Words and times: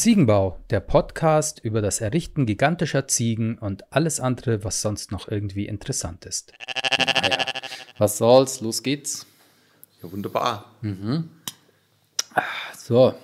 Ziegenbau, 0.00 0.58
der 0.70 0.80
Podcast 0.80 1.58
über 1.58 1.82
das 1.82 2.00
Errichten 2.00 2.46
gigantischer 2.46 3.06
Ziegen 3.06 3.58
und 3.58 3.92
alles 3.92 4.18
andere, 4.18 4.64
was 4.64 4.80
sonst 4.80 5.12
noch 5.12 5.28
irgendwie 5.28 5.66
interessant 5.66 6.24
ist. 6.24 6.54
Naja, 6.96 7.44
was 7.98 8.16
soll's, 8.16 8.62
los 8.62 8.82
geht's. 8.82 9.26
Ja, 10.02 10.10
wunderbar. 10.10 10.72
So, 12.78 13.14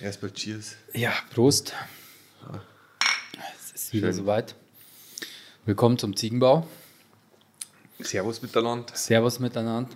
Erstmal 0.00 0.30
Cheers. 0.30 0.76
ja, 0.92 1.12
Prost. 1.34 1.72
Es 3.64 3.72
ist 3.72 3.92
wieder 3.92 4.12
Schön. 4.12 4.18
soweit. 4.18 4.54
Willkommen 5.64 5.98
zum 5.98 6.14
Ziegenbau. 6.14 6.64
Servus 7.98 8.40
miteinander. 8.40 8.94
Servus 8.94 9.40
miteinander. 9.40 9.90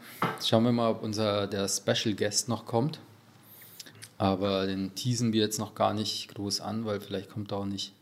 Schauen 0.44 0.64
wir 0.64 0.72
mal, 0.72 0.90
ob 0.90 1.04
unser 1.04 1.46
der 1.46 1.68
Special 1.68 2.16
Guest 2.16 2.48
noch 2.48 2.66
kommt. 2.66 2.98
Aber 4.20 4.66
den 4.66 4.94
teasen 4.94 5.32
wir 5.32 5.40
jetzt 5.40 5.58
noch 5.58 5.74
gar 5.74 5.94
nicht 5.94 6.34
groß 6.34 6.60
an, 6.60 6.84
weil 6.84 7.00
vielleicht 7.00 7.30
kommt 7.30 7.52
er 7.52 7.58
auch 7.58 7.64
nicht. 7.64 7.94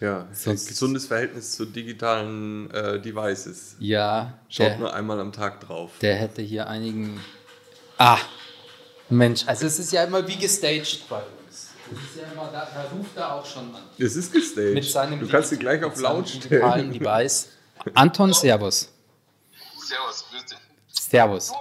Ja, 0.00 0.26
Sonst- 0.32 0.64
ein 0.64 0.68
gesundes 0.68 1.06
Verhältnis 1.06 1.52
zu 1.52 1.66
digitalen 1.66 2.70
äh, 2.70 2.98
Devices. 3.00 3.76
Ja, 3.78 4.38
Schaut 4.48 4.66
der, 4.68 4.78
nur 4.78 4.94
einmal 4.94 5.20
am 5.20 5.32
Tag 5.32 5.60
drauf. 5.60 5.90
der 6.00 6.14
hätte 6.16 6.40
hier 6.40 6.66
einigen. 6.68 7.20
Ah, 7.98 8.18
Mensch, 9.10 9.42
also 9.46 9.66
es 9.66 9.78
ist 9.78 9.92
ja 9.92 10.04
immer 10.04 10.26
wie 10.26 10.36
gestaged 10.36 11.06
bei 11.10 11.18
uns. 11.18 11.68
Es 11.92 11.98
ist 11.98 12.22
ja 12.22 12.32
immer, 12.32 12.48
da, 12.50 12.66
da 12.74 12.82
ruft 12.96 13.14
er 13.14 13.34
auch 13.34 13.44
schon 13.44 13.64
an. 13.74 13.82
Es 13.98 14.16
ist 14.16 14.32
gestaged. 14.32 14.72
Mit 14.74 14.84
seinem 14.84 15.20
du 15.20 15.28
kannst 15.28 15.52
Digi- 15.52 15.58
gleich 15.58 15.84
auf 15.84 15.92
mit 15.94 16.00
seinem 16.04 16.16
laut 16.16 16.32
digitalen 16.34 16.72
stellen. 16.72 16.92
Device. 16.92 17.48
Anton, 17.92 18.32
Servus. 18.32 18.88
Servus, 19.76 20.24
grüß 20.30 20.44
dich. 20.46 20.58
Servus. 20.88 21.48
Du, 21.48 21.52
äh, 21.54 21.56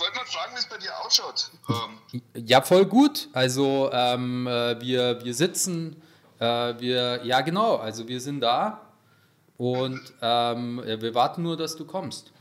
wollte 0.00 0.16
mal 0.16 0.24
fragen, 0.26 0.54
wie 0.54 0.58
es 0.58 0.66
bei 0.68 0.78
dir 0.78 0.92
ausschaut. 1.04 1.50
Ähm, 1.68 2.22
Ja, 2.34 2.60
voll 2.62 2.86
gut. 2.86 3.28
Also 3.32 3.90
ähm, 3.92 4.46
äh, 4.46 4.80
wir, 4.80 5.24
wir 5.24 5.34
sitzen, 5.34 6.02
äh, 6.38 6.74
wir, 6.78 7.24
ja 7.24 7.40
genau, 7.42 7.76
also 7.76 8.06
wir 8.08 8.20
sind 8.20 8.40
da 8.40 8.80
und 9.56 10.00
ähm, 10.20 10.82
äh, 10.82 11.00
wir 11.00 11.14
warten 11.14 11.42
nur, 11.42 11.56
dass 11.56 11.76
du 11.76 11.84
kommst. 11.84 12.32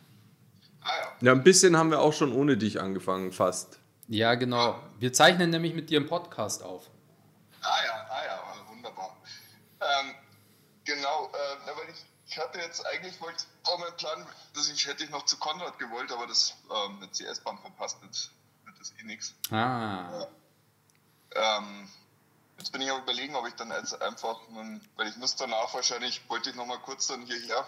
ah 0.82 0.90
ja, 1.00 1.28
Ja, 1.28 1.32
ein 1.34 1.44
bisschen 1.44 1.78
haben 1.78 1.92
wir 1.92 2.00
auch 2.02 2.14
schon 2.14 2.34
ohne 2.34 2.58
dich 2.58 2.82
angefangen, 2.82 3.32
fast. 3.32 3.80
Ja, 4.08 4.36
genau. 4.36 4.80
Wir 5.00 5.14
zeichnen 5.14 5.50
nämlich 5.50 5.74
mit 5.74 5.90
dir 5.90 6.00
einen 6.00 6.08
Podcast 6.10 6.64
auf. 6.64 6.90
ah 7.62 7.68
ja, 7.86 8.06
ah 8.10 8.26
ja, 8.26 8.40
wunderbar. 8.70 9.16
Ähm, 9.80 10.14
genau, 10.84 11.26
äh, 11.28 11.58
na, 11.66 11.72
weil 11.78 11.90
ich, 11.94 12.04
ich 12.34 12.40
hatte 12.40 12.58
jetzt 12.60 12.86
eigentlich, 12.88 13.20
wollte 13.22 13.44
auch 13.66 13.78
mein 13.78 13.96
Plan, 13.96 14.26
dass 14.56 14.68
ich 14.68 14.88
hätte 14.88 15.04
ich 15.04 15.10
noch 15.12 15.26
zu 15.26 15.38
Konrad 15.38 15.78
gewollt, 15.78 16.12
aber 16.12 16.26
das 16.26 16.56
ähm, 16.72 17.00
mit 17.00 17.18
die 17.20 17.26
S-Bahn 17.26 17.60
verpasst, 17.60 17.98
jetzt 18.04 18.32
wird 18.66 18.80
das 18.80 18.92
eh 19.00 19.04
nichts. 19.04 19.36
Ah, 19.52 20.26
Ähm, 21.36 21.88
jetzt 22.58 22.72
bin 22.72 22.82
ich 22.82 22.90
am 22.92 23.02
überlegen, 23.04 23.36
ob 23.36 23.48
ich 23.48 23.54
dann 23.54 23.70
jetzt 23.72 24.02
einfach, 24.02 24.40
weil 24.96 25.08
ich 25.08 25.16
muss 25.18 25.36
danach 25.36 25.74
wahrscheinlich, 25.74 26.28
wollte 26.28 26.50
ich 26.50 26.56
noch 26.56 26.66
mal 26.66 26.80
kurz 26.80 27.08
dann 27.08 27.22
hierher, 27.26 27.68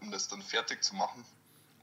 um 0.00 0.10
das 0.10 0.26
dann 0.28 0.42
fertig 0.42 0.82
zu 0.82 0.96
machen. 0.96 1.24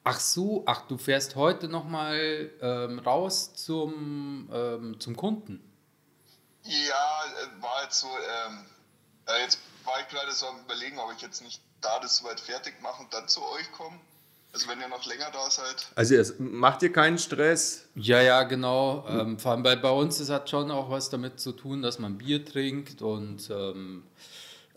ach 0.03 0.19
so, 0.19 0.63
ach, 0.65 0.81
du 0.87 0.97
fährst 0.97 1.35
heute 1.35 1.69
nochmal 1.69 2.51
ähm, 2.61 2.99
raus 2.99 3.55
zum, 3.55 4.49
ähm, 4.51 4.99
zum 4.99 5.15
Kunden. 5.15 5.61
Ja, 6.63 7.23
äh, 7.25 7.61
war 7.61 7.83
jetzt 7.83 8.01
so, 8.01 8.07
ähm, 8.07 8.65
äh, 9.27 9.41
jetzt 9.43 9.59
war 9.85 9.99
ich 10.01 10.07
gerade 10.07 10.31
so 10.31 10.47
am 10.47 10.59
überlegen, 10.61 10.99
ob 10.99 11.11
ich 11.15 11.21
jetzt 11.21 11.41
nicht 11.41 11.61
da 11.81 11.99
das 11.99 12.17
soweit 12.17 12.39
fertig 12.39 12.81
mache 12.81 13.01
und 13.03 13.13
dann 13.13 13.27
zu 13.27 13.41
euch 13.43 13.71
komme. 13.71 13.99
Also 14.53 14.67
wenn 14.69 14.79
ihr 14.79 14.87
noch 14.87 15.03
länger 15.05 15.31
da 15.31 15.49
seid. 15.49 15.87
Also 15.95 16.15
es 16.15 16.35
macht 16.37 16.83
dir 16.83 16.91
keinen 16.93 17.17
Stress. 17.17 17.87
Ja, 17.95 18.21
ja, 18.21 18.43
genau. 18.43 19.03
Ähm, 19.07 19.39
vor 19.39 19.51
allem 19.53 19.63
bei, 19.63 19.75
bei 19.75 19.89
uns, 19.89 20.19
es 20.19 20.29
hat 20.29 20.47
schon 20.47 20.69
auch 20.69 20.91
was 20.91 21.09
damit 21.09 21.39
zu 21.39 21.53
tun, 21.53 21.81
dass 21.81 21.97
man 21.97 22.19
Bier 22.19 22.45
trinkt 22.45 23.01
und 23.01 23.49
ähm, 23.49 24.05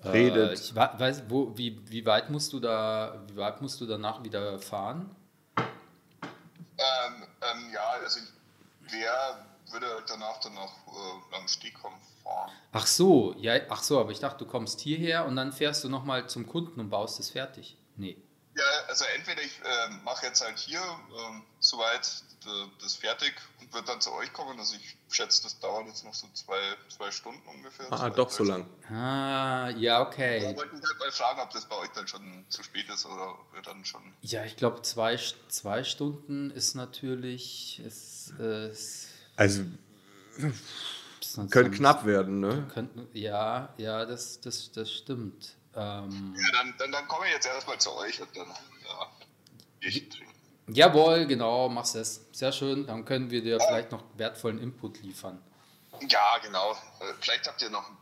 äh, 0.02 0.08
Redet. 0.08 0.58
ich 0.60 0.74
wa- 0.74 0.94
weiß, 0.96 1.24
wo, 1.28 1.56
wie, 1.58 1.78
wie 1.90 2.06
weit 2.06 2.30
musst 2.30 2.54
du 2.54 2.60
da, 2.60 3.22
wie 3.28 3.36
weit 3.36 3.60
musst 3.60 3.78
du 3.82 3.86
danach 3.86 4.24
wieder 4.24 4.58
fahren? 4.58 5.14
Ähm, 5.58 7.24
ähm, 7.42 7.70
ja, 7.72 7.86
also 8.02 8.18
ich, 8.20 8.92
wer 8.92 9.44
würde 9.72 9.86
halt 9.86 10.08
danach 10.08 10.38
dann 10.40 10.54
noch 10.54 10.72
äh, 10.86 11.36
am 11.36 11.48
Stegkom 11.48 11.92
fahren? 12.22 12.50
Ach 12.72 12.86
so, 12.86 13.34
ja, 13.38 13.54
ach 13.68 13.82
so, 13.82 14.00
aber 14.00 14.10
ich 14.10 14.20
dachte, 14.20 14.44
du 14.44 14.50
kommst 14.50 14.80
hierher 14.80 15.26
und 15.26 15.36
dann 15.36 15.52
fährst 15.52 15.84
du 15.84 15.88
nochmal 15.88 16.28
zum 16.28 16.46
Kunden 16.46 16.80
und 16.80 16.90
baust 16.90 17.20
es 17.20 17.30
fertig. 17.30 17.76
Nee. 17.96 18.16
Ja, 18.56 18.64
also 18.88 19.04
entweder 19.14 19.42
ich 19.42 19.60
ähm, 19.64 20.02
mache 20.02 20.24
jetzt 20.24 20.42
halt 20.42 20.58
hier 20.58 20.80
ähm, 20.80 21.42
soweit 21.60 22.06
äh, 22.46 22.48
das 22.80 22.94
fertig 22.94 23.34
und 23.60 23.70
würde 23.74 23.86
dann 23.88 24.00
zu 24.00 24.10
euch 24.14 24.32
kommen. 24.32 24.58
Also 24.58 24.76
ich 24.76 24.96
schätze, 25.14 25.42
das 25.42 25.58
dauert 25.60 25.86
jetzt 25.88 26.04
noch 26.04 26.14
so 26.14 26.26
zwei, 26.32 26.58
zwei 26.88 27.10
Stunden 27.10 27.46
ungefähr. 27.48 27.92
Ah, 27.92 27.98
Zwei, 27.98 28.10
doch 28.10 28.30
so 28.30 28.44
lang. 28.44 28.66
Ah, 28.88 29.68
ja, 29.76 29.98
Da 29.98 30.06
okay. 30.06 30.56
wollte 30.56 30.74
ich 30.74 30.82
halt 30.88 30.98
mal 30.98 31.12
fragen, 31.12 31.40
ob 31.40 31.50
das 31.50 31.66
bei 31.68 31.76
euch 31.76 31.90
dann 31.90 32.08
schon 32.08 32.46
zu 32.48 32.62
spät 32.62 32.88
ist 32.88 33.04
oder 33.04 33.32
ob 33.32 33.54
ihr 33.54 33.60
dann 33.60 33.84
schon. 33.84 34.00
Ja, 34.22 34.42
ich 34.44 34.56
glaube, 34.56 34.80
zwei, 34.80 35.18
zwei 35.48 35.84
Stunden 35.84 36.50
ist 36.50 36.74
natürlich, 36.74 37.80
ist, 37.80 38.32
äh, 38.40 38.70
ist, 38.70 39.08
Also 39.36 39.62
könnte 41.50 41.70
knapp 41.70 42.04
werden, 42.06 42.40
ne? 42.40 42.66
Könnten, 42.72 43.06
ja, 43.12 43.68
ja, 43.76 44.04
das, 44.06 44.40
das, 44.40 44.72
das 44.72 44.90
stimmt. 44.90 45.54
Ähm, 45.74 46.34
Ja, 46.38 46.52
dann, 46.52 46.74
dann, 46.78 46.92
dann 46.92 47.08
komme 47.08 47.26
ich 47.26 47.32
jetzt 47.32 47.46
erstmal 47.46 47.78
zu 47.78 47.92
euch 47.96 48.20
und 48.20 48.34
dann 48.34 48.48
ja, 48.48 49.06
ich 49.80 50.08
trinken. 50.08 50.32
jawohl, 50.68 51.26
genau, 51.26 51.68
machst 51.68 51.94
es. 51.96 52.22
Sehr 52.32 52.52
schön. 52.52 52.86
Dann 52.86 53.04
können 53.04 53.30
wir 53.30 53.42
dir 53.42 53.60
vielleicht 53.60 53.92
noch 53.92 54.02
wertvollen 54.16 54.58
Input 54.58 55.02
liefern. 55.02 55.38
Ja, 56.08 56.38
genau. 56.42 56.72
Äh, 56.72 57.12
Vielleicht 57.20 57.46
habt 57.46 57.60
ihr 57.62 57.70
noch 57.70 57.88
ein. 57.88 57.96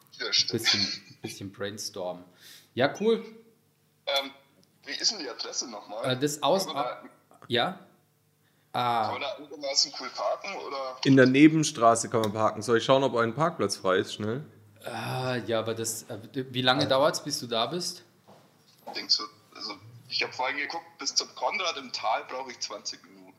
Bisschen, 0.51 1.03
bisschen 1.23 1.51
brainstorm. 1.53 2.25
Ja, 2.75 2.95
cool. 3.01 3.25
Ähm, 4.07 4.31
wie 4.85 4.93
ist 4.93 5.11
denn 5.11 5.19
die 5.19 5.29
Adresse 5.29 5.69
nochmal? 5.69 6.13
Äh, 6.13 6.17
das 6.17 6.41
Aus. 6.41 6.67
Kann 6.67 7.11
Ja? 8.75 8.81
kann 8.81 8.83
Ah, 8.83 9.13
man 9.13 9.21
da 9.21 9.35
einigermaßen 9.37 9.93
cool 10.01 10.09
parken 10.11 10.57
oder? 10.67 10.97
In 11.05 11.17
der 11.17 11.27
Nebenstraße 11.27 12.09
kann 12.11 12.21
man 12.23 12.33
parken. 12.33 12.61
Soll 12.63 12.79
ich 12.79 12.85
schauen, 12.85 13.05
ob 13.05 13.15
ein 13.17 13.35
Parkplatz 13.35 13.77
frei 13.77 13.97
ist, 13.99 14.15
schnell? 14.15 14.45
ah, 14.85 15.37
ja, 15.47 15.61
aber 15.61 15.75
das. 15.75 16.03
Äh, 16.11 16.19
wie 16.35 16.63
lange 16.63 16.87
dauert 16.89 17.15
es, 17.15 17.21
bis 17.23 17.39
du 17.41 17.47
da 17.47 17.67
bist? 17.67 18.03
Denkst 18.95 19.17
du, 19.17 19.23
also 19.57 19.75
ich 20.09 20.23
habe 20.23 20.33
vorhin 20.33 20.57
geguckt, 20.59 20.85
bis 20.99 21.15
zum 21.15 21.29
Konrad 21.35 21.77
im 21.79 21.91
Tal 21.93 22.23
brauche 22.29 22.51
ich 22.51 22.61
20 22.61 23.01
Minuten. 23.05 23.35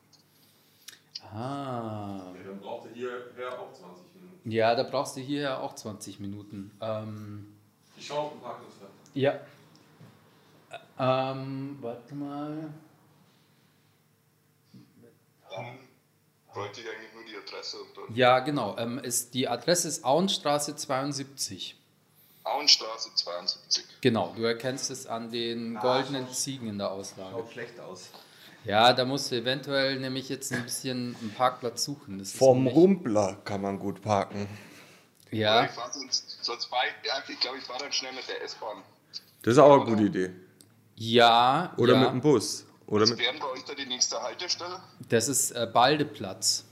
Ah. 1.34 2.20
dann 2.44 2.60
braucht 2.60 2.86
er 2.88 2.92
hierher 2.94 3.58
auch 3.60 3.72
20 3.72 4.04
Minuten. 4.14 4.50
Ja, 4.50 4.74
da 4.74 4.82
brauchst 4.84 5.16
du 5.16 5.20
hierher 5.20 5.60
auch 5.60 5.74
20 5.74 6.20
Minuten. 6.20 6.70
Ähm, 6.80 7.54
Ich 7.96 8.06
schaue 8.06 8.20
auf 8.20 8.32
den 8.32 8.40
Parkplatz. 8.40 8.72
ja. 9.14 9.32
Ä- 10.70 11.30
Ähm, 11.32 11.78
warte 11.80 12.14
mal. 12.14 12.70
Dann 15.56 15.78
bräuchte 16.52 16.80
ich 16.80 16.86
eigentlich 16.88 17.12
nur 17.14 17.24
die 17.24 17.36
Adresse 17.36 17.78
und 17.78 17.96
dann 17.96 18.14
Ja, 18.14 18.38
genau. 18.40 18.76
Ähm, 18.78 18.98
ist, 18.98 19.34
die 19.34 19.48
Adresse 19.48 19.88
ist 19.88 20.04
Auenstraße 20.04 20.76
72. 20.76 21.76
Auenstraße 22.44 23.10
72. 23.14 23.84
Genau, 24.00 24.32
du 24.36 24.44
erkennst 24.44 24.90
es 24.90 25.06
an 25.06 25.30
den 25.30 25.74
goldenen 25.76 26.30
Ziegen 26.32 26.68
in 26.68 26.78
der 26.78 26.90
Auslage. 26.92 27.42
schlecht 27.52 27.80
aus. 27.80 28.10
Ja, 28.64 28.92
da 28.92 29.04
musst 29.04 29.30
du 29.30 29.36
eventuell 29.36 29.98
nämlich 30.00 30.28
jetzt 30.28 30.52
ein 30.52 30.64
bisschen 30.64 31.16
einen 31.20 31.32
Parkplatz 31.36 31.84
suchen. 31.84 32.18
Das 32.18 32.32
Vom 32.32 32.66
Rumpler 32.66 33.36
kann 33.44 33.62
man 33.62 33.78
gut 33.78 34.02
parken. 34.02 34.48
Ja, 35.30 35.64
Ich 35.64 35.70
sonst, 35.92 36.38
sonst 36.42 36.66
fahr 36.66 36.80
ich, 36.86 37.30
ich 37.30 37.40
glaube, 37.40 37.58
ich 37.58 37.64
fahre 37.64 37.80
dann 37.80 37.92
schnell 37.92 38.12
mit 38.12 38.28
der 38.28 38.42
S-Bahn. 38.42 38.82
Das 39.42 39.52
ist 39.52 39.58
auch 39.58 39.74
eine 39.74 39.84
gute 39.84 40.02
Idee. 40.04 40.30
ja. 40.96 41.74
Oder 41.76 41.94
ja. 41.94 42.00
mit 42.00 42.10
dem 42.10 42.20
Bus. 42.20 42.65
Oder 42.86 43.02
Was 43.02 43.18
wären 43.18 43.38
bei 43.38 43.46
euch 43.48 43.64
da 43.64 43.74
die 43.74 43.86
nächste 43.86 44.22
Haltestelle? 44.22 44.80
Das 45.08 45.28
ist 45.28 45.50
äh, 45.52 45.66
Baldeplatz. 45.72 46.64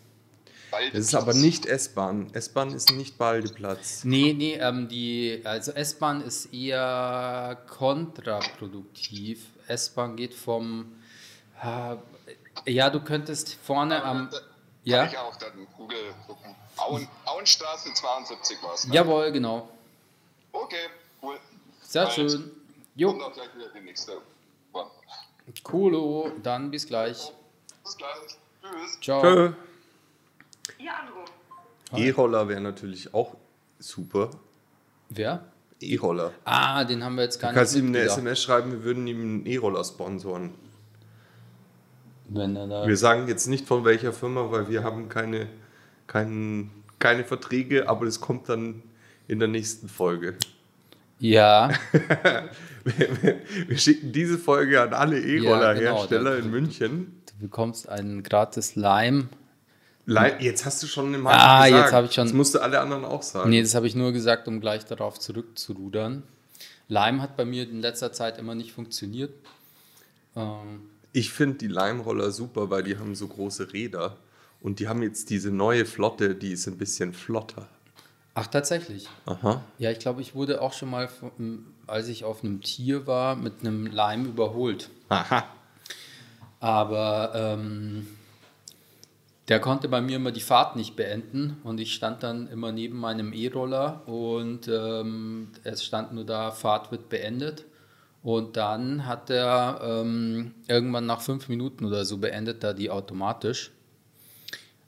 Weil 0.71 0.91
das 0.91 1.01
ist 1.01 1.15
aber 1.15 1.35
nicht 1.35 1.67
S-Bahn. 1.67 2.31
S-Bahn 2.35 2.73
ist 2.73 2.93
nicht 2.93 3.17
Baldeplatz. 3.19 4.03
Nee, 4.05 4.33
nee, 4.33 4.55
ähm, 4.55 4.89
die, 4.89 5.41
also 5.45 5.73
S-Bahn 5.73 6.21
ist 6.21 6.53
eher 6.53 7.59
kontraproduktiv. 7.69 9.47
S-Bahn 9.69 10.17
geht 10.17 10.35
vom, 10.35 10.93
ah, 11.61 11.97
ja, 12.67 12.91
du 12.91 13.01
könntest 13.01 13.55
vorne 13.55 14.03
am, 14.03 14.31
Kann 14.31 14.41
ja, 14.85 15.07
ich 15.07 15.17
auch 15.17 15.37
dann 15.37 15.67
Google 15.77 16.15
gucken. 16.27 16.55
Auen, 16.77 17.09
Auenstraße 17.25 17.93
72 17.95 18.63
war 18.63 18.75
es. 18.75 18.89
jawohl, 18.91 19.31
genau. 19.31 19.69
Okay, 20.53 20.77
cool. 21.23 21.39
Sehr 21.83 22.03
Bald. 22.05 22.15
schön. 22.15 22.35
Und 22.35 22.53
Jo, 22.97 23.13
dann 23.13 23.33
gleich 23.33 23.55
wieder 23.55 23.69
die 23.75 23.81
nächste. 23.81 24.21
Coolo, 25.63 26.31
dann 26.43 26.71
bis 26.71 26.87
gleich. 26.87 27.33
Bis 27.83 27.97
gleich. 27.97 28.39
Tschüss. 28.63 29.01
Ciao. 29.01 29.23
Tschö. 29.23 29.53
Ihr 30.79 30.91
Anruf. 30.97 31.31
E-Roller 31.95 32.49
wäre 32.49 32.61
natürlich 32.61 33.13
auch 33.15 33.37
super. 33.79 34.31
Wer? 35.11 35.45
E-Roller. 35.81 36.33
Ah, 36.45 36.85
den 36.85 37.05
haben 37.05 37.17
wir 37.17 37.25
jetzt 37.25 37.39
gar 37.41 37.51
Du 37.53 37.59
kannst 37.59 37.75
nicht 37.75 37.83
ihm 37.83 37.89
eine 37.89 37.99
mitgedacht. 37.99 38.19
SMS 38.19 38.43
schreiben, 38.43 38.73
wir 38.73 38.85
würden 38.85 39.07
ihm 39.07 39.21
einen 39.21 39.47
E-Roller 39.47 39.85
sponsoren. 39.85 40.55
Wenn 42.29 42.57
er 42.57 42.67
da, 42.67 42.87
Wir 42.87 42.97
sagen 42.97 43.29
jetzt 43.29 43.47
nicht 43.47 43.67
von 43.67 43.85
welcher 43.85 44.13
Firma, 44.13 44.51
weil 44.51 44.69
wir 44.69 44.83
haben 44.83 45.09
keine, 45.11 45.49
keinen 46.07 46.71
keine 46.99 47.25
Verträge, 47.25 47.89
aber 47.89 48.07
das 48.07 48.21
kommt 48.21 48.49
dann 48.49 48.83
in 49.29 49.39
der 49.39 49.49
nächsten 49.49 49.89
Folge. 49.89 50.37
Ja. 51.19 51.71
wir, 52.85 53.39
wir, 53.69 53.79
schicken 53.79 54.13
diese 54.13 54.39
Folge 54.39 54.83
an 54.83 54.93
alle 54.93 55.21
E-Roller-Hersteller 55.21 56.35
ja, 56.35 56.37
genau, 56.37 56.47
in 56.47 56.51
München. 56.51 57.23
Du 57.27 57.47
bekommst 57.47 57.89
einen 57.89 58.23
gratis 58.23 58.77
Lime. 58.77 59.29
Lime 60.07 60.37
jetzt 60.41 60.67
hast 60.67 60.83
du 60.83 60.87
schon 60.87 61.15
im 61.15 61.27
Ah, 61.27 61.65
gesagt. 61.65 61.85
jetzt 61.85 61.93
habe 61.93 62.07
ich 62.07 62.13
schon. 62.13 62.27
Das 62.27 62.35
musst 62.35 62.55
du 62.55 62.59
alle 62.61 62.81
anderen 62.81 63.05
auch 63.05 63.23
sagen. 63.23 63.51
Nee, 63.51 63.63
das 63.63 63.75
habe 63.75 63.87
ich 63.87 63.95
nur 63.95 64.13
gesagt, 64.13 64.49
um 64.49 64.61
gleich 64.61 64.85
darauf 64.85 65.19
zurückzurudern. 65.19 66.23
Lime 66.89 67.23
hat 67.23 67.37
bei 67.37 67.45
mir 67.45 67.63
in 67.63 67.81
letzter 67.81 68.13
Zeit 68.13 68.39
immer 68.39 68.55
nicht 68.55 68.73
funktioniert. 68.73 69.33
Ähm, 70.37 70.83
ich 71.13 71.33
finde 71.33 71.59
die 71.59 71.69
Lime-Roller 71.69 72.31
super, 72.31 72.71
weil 72.71 72.83
die 72.83 72.99
haben 72.99 73.15
so 73.15 73.29
große 73.29 73.73
Räder. 73.73 74.17
Und 74.61 74.81
die 74.81 74.89
haben 74.89 75.03
jetzt 75.03 75.31
diese 75.31 75.51
neue 75.51 75.87
Flotte, 75.87 76.35
die 76.35 76.53
ist 76.53 76.67
ein 76.67 76.77
bisschen 76.77 77.13
flotter. 77.13 77.69
Ach, 78.35 78.49
tatsächlich. 78.49 79.09
Aha. 79.27 79.63
Ja, 79.79 79.91
ich 79.91 80.01
glaube, 80.01 80.21
ich 80.21 80.35
wurde 80.35 80.61
auch 80.61 80.73
schon 80.73 80.91
mal, 80.91 81.09
als 81.87 82.09
ich 82.09 82.25
auf 82.25 82.43
einem 82.43 82.61
Tier 82.63 83.07
war, 83.07 83.37
mit 83.37 83.61
einem 83.61 83.87
Leim 83.87 84.27
überholt. 84.27 84.91
Aha. 85.09 85.45
Aber 86.59 87.33
ähm, 87.35 88.09
der 89.49 89.61
konnte 89.61 89.89
bei 89.89 90.01
mir 90.01 90.17
immer 90.17 90.33
die 90.33 90.41
Fahrt 90.41 90.75
nicht 90.75 90.97
beenden 90.97 91.59
und 91.63 91.79
ich 91.79 91.95
stand 91.95 92.23
dann 92.23 92.49
immer 92.49 92.73
neben 92.73 92.99
meinem 92.99 93.33
E-Roller 93.33 94.03
und 94.09 94.67
ähm, 94.69 95.51
es 95.63 95.85
stand 95.85 96.13
nur 96.13 96.25
da, 96.25 96.51
Fahrt 96.51 96.91
wird 96.91 97.09
beendet. 97.09 97.65
Und 98.23 98.57
dann 98.57 99.05
hat 99.05 99.29
er 99.29 99.81
ähm, 99.85 100.55
irgendwann 100.67 101.05
nach 101.05 101.21
fünf 101.21 101.51
Minuten 101.51 101.85
oder 101.85 102.07
so 102.07 102.17
beendet 102.17 102.65
er 102.65 102.73
die 102.73 102.89
automatisch. 102.91 103.71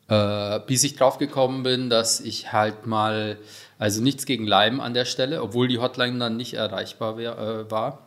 Äh, 0.08 0.61
bis 0.67 0.85
ich 0.85 0.94
drauf 0.94 1.19
gekommen 1.19 1.64
bin, 1.64 1.91
dass 1.91 2.20
ich 2.20 2.53
halt 2.53 2.87
mal, 2.87 3.38
also 3.79 4.03
nichts 4.03 4.25
gegen 4.25 4.47
Leim 4.47 4.81
an 4.81 4.94
der 4.94 5.05
Stelle, 5.05 5.43
obwohl 5.43 5.67
die 5.67 5.79
Hotline 5.79 6.19
dann 6.19 6.37
nicht 6.37 6.55
erreichbar 6.55 7.17
wär, 7.19 7.37
äh, 7.38 7.70
war. 7.70 8.06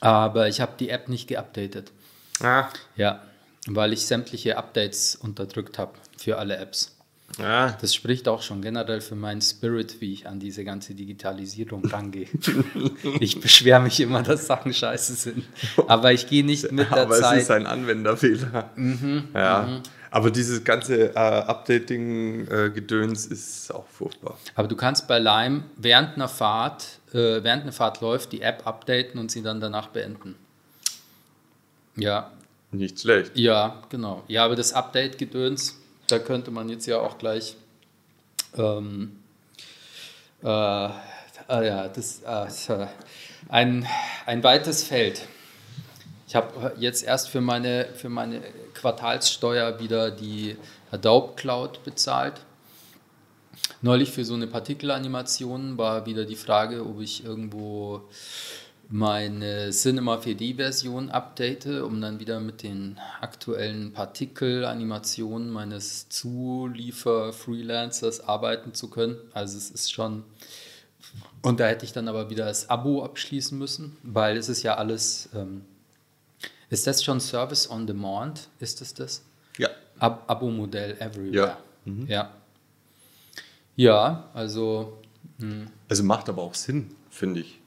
Aber 0.00 0.48
ich 0.48 0.60
habe 0.60 0.72
die 0.78 0.88
App 0.88 1.08
nicht 1.08 1.28
geupdatet. 1.28 1.92
Ah. 2.42 2.68
Ja, 2.96 3.22
weil 3.68 3.92
ich 3.92 4.04
sämtliche 4.04 4.56
Updates 4.56 5.14
unterdrückt 5.14 5.78
habe 5.78 5.92
für 6.18 6.38
alle 6.38 6.56
Apps. 6.56 6.96
Ah. 7.38 7.72
Das 7.80 7.94
spricht 7.94 8.28
auch 8.28 8.42
schon 8.42 8.60
generell 8.60 9.00
für 9.00 9.14
meinen 9.14 9.40
Spirit, 9.40 10.00
wie 10.00 10.12
ich 10.12 10.26
an 10.26 10.38
diese 10.38 10.64
ganze 10.64 10.94
Digitalisierung 10.94 11.84
rangehe. 11.86 12.26
ich 13.20 13.40
beschwere 13.40 13.80
mich 13.80 14.00
immer, 14.00 14.22
dass 14.22 14.46
Sachen 14.46 14.74
scheiße 14.74 15.14
sind. 15.14 15.44
Aber 15.86 16.12
ich 16.12 16.26
gehe 16.26 16.44
nicht 16.44 16.70
mit 16.72 16.90
der 16.90 17.02
Aber 17.04 17.14
Zeit. 17.14 17.24
Aber 17.24 17.36
es 17.36 17.42
ist 17.44 17.50
ein 17.50 17.66
Anwenderfehler. 17.66 18.70
Mhm, 18.74 19.28
ja. 19.34 19.62
Mhm. 19.62 19.82
Aber 20.12 20.30
dieses 20.30 20.62
ganze 20.62 21.10
äh, 21.10 21.18
Updating-Gedöns 21.18 23.26
äh, 23.26 23.32
ist 23.32 23.74
auch 23.74 23.86
furchtbar. 23.88 24.38
Aber 24.54 24.68
du 24.68 24.76
kannst 24.76 25.08
bei 25.08 25.18
Lime 25.18 25.64
während 25.76 26.16
einer 26.16 26.28
Fahrt, 26.28 27.00
äh, 27.12 27.42
während 27.42 27.62
eine 27.62 27.72
Fahrt 27.72 28.02
läuft, 28.02 28.32
die 28.32 28.42
App 28.42 28.66
updaten 28.66 29.18
und 29.18 29.30
sie 29.30 29.42
dann 29.42 29.60
danach 29.60 29.88
beenden. 29.88 30.36
Ja. 31.96 32.30
Nicht 32.70 33.00
schlecht. 33.00 33.36
Ja, 33.36 33.82
genau. 33.88 34.22
Ja, 34.28 34.44
aber 34.44 34.54
das 34.54 34.74
Update-Gedöns, 34.74 35.78
da 36.08 36.18
könnte 36.18 36.50
man 36.50 36.68
jetzt 36.68 36.84
ja 36.86 36.98
auch 36.98 37.16
gleich 37.16 37.56
ähm, 38.56 39.16
äh, 40.42 40.46
ah 40.46 41.00
ja, 41.48 41.88
das 41.88 42.20
äh, 42.68 42.86
ein, 43.48 43.86
ein 44.26 44.44
weites 44.44 44.84
Feld. 44.84 45.26
Ich 46.26 46.34
habe 46.34 46.72
jetzt 46.78 47.02
erst 47.02 47.28
für 47.28 47.40
meine, 47.40 47.88
für 47.94 48.08
meine 48.08 48.42
Quartalssteuer 48.82 49.78
wieder 49.78 50.10
die 50.10 50.56
Adobe 50.90 51.34
Cloud 51.36 51.84
bezahlt. 51.84 52.40
Neulich 53.80 54.10
für 54.10 54.24
so 54.24 54.34
eine 54.34 54.48
Partikelanimation 54.48 55.78
war 55.78 56.04
wieder 56.04 56.24
die 56.24 56.34
Frage, 56.34 56.84
ob 56.84 57.00
ich 57.00 57.24
irgendwo 57.24 58.00
meine 58.88 59.70
Cinema 59.70 60.16
4D-Version 60.16 61.10
update, 61.10 61.66
um 61.66 62.00
dann 62.00 62.18
wieder 62.18 62.40
mit 62.40 62.64
den 62.64 62.98
aktuellen 63.20 63.92
Partikelanimationen 63.92 65.48
meines 65.48 66.08
Zuliefer-Freelancers 66.08 68.26
arbeiten 68.26 68.74
zu 68.74 68.90
können. 68.90 69.16
Also 69.32 69.58
es 69.58 69.70
ist 69.70 69.92
schon... 69.92 70.24
Und 71.40 71.60
da 71.60 71.66
hätte 71.66 71.84
ich 71.84 71.92
dann 71.92 72.08
aber 72.08 72.30
wieder 72.30 72.46
das 72.46 72.68
Abo 72.68 73.04
abschließen 73.04 73.56
müssen, 73.56 73.96
weil 74.02 74.36
es 74.36 74.48
ist 74.48 74.64
ja 74.64 74.74
alles... 74.74 75.28
Ähm, 75.34 75.66
ist 76.72 76.86
das 76.86 77.04
schon 77.04 77.20
Service 77.20 77.70
on 77.70 77.86
Demand? 77.86 78.48
Ist 78.58 78.80
es 78.80 78.94
das? 78.94 79.22
Ja. 79.58 79.68
Ab 79.98 80.24
Abo-Modell 80.26 80.96
everywhere. 80.98 81.34
Ja. 81.34 81.58
Mhm. 81.84 82.06
ja. 82.06 82.32
Ja, 83.76 84.30
also. 84.32 84.98
Mh. 85.38 85.50
Hm. 85.50 85.66
Also 85.88 86.02
macht 86.02 86.30
aber 86.30 86.42
auch 86.42 86.54
Sinn, 86.54 86.94
finde 87.10 87.40
ich. 87.40 87.60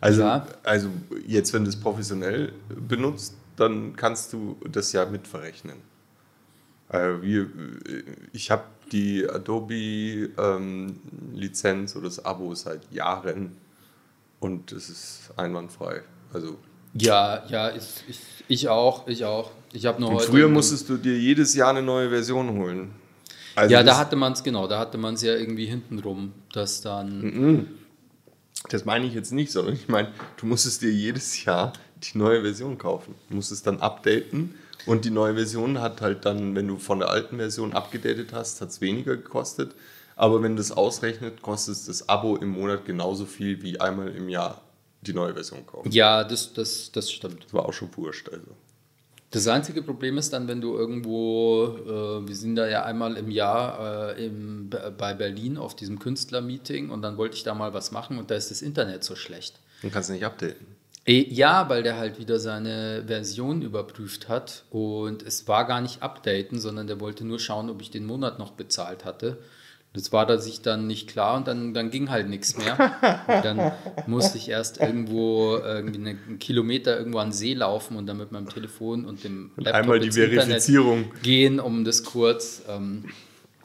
Also, 0.00 0.22
ja. 0.22 0.46
also 0.64 0.88
jetzt, 1.26 1.52
wenn 1.52 1.64
du 1.64 1.68
es 1.68 1.78
professionell 1.78 2.54
benutzt, 2.68 3.34
dann 3.56 3.94
kannst 3.96 4.32
du 4.32 4.56
das 4.70 4.92
ja 4.92 5.04
mitverrechnen. 5.04 5.76
Also 6.88 7.22
wir, 7.22 7.50
ich 8.32 8.50
habe 8.50 8.64
die 8.92 9.28
Adobe-Lizenz 9.28 11.92
ähm, 11.92 11.98
oder 11.98 12.08
das 12.08 12.24
Abo 12.24 12.54
seit 12.54 12.90
Jahren 12.90 13.58
und 14.40 14.72
es 14.72 14.88
ist 14.88 15.32
einwandfrei. 15.36 16.00
Also 16.32 16.56
ja, 16.94 17.44
ja, 17.48 17.70
ich, 17.70 17.84
ich, 18.08 18.20
ich 18.48 18.68
auch, 18.68 19.06
ich 19.06 19.24
auch. 19.24 19.50
Ich 19.72 19.86
habe 19.86 20.00
nur 20.00 20.10
Und 20.10 20.16
heute. 20.16 20.28
Früher 20.28 20.48
musstest 20.48 20.88
du 20.88 20.96
dir 20.96 21.18
jedes 21.18 21.54
Jahr 21.54 21.70
eine 21.70 21.82
neue 21.82 22.08
Version 22.08 22.58
holen. 22.58 22.92
Also 23.54 23.72
ja, 23.72 23.82
da 23.82 23.98
hatte 23.98 24.16
man 24.16 24.32
es 24.32 24.42
genau, 24.42 24.68
da 24.68 24.78
hatte 24.78 24.98
man 24.98 25.14
es 25.14 25.22
ja 25.22 25.34
irgendwie 25.34 25.66
hintenrum, 25.66 26.32
dass 26.52 26.80
dann. 26.80 27.20
Mhm. 27.20 27.66
Das 28.70 28.84
meine 28.84 29.06
ich 29.06 29.14
jetzt 29.14 29.32
nicht, 29.32 29.52
sondern 29.52 29.74
ich 29.74 29.88
meine, 29.88 30.12
du 30.36 30.46
musstest 30.46 30.82
dir 30.82 30.90
jedes 30.90 31.44
Jahr 31.44 31.72
die 32.02 32.18
neue 32.18 32.42
Version 32.42 32.78
kaufen. 32.78 33.14
Du 33.28 33.36
musst 33.36 33.52
es 33.52 33.62
dann 33.62 33.80
updaten 33.80 34.54
und 34.86 35.04
die 35.04 35.10
neue 35.10 35.34
Version 35.34 35.80
hat 35.80 36.00
halt 36.00 36.24
dann, 36.24 36.54
wenn 36.54 36.66
du 36.66 36.78
von 36.78 36.98
der 36.98 37.10
alten 37.10 37.36
Version 37.36 37.72
abgedatet 37.72 38.32
hast, 38.32 38.60
hat 38.60 38.70
es 38.70 38.80
weniger 38.80 39.16
gekostet. 39.16 39.74
Aber 40.16 40.42
wenn 40.42 40.56
du 40.56 40.62
das 40.62 40.72
ausrechnet, 40.72 41.42
kostet 41.42 41.76
das 41.88 42.08
Abo 42.08 42.36
im 42.36 42.50
Monat 42.50 42.84
genauso 42.84 43.24
viel 43.24 43.62
wie 43.62 43.80
einmal 43.80 44.08
im 44.08 44.28
Jahr 44.28 44.60
die 45.02 45.12
neue 45.12 45.34
Version 45.34 45.66
kaufen. 45.66 45.90
Ja, 45.90 46.24
das, 46.24 46.52
das, 46.52 46.90
das 46.92 47.10
stimmt. 47.10 47.44
Das 47.44 47.54
war 47.54 47.66
auch 47.66 47.72
schon 47.72 47.88
wurscht. 47.96 48.28
Also. 48.28 48.46
Das 49.30 49.46
einzige 49.46 49.82
Problem 49.82 50.16
ist 50.16 50.32
dann, 50.32 50.48
wenn 50.48 50.60
du 50.60 50.74
irgendwo, 50.74 51.76
äh, 51.86 52.26
wir 52.26 52.34
sind 52.34 52.56
da 52.56 52.66
ja 52.66 52.84
einmal 52.84 53.16
im 53.16 53.30
Jahr 53.30 54.16
äh, 54.16 54.26
im, 54.26 54.70
bei 54.70 55.12
Berlin 55.12 55.58
auf 55.58 55.76
diesem 55.76 55.98
Künstlermeeting 55.98 56.90
und 56.90 57.02
dann 57.02 57.18
wollte 57.18 57.36
ich 57.36 57.42
da 57.42 57.54
mal 57.54 57.74
was 57.74 57.92
machen 57.92 58.18
und 58.18 58.30
da 58.30 58.36
ist 58.36 58.50
das 58.50 58.62
Internet 58.62 59.04
so 59.04 59.16
schlecht. 59.16 59.60
Dann 59.82 59.90
kannst 59.90 60.08
du 60.08 60.14
nicht 60.14 60.24
updaten. 60.24 60.66
Äh, 61.04 61.26
ja, 61.28 61.68
weil 61.68 61.82
der 61.82 61.98
halt 61.98 62.18
wieder 62.18 62.40
seine 62.40 63.04
Version 63.06 63.60
überprüft 63.60 64.28
hat 64.30 64.64
und 64.70 65.22
es 65.22 65.46
war 65.46 65.66
gar 65.66 65.82
nicht 65.82 66.02
updaten, 66.02 66.58
sondern 66.58 66.86
der 66.86 66.98
wollte 66.98 67.26
nur 67.26 67.38
schauen, 67.38 67.68
ob 67.68 67.82
ich 67.82 67.90
den 67.90 68.06
Monat 68.06 68.38
noch 68.38 68.52
bezahlt 68.52 69.04
hatte. 69.04 69.38
Das 69.94 70.12
war 70.12 70.26
da 70.26 70.38
sich 70.38 70.60
dann 70.60 70.86
nicht 70.86 71.08
klar 71.08 71.36
und 71.36 71.48
dann, 71.48 71.72
dann 71.74 71.90
ging 71.90 72.10
halt 72.10 72.28
nichts 72.28 72.56
mehr. 72.56 72.76
Und 73.26 73.44
dann 73.44 73.72
musste 74.06 74.36
ich 74.38 74.48
erst 74.48 74.78
irgendwo 74.80 75.56
irgendwie 75.56 75.98
einen 75.98 76.38
Kilometer 76.38 76.96
irgendwo 76.98 77.18
an 77.18 77.32
See 77.32 77.54
laufen 77.54 77.96
und 77.96 78.06
dann 78.06 78.18
mit 78.18 78.30
meinem 78.30 78.48
Telefon 78.48 79.06
und 79.06 79.24
dem 79.24 79.50
und 79.56 79.64
Laptop 79.64 79.82
einmal 79.82 80.00
die 80.00 80.12
Verifizierung 80.12 81.04
Internet 81.04 81.22
gehen, 81.22 81.60
um 81.60 81.84
das 81.84 82.04
kurz. 82.04 82.62
Ähm, 82.68 83.06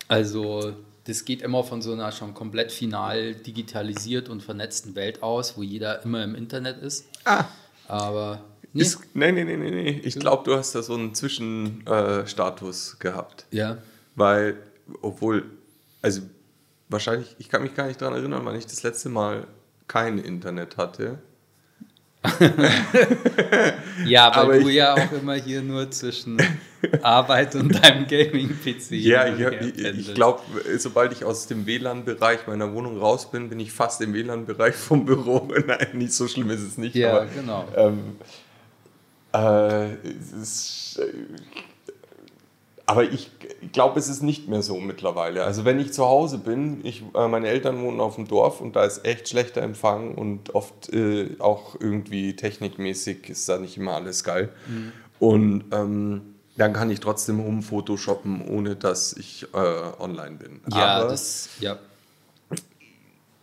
also 0.07 0.73
das 1.05 1.25
geht 1.25 1.41
immer 1.41 1.63
von 1.63 1.81
so 1.81 1.93
einer 1.93 2.11
schon 2.11 2.33
komplett 2.33 2.71
final 2.71 3.35
digitalisiert 3.35 4.29
und 4.29 4.41
vernetzten 4.41 4.95
Welt 4.95 5.21
aus, 5.23 5.57
wo 5.57 5.63
jeder 5.63 6.03
immer 6.03 6.23
im 6.23 6.35
Internet 6.35 6.81
ist. 6.81 7.05
Ah. 7.25 7.45
Aber 7.87 8.43
Nee. 8.75 8.81
Ist, 8.81 8.99
nee, 9.13 9.31
nee, 9.31 9.43
nee, 9.43 9.55
nee, 9.55 10.01
Ich 10.03 10.15
glaube, 10.15 10.43
du 10.45 10.57
hast 10.57 10.73
da 10.73 10.81
so 10.81 10.95
einen 10.95 11.13
Zwischenstatus 11.13 12.93
äh, 12.95 12.97
gehabt. 12.97 13.45
Ja. 13.51 13.77
Weil, 14.15 14.57
obwohl 15.03 15.45
also 16.03 16.21
wahrscheinlich, 16.89 17.35
ich 17.39 17.49
kann 17.49 17.63
mich 17.63 17.73
gar 17.73 17.87
nicht 17.87 17.99
daran 17.99 18.13
erinnern, 18.13 18.41
wann 18.43 18.55
ich 18.55 18.67
das 18.67 18.83
letzte 18.83 19.09
Mal 19.09 19.47
kein 19.87 20.19
Internet 20.19 20.77
hatte. 20.77 21.17
ja, 24.05 24.33
weil 24.33 24.43
aber 24.43 24.59
du 24.59 24.69
ich, 24.69 24.75
ja 24.75 24.93
auch 24.93 25.11
immer 25.11 25.33
hier 25.33 25.61
nur 25.61 25.91
zwischen 25.91 26.41
Arbeit 27.01 27.55
und 27.55 27.83
deinem 27.83 28.07
Gaming-PC. 28.07 28.91
Ja, 28.91 29.27
ich, 29.27 29.39
ich, 29.77 29.83
ich 29.83 30.13
glaube, 30.13 30.41
sobald 30.77 31.11
ich 31.11 31.25
aus 31.25 31.47
dem 31.47 31.65
WLAN-Bereich 31.65 32.47
meiner 32.47 32.73
Wohnung 32.73 32.97
raus 32.97 33.29
bin, 33.29 33.49
bin 33.49 33.59
ich 33.59 33.73
fast 33.73 33.99
im 34.01 34.13
WLAN-Bereich 34.13 34.75
vom 34.75 35.03
Büro. 35.03 35.51
Nein, 35.67 35.87
nicht 35.93 36.13
so 36.13 36.29
schlimm 36.29 36.49
ist 36.51 36.61
es 36.61 36.77
nicht. 36.77 36.95
Ja, 36.95 37.17
aber, 37.17 37.25
genau. 37.25 37.67
Ähm, 37.75 38.15
äh, 39.33 39.93
es 40.07 40.31
ist, 40.31 41.01
aber 42.85 43.03
ich 43.03 43.31
glaube, 43.71 43.99
es 43.99 44.09
ist 44.09 44.23
nicht 44.23 44.49
mehr 44.49 44.61
so 44.61 44.77
mittlerweile. 44.79 45.45
Also 45.45 45.63
wenn 45.63 45.79
ich 45.79 45.93
zu 45.93 46.05
Hause 46.05 46.37
bin, 46.37 46.81
ich, 46.83 47.03
äh, 47.15 47.27
meine 47.27 47.47
Eltern 47.47 47.81
wohnen 47.81 48.01
auf 48.01 48.15
dem 48.15 48.27
Dorf 48.27 48.59
und 48.59 48.75
da 48.75 48.83
ist 48.83 49.05
echt 49.05 49.29
schlechter 49.29 49.61
Empfang 49.61 50.15
und 50.15 50.53
oft 50.53 50.91
äh, 50.93 51.35
auch 51.39 51.75
irgendwie 51.79 52.35
technikmäßig 52.35 53.29
ist 53.29 53.47
da 53.47 53.57
nicht 53.57 53.77
immer 53.77 53.93
alles 53.93 54.23
geil. 54.23 54.49
Mhm. 54.67 54.91
Und 55.19 55.63
ähm, 55.71 56.21
Dann 56.57 56.73
kann 56.73 56.91
ich 56.91 56.99
trotzdem 56.99 57.39
umphotoshoppen, 57.39 58.47
ohne 58.47 58.75
dass 58.75 59.13
ich 59.13 59.47
äh, 59.53 59.57
online 59.99 60.35
bin. 60.35 60.61
Ja, 60.69 60.97
Aber 60.97 61.09
das, 61.09 61.49
ja. 61.59 61.79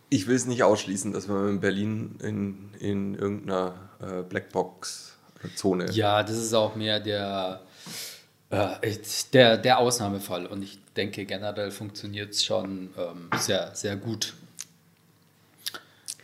ich 0.09 0.27
will 0.27 0.35
es 0.35 0.45
nicht 0.45 0.63
ausschließen, 0.63 1.11
dass 1.11 1.27
man 1.27 1.49
in 1.49 1.59
Berlin 1.59 2.15
in, 2.21 2.69
in 2.79 3.15
irgendeiner 3.15 3.73
äh, 3.99 4.21
Blackbox-Zone. 4.21 5.89
Ja, 5.91 6.21
das 6.21 6.37
ist 6.37 6.53
auch 6.53 6.75
mehr 6.75 6.99
der, 6.99 7.61
der, 8.51 9.57
der 9.57 9.79
Ausnahmefall. 9.79 10.45
Und 10.45 10.63
ich 10.63 10.77
denke, 10.95 11.25
generell 11.25 11.71
funktioniert 11.71 12.31
es 12.31 12.43
schon 12.43 12.93
ähm, 12.97 13.29
sehr, 13.37 13.73
sehr 13.73 13.95
gut. 13.95 14.33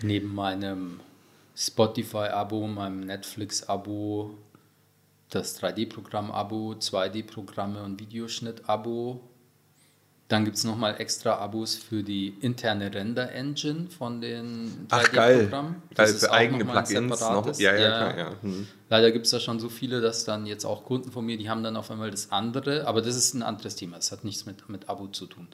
Neben 0.01 0.35
meinem 0.35 0.99
Spotify-Abo, 1.55 2.67
meinem 2.67 2.99
Netflix-Abo, 2.99 4.37
das 5.29 5.61
3D-Programm-Abo, 5.61 6.73
2D-Programme 6.73 7.83
und 7.83 7.99
Videoschnitt-Abo. 7.99 9.21
Dann 10.27 10.43
gibt 10.43 10.57
es 10.57 10.65
nochmal 10.65 10.99
extra 10.99 11.35
Abos 11.35 11.75
für 11.75 12.03
die 12.03 12.35
interne 12.41 12.93
Render-Engine 12.93 13.89
von 13.89 14.19
den 14.19 14.87
Ach, 14.89 15.09
geil. 15.11 15.43
3D-Programmen. 15.43 15.81
Geil, 15.95 16.09
ist 16.09 16.19
für 16.19 16.31
auch 16.31 16.35
eigene 16.35 16.65
noch 16.65 16.73
Plugins 16.73 17.09
noch. 17.09 17.17
separates. 17.17 17.59
Ja, 17.59 17.75
ja, 17.75 17.87
klar, 17.87 18.17
ja. 18.17 18.31
Hm. 18.41 18.67
Leider 18.89 19.11
gibt 19.11 19.25
es 19.25 19.31
da 19.31 19.39
schon 19.39 19.59
so 19.59 19.69
viele, 19.69 20.01
dass 20.01 20.25
dann 20.25 20.45
jetzt 20.45 20.65
auch 20.65 20.83
Kunden 20.83 21.11
von 21.11 21.25
mir, 21.25 21.37
die 21.37 21.49
haben 21.49 21.63
dann 21.63 21.77
auf 21.77 21.89
einmal 21.91 22.11
das 22.11 22.31
andere, 22.31 22.85
aber 22.87 23.01
das 23.01 23.15
ist 23.15 23.35
ein 23.35 23.41
anderes 23.41 23.77
Thema, 23.77 23.95
das 23.95 24.11
hat 24.11 24.25
nichts 24.25 24.45
mit, 24.45 24.67
mit 24.67 24.89
Abo 24.89 25.07
zu 25.07 25.27
tun. 25.27 25.47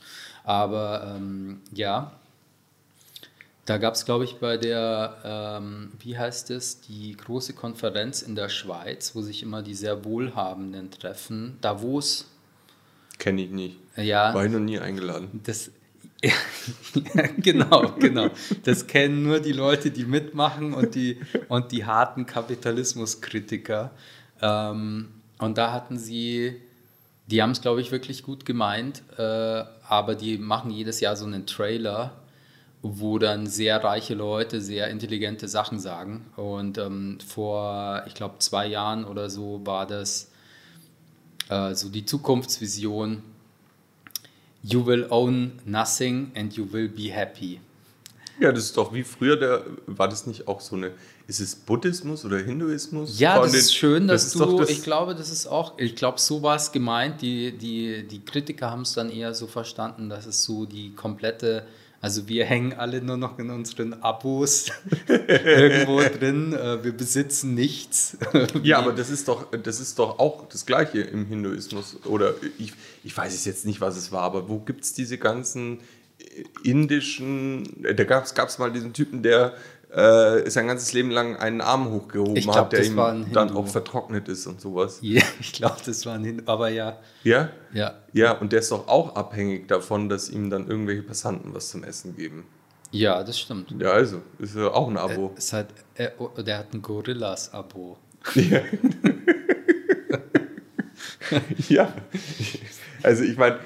Aber 0.43 1.15
ähm, 1.17 1.61
ja, 1.71 2.13
da 3.65 3.77
gab 3.77 3.93
es, 3.93 4.05
glaube 4.05 4.25
ich, 4.25 4.37
bei 4.39 4.57
der, 4.57 5.17
ähm, 5.23 5.91
wie 5.99 6.17
heißt 6.17 6.49
es, 6.51 6.81
die 6.81 7.15
große 7.15 7.53
Konferenz 7.53 8.21
in 8.21 8.35
der 8.35 8.49
Schweiz, 8.49 9.15
wo 9.15 9.21
sich 9.21 9.41
immer 9.41 9.61
die 9.61 9.75
sehr 9.75 10.03
Wohlhabenden 10.03 10.91
treffen, 10.91 11.59
Davos. 11.61 12.25
Kenne 13.19 13.43
ich 13.43 13.51
nicht. 13.51 13.77
Ja, 13.95 14.33
War 14.33 14.45
ich 14.45 14.51
noch 14.51 14.59
nie 14.59 14.79
eingeladen. 14.79 15.41
das, 15.43 15.71
genau, 17.37 17.93
genau. 17.99 18.29
Das 18.63 18.87
kennen 18.87 19.23
nur 19.23 19.39
die 19.39 19.51
Leute, 19.51 19.91
die 19.91 20.05
mitmachen 20.05 20.73
und 20.73 20.95
die, 20.95 21.19
und 21.49 21.71
die 21.71 21.85
harten 21.85 22.25
Kapitalismuskritiker. 22.25 23.91
Ähm, 24.41 25.09
und 25.39 25.57
da 25.57 25.71
hatten 25.73 25.97
sie, 25.97 26.61
die 27.27 27.41
haben 27.41 27.51
es, 27.51 27.61
glaube 27.61 27.81
ich, 27.81 27.91
wirklich 27.91 28.23
gut 28.23 28.45
gemeint, 28.45 29.03
äh, 29.17 29.63
aber 29.87 30.15
die 30.15 30.37
machen 30.37 30.71
jedes 30.71 31.01
Jahr 31.01 31.15
so 31.15 31.25
einen 31.25 31.45
Trailer, 31.45 32.13
wo 32.81 33.17
dann 33.17 33.47
sehr 33.47 33.83
reiche 33.83 34.13
Leute 34.13 34.61
sehr 34.61 34.89
intelligente 34.89 35.47
Sachen 35.47 35.79
sagen. 35.79 36.25
Und 36.35 36.77
ähm, 36.77 37.17
vor, 37.25 38.03
ich 38.07 38.13
glaube, 38.13 38.39
zwei 38.39 38.67
Jahren 38.67 39.05
oder 39.05 39.29
so 39.29 39.61
war 39.65 39.87
das 39.87 40.29
äh, 41.49 41.73
so 41.75 41.89
die 41.89 42.05
Zukunftsvision. 42.05 43.21
You 44.65 44.85
will 44.85 45.07
own 45.09 45.53
nothing 45.65 46.31
and 46.35 46.53
you 46.55 46.65
will 46.71 46.87
be 46.87 47.11
happy. 47.13 47.59
Ja, 48.39 48.51
das 48.51 48.65
ist 48.65 48.77
doch 48.77 48.93
wie 48.93 49.03
früher, 49.03 49.35
der, 49.35 49.63
war 49.85 50.07
das 50.07 50.25
nicht 50.25 50.47
auch 50.47 50.59
so 50.61 50.75
eine, 50.75 50.91
ist 51.27 51.39
es 51.39 51.55
Buddhismus 51.55 52.25
oder 52.25 52.37
Hinduismus? 52.39 53.19
Ja, 53.19 53.39
das 53.41 53.53
ist 53.53 53.75
schön, 53.75 54.07
dass 54.07 54.25
ist 54.25 54.35
du, 54.35 54.57
das- 54.57 54.69
ich 54.69 54.83
glaube, 54.83 55.13
das 55.15 55.29
ist 55.31 55.45
auch, 55.47 55.77
ich 55.77 55.95
glaube, 55.95 56.19
so 56.19 56.41
war 56.41 56.55
es 56.55 56.71
gemeint. 56.71 57.21
Die, 57.21 57.51
die, 57.55 58.07
die 58.07 58.23
Kritiker 58.25 58.71
haben 58.71 58.81
es 58.81 58.93
dann 58.93 59.09
eher 59.11 59.33
so 59.33 59.45
verstanden, 59.47 60.09
dass 60.09 60.25
es 60.25 60.43
so 60.43 60.65
die 60.65 60.93
komplette, 60.95 61.65
also 62.03 62.27
wir 62.27 62.43
hängen 62.43 62.73
alle 62.73 63.01
nur 63.01 63.15
noch 63.15 63.39
in 63.39 63.49
unseren 63.49 63.93
Abos 63.93 64.69
irgendwo 65.07 66.01
drin, 66.01 66.51
äh, 66.51 66.83
wir 66.83 66.91
besitzen 66.91 67.55
nichts. 67.55 68.17
Ja, 68.61 68.79
aber 68.79 68.91
das 68.91 69.09
ist 69.09 69.29
doch, 69.29 69.49
das 69.51 69.79
ist 69.79 69.99
doch 69.99 70.19
auch 70.19 70.49
das 70.49 70.65
Gleiche 70.65 70.99
im 70.99 71.25
Hinduismus. 71.25 71.97
Oder 72.05 72.33
ich, 72.57 72.73
ich 73.05 73.15
weiß 73.15 73.33
es 73.33 73.45
jetzt 73.45 73.65
nicht, 73.65 73.79
was 73.79 73.95
es 73.95 74.11
war, 74.11 74.23
aber 74.23 74.49
wo 74.49 74.59
gibt 74.59 74.83
es 74.83 74.91
diese 74.93 75.17
ganzen 75.17 75.79
indischen, 76.63 77.81
da 77.81 78.03
gab 78.03 78.25
es 78.25 78.59
mal 78.59 78.71
diesen 78.71 78.91
Typen, 78.91 79.23
der 79.23 79.53
äh, 79.93 80.49
sein 80.49 80.67
ganzes 80.67 80.91
Leben 80.93 81.11
lang 81.11 81.35
einen 81.37 81.61
Arm 81.61 81.91
hochgehoben 81.91 82.33
glaub, 82.35 82.55
hat, 82.55 82.73
der 82.73 82.83
ihm 82.83 82.95
dann 82.95 83.25
Hindu. 83.25 83.59
auch 83.59 83.67
vertrocknet 83.67 84.27
ist 84.27 84.47
und 84.47 84.59
sowas. 84.59 84.97
Ja, 85.01 85.21
ich 85.39 85.53
glaube, 85.53 85.77
das 85.85 86.05
war 86.05 86.15
ein 86.15 86.23
Hin 86.23 86.41
aber 86.47 86.69
ja, 86.69 86.97
Ja? 87.23 87.49
ja. 87.73 87.93
Ja, 88.11 88.31
und 88.33 88.51
der 88.51 88.59
ist 88.59 88.71
doch 88.71 88.87
auch 88.87 89.15
abhängig 89.15 89.67
davon, 89.67 90.09
dass 90.09 90.29
ihm 90.29 90.49
dann 90.49 90.67
irgendwelche 90.67 91.03
Passanten 91.03 91.53
was 91.53 91.69
zum 91.69 91.83
Essen 91.83 92.15
geben. 92.15 92.45
Ja, 92.91 93.23
das 93.23 93.39
stimmt. 93.39 93.73
Ja, 93.79 93.91
also, 93.91 94.21
ist 94.39 94.55
ja 94.55 94.71
auch 94.71 94.87
ein 94.87 94.97
Abo. 94.97 95.33
Es 95.35 95.53
hat, 95.53 95.67
er, 95.95 96.13
oh, 96.19 96.29
der 96.41 96.59
hat 96.59 96.73
ein 96.73 96.81
Gorillas-Abo. 96.81 97.97
ja. 101.69 101.93
Also 103.03 103.23
ich 103.23 103.35
meine, 103.35 103.59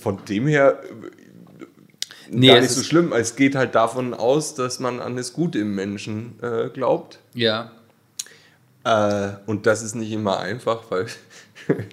von 0.00 0.24
dem 0.24 0.46
her 0.46 0.80
äh, 0.82 1.27
Nee, 2.30 2.48
gar 2.48 2.60
nicht 2.60 2.70
so 2.70 2.82
schlimm. 2.82 3.12
Es 3.12 3.36
geht 3.36 3.54
halt 3.54 3.74
davon 3.74 4.14
aus, 4.14 4.54
dass 4.54 4.80
man 4.80 5.00
an 5.00 5.16
das 5.16 5.32
Gute 5.32 5.58
im 5.58 5.74
Menschen 5.74 6.34
äh, 6.42 6.68
glaubt. 6.68 7.18
Ja, 7.34 7.70
Äh, 8.84 9.30
und 9.46 9.66
das 9.66 9.82
ist 9.82 9.94
nicht 9.94 10.12
immer 10.12 10.38
einfach, 10.38 10.82
weil 10.90 11.06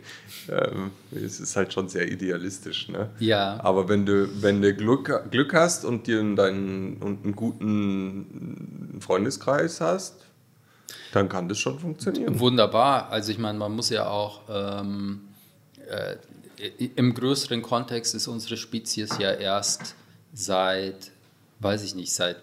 ähm, 0.50 0.92
es 1.12 1.40
ist 1.40 1.56
halt 1.56 1.74
schon 1.74 1.90
sehr 1.90 2.10
idealistisch. 2.10 2.90
Ne? 2.90 3.10
ja. 3.20 3.60
Aber 3.64 3.90
wenn 3.90 4.06
du, 4.06 4.30
wenn 4.42 4.62
du 4.62 4.74
Glück, 4.74 5.30
Glück 5.32 5.54
hast 5.54 5.84
und 5.86 6.08
dir 6.08 6.18
deinen 6.36 6.98
und 6.98 7.24
einen 7.24 7.36
guten 7.36 9.00
Freundeskreis 9.02 9.82
hast, 9.82 10.16
dann 11.12 11.30
kann 11.30 11.50
das 11.50 11.60
schon 11.60 11.80
funktionieren. 11.80 12.40
Wunderbar. 12.40 13.10
Also 13.10 13.32
ich 13.32 13.38
meine, 13.38 13.58
man 13.58 13.74
muss 13.74 13.90
ja 13.90 14.08
auch 14.08 14.42
ähm, 14.50 15.22
äh, 15.90 16.16
im 16.96 17.14
größeren 17.14 17.62
Kontext 17.62 18.16
ist 18.16 18.28
unsere 18.28 18.58
Spezies 18.58 19.18
ja 19.20 19.32
erst 19.32 19.96
seit, 20.36 21.12
weiß 21.60 21.84
ich 21.84 21.96
nicht, 21.96 22.14
seit 22.14 22.38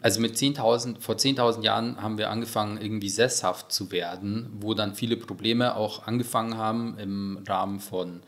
also 0.00 0.20
mit 0.20 0.34
10.000, 0.36 1.00
vor 1.00 1.14
10.000 1.14 1.62
Jahren 1.62 2.02
haben 2.02 2.18
wir 2.18 2.30
angefangen, 2.30 2.80
irgendwie 2.80 3.08
sesshaft 3.08 3.70
zu 3.70 3.92
werden, 3.92 4.50
wo 4.58 4.74
dann 4.74 4.94
viele 4.94 5.16
Probleme 5.16 5.76
auch 5.76 6.06
angefangen 6.06 6.56
haben 6.56 6.98
im 6.98 7.44
Rahmen 7.46 7.78
von 7.78 8.22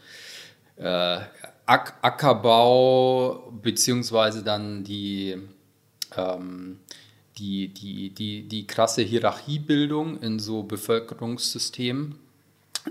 äh, 0.77 1.21
Ack 1.67 1.95
Ackerbau, 2.01 3.53
beziehungsweise 3.61 4.43
dann 4.43 4.85
die, 4.85 5.37
ähm, 6.17 6.79
die, 7.39 7.69
die, 7.69 8.11
die, 8.11 8.49
die 8.49 8.67
krasse 8.67 9.03
Hierarchiebildung 9.03 10.21
in 10.23 10.39
so 10.39 10.63
Bevölkerungssystemen. 10.63 12.15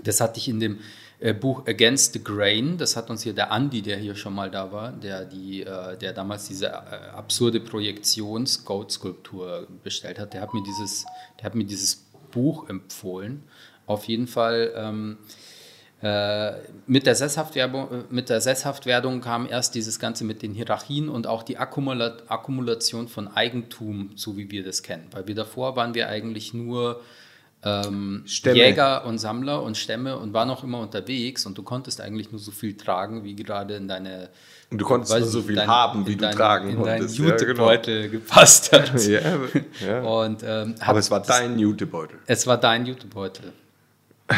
Das 0.04 0.20
hatte 0.20 0.38
ich 0.38 0.48
in 0.48 0.60
dem 0.60 0.78
äh, 1.20 1.34
Buch 1.34 1.66
Against 1.66 2.12
the 2.12 2.22
Grain, 2.22 2.78
das 2.78 2.96
hat 2.96 3.10
uns 3.10 3.22
hier 3.22 3.32
der 3.32 3.50
Andi, 3.50 3.82
der 3.82 3.98
hier 3.98 4.14
schon 4.14 4.34
mal 4.34 4.50
da 4.50 4.72
war, 4.72 4.92
der, 4.92 5.24
die, 5.24 5.62
äh, 5.62 5.96
der 5.96 6.12
damals 6.12 6.48
diese 6.48 6.66
äh, 6.66 7.10
absurde 7.14 7.60
Projektions-Goat-Skulptur 7.60 9.66
bestellt 9.82 10.18
hat, 10.18 10.34
der 10.34 10.42
hat, 10.42 10.54
mir 10.54 10.62
dieses, 10.62 11.06
der 11.38 11.46
hat 11.46 11.54
mir 11.54 11.64
dieses 11.64 11.96
Buch 12.30 12.68
empfohlen. 12.68 13.42
Auf 13.86 14.04
jeden 14.04 14.26
Fall 14.26 14.72
ähm, 14.76 15.18
äh, 16.02 16.52
mit, 16.86 17.06
der 17.06 17.16
Sesshaftwerbung, 17.16 17.90
äh, 17.90 18.04
mit 18.10 18.28
der 18.28 18.40
Sesshaftwerdung 18.40 19.20
kam 19.20 19.48
erst 19.48 19.74
dieses 19.74 19.98
Ganze 19.98 20.24
mit 20.24 20.42
den 20.42 20.54
Hierarchien 20.54 21.08
und 21.08 21.26
auch 21.26 21.42
die 21.42 21.58
Akkumula 21.58 22.18
Akkumulation 22.28 23.08
von 23.08 23.26
Eigentum, 23.26 24.10
so 24.14 24.36
wie 24.36 24.50
wir 24.50 24.62
das 24.62 24.84
kennen. 24.84 25.08
Weil 25.10 25.26
wir 25.26 25.34
davor 25.34 25.74
waren 25.74 25.94
wir 25.94 26.08
eigentlich 26.08 26.54
nur 26.54 27.00
ähm. 27.84 28.24
Jäger 28.44 29.04
und 29.04 29.18
Sammler 29.18 29.62
und 29.62 29.76
Stämme 29.76 30.16
und 30.16 30.32
waren 30.32 30.50
auch 30.50 30.62
immer 30.64 30.80
unterwegs 30.80 31.46
und 31.46 31.56
du 31.58 31.62
konntest 31.62 32.00
eigentlich 32.00 32.30
nur 32.32 32.40
so 32.40 32.50
viel 32.50 32.76
tragen, 32.76 33.24
wie 33.24 33.34
gerade 33.36 33.74
in 33.76 33.88
deine 33.88 34.28
Und 34.70 34.78
du 34.80 34.84
konntest 34.84 35.16
nur 35.18 35.26
so 35.26 35.42
viel 35.42 35.56
dein- 35.56 35.68
haben, 35.68 36.06
wie 36.06 36.16
du 36.16 36.22
dein- 36.22 36.36
tragen 36.36 36.70
in 36.70 36.82
deinen 36.82 36.98
konntest. 37.00 37.18
Ja, 37.18 37.24
genau. 37.24 37.38
Jutebeutel 37.40 38.08
gepasst 38.10 38.72
hat. 38.72 38.92
Ja, 39.08 39.20
ja. 39.86 40.00
Und, 40.02 40.42
ähm, 40.44 40.74
Aber 40.80 40.98
es 40.98 41.10
war 41.10 41.22
dein 41.22 41.58
Jutebeutel. 41.58 42.18
es 42.26 42.46
war 42.46 42.58
dein 42.58 42.86
Jutebeutel. 42.86 43.52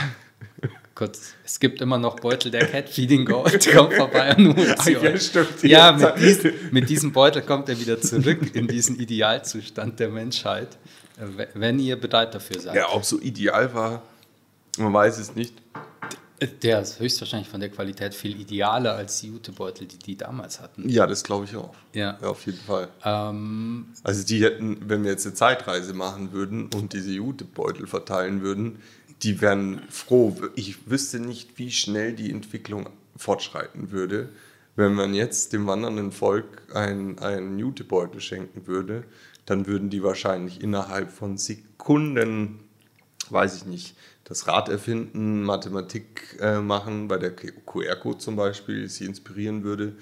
Kurz, 0.94 1.32
es 1.46 1.58
gibt 1.58 1.80
immer 1.80 1.96
noch 1.96 2.16
Beutel 2.20 2.50
der 2.50 2.66
Catfeeding 2.66 3.24
Gold. 3.24 3.72
Kommt 3.74 3.94
vorbei 3.94 4.34
holt 4.36 4.82
sie 4.82 4.96
Ah, 4.98 5.02
ja, 5.02 5.16
stimmt. 5.18 5.62
Ja, 5.62 5.92
mit, 5.92 6.12
dies, 6.18 6.42
mit 6.72 6.88
diesem 6.90 7.12
Beutel 7.12 7.40
kommt 7.40 7.70
er 7.70 7.80
wieder 7.80 7.98
zurück 8.02 8.54
in 8.54 8.66
diesen 8.68 8.98
Idealzustand 9.00 9.98
der 9.98 10.10
Menschheit, 10.10 10.68
wenn 11.54 11.78
ihr 11.78 12.00
bereit 12.00 12.34
dafür 12.34 12.60
seid. 12.60 12.74
Ja, 12.74 12.92
ob 12.92 13.04
so 13.04 13.18
ideal 13.20 13.72
war, 13.74 14.02
man 14.78 14.92
weiß 14.92 15.18
es 15.18 15.34
nicht. 15.34 15.54
Der 16.62 16.80
ist 16.80 16.98
höchstwahrscheinlich 16.98 17.50
von 17.50 17.60
der 17.60 17.68
Qualität 17.68 18.14
viel 18.14 18.40
idealer 18.40 18.94
als 18.94 19.20
die 19.20 19.26
Jutebeutel, 19.28 19.86
die 19.86 19.98
die 19.98 20.16
damals 20.16 20.58
hatten. 20.60 20.88
Ja, 20.88 21.06
das 21.06 21.22
glaube 21.22 21.44
ich 21.44 21.54
auch. 21.54 21.74
Ja. 21.92 22.16
Ja, 22.22 22.28
auf 22.28 22.46
jeden 22.46 22.58
Fall. 22.60 22.88
Ähm, 23.04 23.88
Also 24.02 24.24
die 24.24 24.42
hätten, 24.42 24.88
wenn 24.88 25.04
wir 25.04 25.10
jetzt 25.10 25.26
eine 25.26 25.34
Zeitreise 25.34 25.92
machen 25.92 26.32
würden 26.32 26.70
und 26.74 26.94
diese 26.94 27.10
Jutebeutel 27.10 27.86
verteilen 27.86 28.40
würden, 28.40 28.78
die 29.22 29.42
wären 29.42 29.82
froh. 29.90 30.34
Ich 30.54 30.88
wüsste 30.90 31.20
nicht, 31.20 31.58
wie 31.58 31.70
schnell 31.70 32.14
die 32.14 32.30
Entwicklung 32.30 32.88
fortschreiten 33.16 33.90
würde, 33.90 34.30
wenn 34.76 34.94
man 34.94 35.12
jetzt 35.12 35.52
dem 35.52 35.66
wandernden 35.66 36.10
Volk 36.10 36.46
ein- 36.74 37.18
einen 37.18 37.58
Jutebeutel 37.58 38.22
schenken 38.22 38.66
würde, 38.66 39.04
dann 39.46 39.66
würden 39.66 39.90
die 39.90 40.02
wahrscheinlich 40.02 40.62
innerhalb 40.62 41.10
von 41.10 41.36
Sekunden, 41.38 42.60
weiß 43.30 43.56
ich 43.56 43.66
nicht, 43.66 43.96
das 44.24 44.46
Rad 44.46 44.68
erfinden, 44.68 45.42
Mathematik 45.42 46.38
äh, 46.40 46.60
machen, 46.60 47.08
bei 47.08 47.18
der 47.18 47.34
QR-Code 47.34 48.18
zum 48.18 48.36
Beispiel, 48.36 48.88
sie 48.88 49.06
inspirieren 49.06 49.64
würde. 49.64 49.96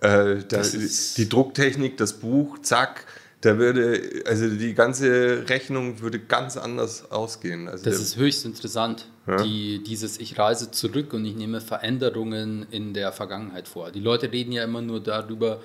Äh, 0.00 0.44
da, 0.48 0.62
die 0.62 1.28
Drucktechnik, 1.28 1.96
das 1.96 2.12
Buch, 2.14 2.58
zack, 2.62 3.06
da 3.42 3.58
würde, 3.58 4.22
also 4.24 4.48
die 4.48 4.72
ganze 4.72 5.48
Rechnung 5.48 6.00
würde 6.00 6.20
ganz 6.20 6.56
anders 6.56 7.10
ausgehen. 7.10 7.66
Also 7.66 7.84
das 7.84 8.00
ist 8.00 8.16
höchst 8.16 8.44
interessant, 8.44 9.08
ja? 9.26 9.42
die, 9.42 9.82
dieses 9.82 10.20
Ich 10.20 10.38
reise 10.38 10.70
zurück 10.70 11.12
und 11.12 11.24
ich 11.24 11.34
nehme 11.34 11.60
Veränderungen 11.60 12.66
in 12.70 12.94
der 12.94 13.10
Vergangenheit 13.10 13.66
vor. 13.66 13.90
Die 13.90 14.00
Leute 14.00 14.30
reden 14.30 14.52
ja 14.52 14.62
immer 14.62 14.80
nur 14.80 15.02
darüber, 15.02 15.60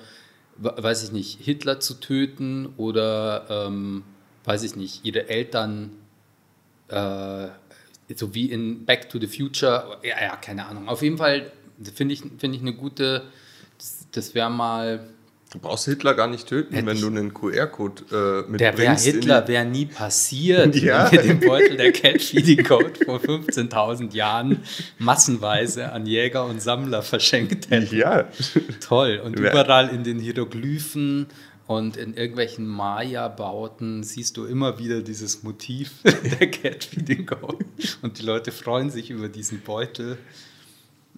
weiß 0.58 1.04
ich 1.04 1.12
nicht, 1.12 1.40
Hitler 1.40 1.80
zu 1.80 1.94
töten 1.94 2.74
oder, 2.76 3.46
ähm, 3.48 4.04
weiß 4.44 4.62
ich 4.64 4.76
nicht, 4.76 5.04
ihre 5.04 5.28
Eltern, 5.28 5.90
äh, 6.88 7.48
so 8.14 8.34
wie 8.34 8.50
in 8.50 8.84
Back 8.84 9.08
to 9.08 9.20
the 9.20 9.26
Future, 9.26 9.98
ja, 10.02 10.20
ja 10.20 10.36
keine 10.36 10.66
Ahnung. 10.66 10.88
Auf 10.88 11.02
jeden 11.02 11.18
Fall 11.18 11.52
finde 11.94 12.14
ich, 12.14 12.22
find 12.38 12.54
ich 12.54 12.60
eine 12.60 12.74
gute, 12.74 13.24
das, 13.76 14.06
das 14.10 14.34
wäre 14.34 14.50
mal 14.50 15.08
Du 15.50 15.58
brauchst 15.58 15.86
Hitler 15.86 16.12
gar 16.12 16.26
nicht 16.26 16.46
töten, 16.46 16.74
Hätt 16.74 16.84
wenn 16.84 17.00
du 17.00 17.06
einen 17.06 17.32
QR-Code 17.32 18.02
äh, 18.46 18.50
mitbringst. 18.50 18.60
Der 18.60 18.78
wär 18.78 18.96
Hitler 18.96 19.48
wäre 19.48 19.64
nie 19.64 19.86
passiert, 19.86 20.76
ja. 20.82 21.10
wenn 21.10 21.12
wir 21.12 21.34
den 21.34 21.40
Beutel 21.40 21.76
der 21.78 21.92
Cat-Feeding-Code 21.92 23.04
vor 23.06 23.18
15.000 23.18 24.14
Jahren 24.14 24.62
massenweise 24.98 25.90
an 25.90 26.04
Jäger 26.04 26.44
und 26.44 26.60
Sammler 26.60 27.02
verschenkt 27.02 27.70
hätten. 27.70 27.96
Ja. 27.96 28.28
Toll. 28.80 29.22
Und 29.24 29.38
überall 29.38 29.88
in 29.88 30.04
den 30.04 30.18
Hieroglyphen 30.18 31.28
und 31.66 31.96
in 31.96 32.14
irgendwelchen 32.14 32.66
Maya-Bauten 32.66 34.02
siehst 34.02 34.36
du 34.36 34.44
immer 34.44 34.78
wieder 34.78 35.00
dieses 35.00 35.42
Motiv 35.42 35.92
der 36.40 36.50
Cat-Feeding-Code. 36.50 37.64
Und 38.02 38.18
die 38.18 38.22
Leute 38.22 38.52
freuen 38.52 38.90
sich 38.90 39.10
über 39.10 39.28
diesen 39.28 39.60
Beutel. 39.60 40.18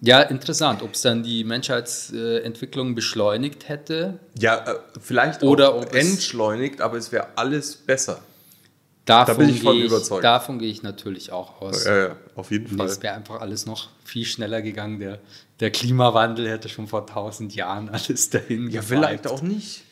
Ja, 0.03 0.21
interessant, 0.21 0.81
ob 0.81 0.95
es 0.95 1.03
dann 1.03 1.21
die 1.21 1.43
Menschheitsentwicklung 1.43 2.95
beschleunigt 2.95 3.69
hätte. 3.69 4.19
Ja, 4.39 4.57
äh, 4.57 4.79
vielleicht 4.99 5.43
oder 5.43 5.75
auch 5.75 5.85
entschleunigt, 5.93 6.81
aber 6.81 6.97
es 6.97 7.11
wäre 7.11 7.27
alles 7.35 7.75
besser. 7.75 8.19
Davon 9.05 9.35
da 9.35 9.39
bin 9.39 9.49
ich 9.49 9.61
von 9.61 9.77
ich, 9.77 9.85
überzeugt. 9.85 10.23
Davon 10.23 10.57
gehe 10.57 10.71
ich 10.71 10.81
natürlich 10.81 11.31
auch 11.31 11.61
aus. 11.61 11.85
Ja, 11.85 11.97
ja 11.97 12.15
auf 12.35 12.49
jeden 12.49 12.75
Fall. 12.75 12.87
Es 12.87 13.01
wäre 13.03 13.13
einfach 13.13 13.41
alles 13.41 13.67
noch 13.67 13.89
viel 14.03 14.25
schneller 14.25 14.63
gegangen. 14.63 14.99
Der, 14.99 15.19
der 15.59 15.69
Klimawandel 15.69 16.49
hätte 16.49 16.67
schon 16.67 16.87
vor 16.87 17.05
tausend 17.05 17.53
Jahren 17.53 17.89
alles 17.93 18.31
dahin 18.31 18.71
Ja, 18.71 18.81
vielleicht 18.81 19.27
auch 19.27 19.43
nicht. 19.43 19.83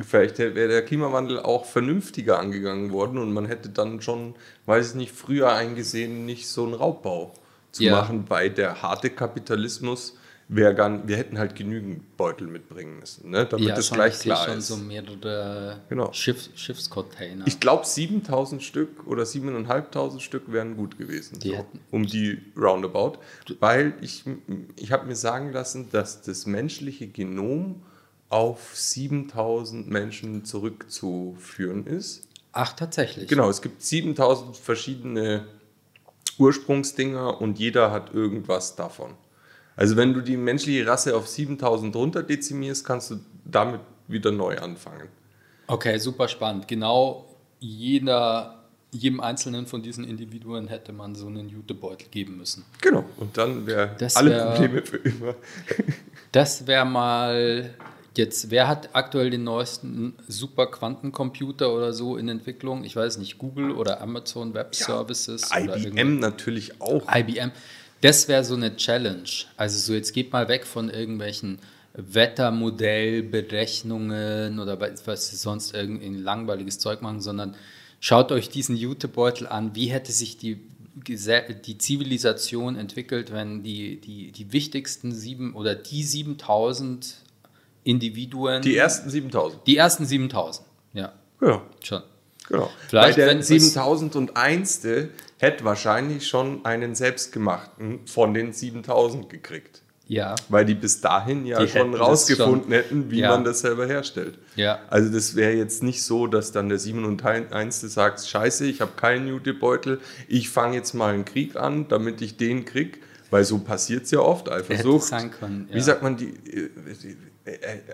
Vielleicht 0.00 0.38
wäre 0.38 0.68
der 0.68 0.84
Klimawandel 0.84 1.40
auch 1.40 1.64
vernünftiger 1.64 2.38
angegangen 2.38 2.92
worden 2.92 3.18
und 3.18 3.32
man 3.32 3.46
hätte 3.46 3.68
dann 3.68 4.00
schon, 4.00 4.36
weiß 4.64 4.90
ich 4.90 4.94
nicht, 4.94 5.12
früher 5.12 5.52
eingesehen, 5.52 6.24
nicht 6.24 6.48
so 6.48 6.64
einen 6.64 6.74
Raubbau 6.74 7.34
zu 7.72 7.84
ja. 7.84 7.92
machen, 7.92 8.24
weil 8.28 8.50
der 8.50 8.82
harte 8.82 9.10
Kapitalismus 9.10 10.14
wäre 10.48 10.74
gar 10.74 11.06
wir 11.06 11.16
hätten 11.16 11.38
halt 11.38 11.54
genügend 11.54 12.16
Beutel 12.16 12.46
mitbringen 12.46 12.98
müssen, 12.98 13.30
ne? 13.30 13.44
damit 13.44 13.68
ja, 13.68 13.76
es 13.76 13.90
gleich 13.90 14.18
klar 14.18 14.46
schon 14.46 14.58
ist. 14.58 14.68
so 14.68 14.76
mehrere 14.76 15.82
genau. 15.90 16.12
Schiff, 16.12 16.48
Schiffscontainer. 16.54 17.46
Ich 17.46 17.60
glaube 17.60 17.84
7000 17.84 18.62
Stück 18.62 19.06
oder 19.06 19.26
7500 19.26 20.22
Stück 20.22 20.50
wären 20.50 20.76
gut 20.76 20.96
gewesen, 20.96 21.38
die 21.38 21.50
so, 21.50 21.66
um 21.90 22.06
die 22.06 22.40
Roundabout, 22.56 23.18
weil 23.60 23.92
ich, 24.00 24.24
ich 24.76 24.90
habe 24.90 25.06
mir 25.06 25.16
sagen 25.16 25.52
lassen, 25.52 25.90
dass 25.92 26.22
das 26.22 26.46
menschliche 26.46 27.06
Genom 27.08 27.82
auf 28.30 28.70
7000 28.74 29.88
Menschen 29.88 30.44
zurückzuführen 30.44 31.86
ist. 31.86 32.26
Ach, 32.52 32.72
tatsächlich? 32.72 33.28
Genau, 33.28 33.50
es 33.50 33.60
gibt 33.60 33.82
7000 33.82 34.56
verschiedene 34.56 35.46
Ursprungsdinger 36.38 37.40
und 37.40 37.58
jeder 37.58 37.90
hat 37.90 38.14
irgendwas 38.14 38.76
davon. 38.76 39.14
Also 39.76 39.96
wenn 39.96 40.12
du 40.12 40.20
die 40.20 40.36
menschliche 40.36 40.86
Rasse 40.86 41.16
auf 41.16 41.28
7000 41.28 41.94
runter 41.94 42.22
dezimierst, 42.22 42.84
kannst 42.84 43.10
du 43.10 43.20
damit 43.44 43.80
wieder 44.08 44.32
neu 44.32 44.58
anfangen. 44.58 45.08
Okay, 45.68 45.98
super 45.98 46.28
spannend. 46.28 46.66
Genau 46.66 47.28
jeder, 47.60 48.64
jedem 48.90 49.20
einzelnen 49.20 49.66
von 49.66 49.82
diesen 49.82 50.04
Individuen 50.04 50.68
hätte 50.68 50.92
man 50.92 51.14
so 51.14 51.26
einen 51.26 51.48
Jutebeutel 51.48 52.08
geben 52.08 52.38
müssen. 52.38 52.64
Genau, 52.80 53.04
und 53.18 53.36
dann 53.36 53.66
wären 53.66 53.90
alle 54.14 54.30
wär, 54.30 54.46
Probleme 54.46 54.82
für 54.82 54.96
immer. 54.96 55.34
das 56.32 56.66
wäre 56.66 56.84
mal 56.84 57.74
Jetzt, 58.16 58.50
wer 58.50 58.66
hat 58.66 58.88
aktuell 58.94 59.28
den 59.30 59.44
neuesten 59.44 60.14
Superquantencomputer 60.26 61.72
oder 61.72 61.92
so 61.92 62.16
in 62.16 62.28
Entwicklung? 62.28 62.82
Ich 62.84 62.96
weiß 62.96 63.18
nicht, 63.18 63.38
Google 63.38 63.70
oder 63.72 64.00
Amazon 64.00 64.54
Web 64.54 64.74
Services? 64.74 65.50
Ja, 65.50 65.76
IBM 65.76 66.18
natürlich 66.18 66.80
auch. 66.80 67.04
IBM. 67.14 67.52
Das 68.00 68.26
wäre 68.28 68.44
so 68.44 68.54
eine 68.54 68.76
Challenge. 68.76 69.28
Also 69.56 69.76
so 69.78 69.92
jetzt 69.94 70.12
geht 70.12 70.32
mal 70.32 70.46
weg 70.48 70.66
von 70.66 70.90
irgendwelchen 70.90 71.58
Wettermodellberechnungen 71.94 74.60
oder 74.60 74.80
was 74.80 75.28
sie 75.28 75.36
sonst 75.36 75.74
irgendwie 75.74 76.16
langweiliges 76.16 76.78
Zeug 76.78 77.02
machen, 77.02 77.20
sondern 77.20 77.56
schaut 78.00 78.32
euch 78.32 78.48
diesen 78.50 78.76
Jutebeutel 78.76 79.46
an. 79.46 79.74
Wie 79.74 79.86
hätte 79.86 80.12
sich 80.12 80.36
die 80.38 80.60
die 81.06 81.78
Zivilisation 81.78 82.74
entwickelt, 82.74 83.32
wenn 83.32 83.62
die, 83.62 84.00
die, 84.00 84.32
die 84.32 84.52
wichtigsten 84.52 85.12
sieben 85.12 85.54
oder 85.54 85.76
die 85.76 86.02
7000 86.02 87.14
Individuen. 87.88 88.62
Die 88.62 88.76
ersten 88.76 89.08
7000. 89.08 89.66
Die 89.66 89.76
ersten 89.76 90.04
7000, 90.04 90.66
ja. 90.92 91.12
Ja. 91.40 91.62
Schon. 91.82 92.02
Genau. 92.48 92.70
Vielleicht, 92.88 93.18
Weil 93.18 93.34
der 93.34 93.42
7001. 93.42 94.86
hätte 95.38 95.64
wahrscheinlich 95.64 96.26
schon 96.26 96.64
einen 96.64 96.94
selbstgemachten 96.94 98.06
von 98.06 98.34
den 98.34 98.52
7000 98.52 99.28
gekriegt. 99.28 99.82
Ja. 100.06 100.34
Weil 100.48 100.64
die 100.64 100.74
bis 100.74 101.02
dahin 101.02 101.44
ja 101.44 101.60
die 101.60 101.68
schon 101.68 101.94
rausgefunden 101.94 102.62
schon, 102.62 102.72
hätten, 102.72 103.10
wie 103.10 103.20
ja. 103.20 103.30
man 103.30 103.44
das 103.44 103.60
selber 103.60 103.86
herstellt. 103.86 104.38
Ja. 104.56 104.80
Also 104.88 105.12
das 105.12 105.34
wäre 105.34 105.52
jetzt 105.52 105.82
nicht 105.82 106.02
so, 106.02 106.26
dass 106.26 106.50
dann 106.50 106.70
der 106.70 106.78
701. 106.78 107.80
sagt, 107.82 108.26
scheiße, 108.26 108.64
ich 108.64 108.80
habe 108.80 108.92
keinen 108.96 109.28
Jutebeutel, 109.28 110.00
ich 110.26 110.48
fange 110.48 110.76
jetzt 110.76 110.94
mal 110.94 111.12
einen 111.12 111.26
Krieg 111.26 111.56
an, 111.56 111.88
damit 111.88 112.22
ich 112.22 112.38
den 112.38 112.64
krieg. 112.64 113.00
Weil 113.30 113.44
so 113.44 113.58
passiert 113.58 114.04
es 114.04 114.10
ja 114.10 114.20
oft, 114.20 114.50
Eifersucht. 114.50 115.10
Können, 115.38 115.66
ja. 115.68 115.76
Wie 115.76 115.80
sagt 115.80 116.02
man, 116.02 116.16
die, 116.16 116.28
äh, 116.28 116.60
äh, 116.60 117.16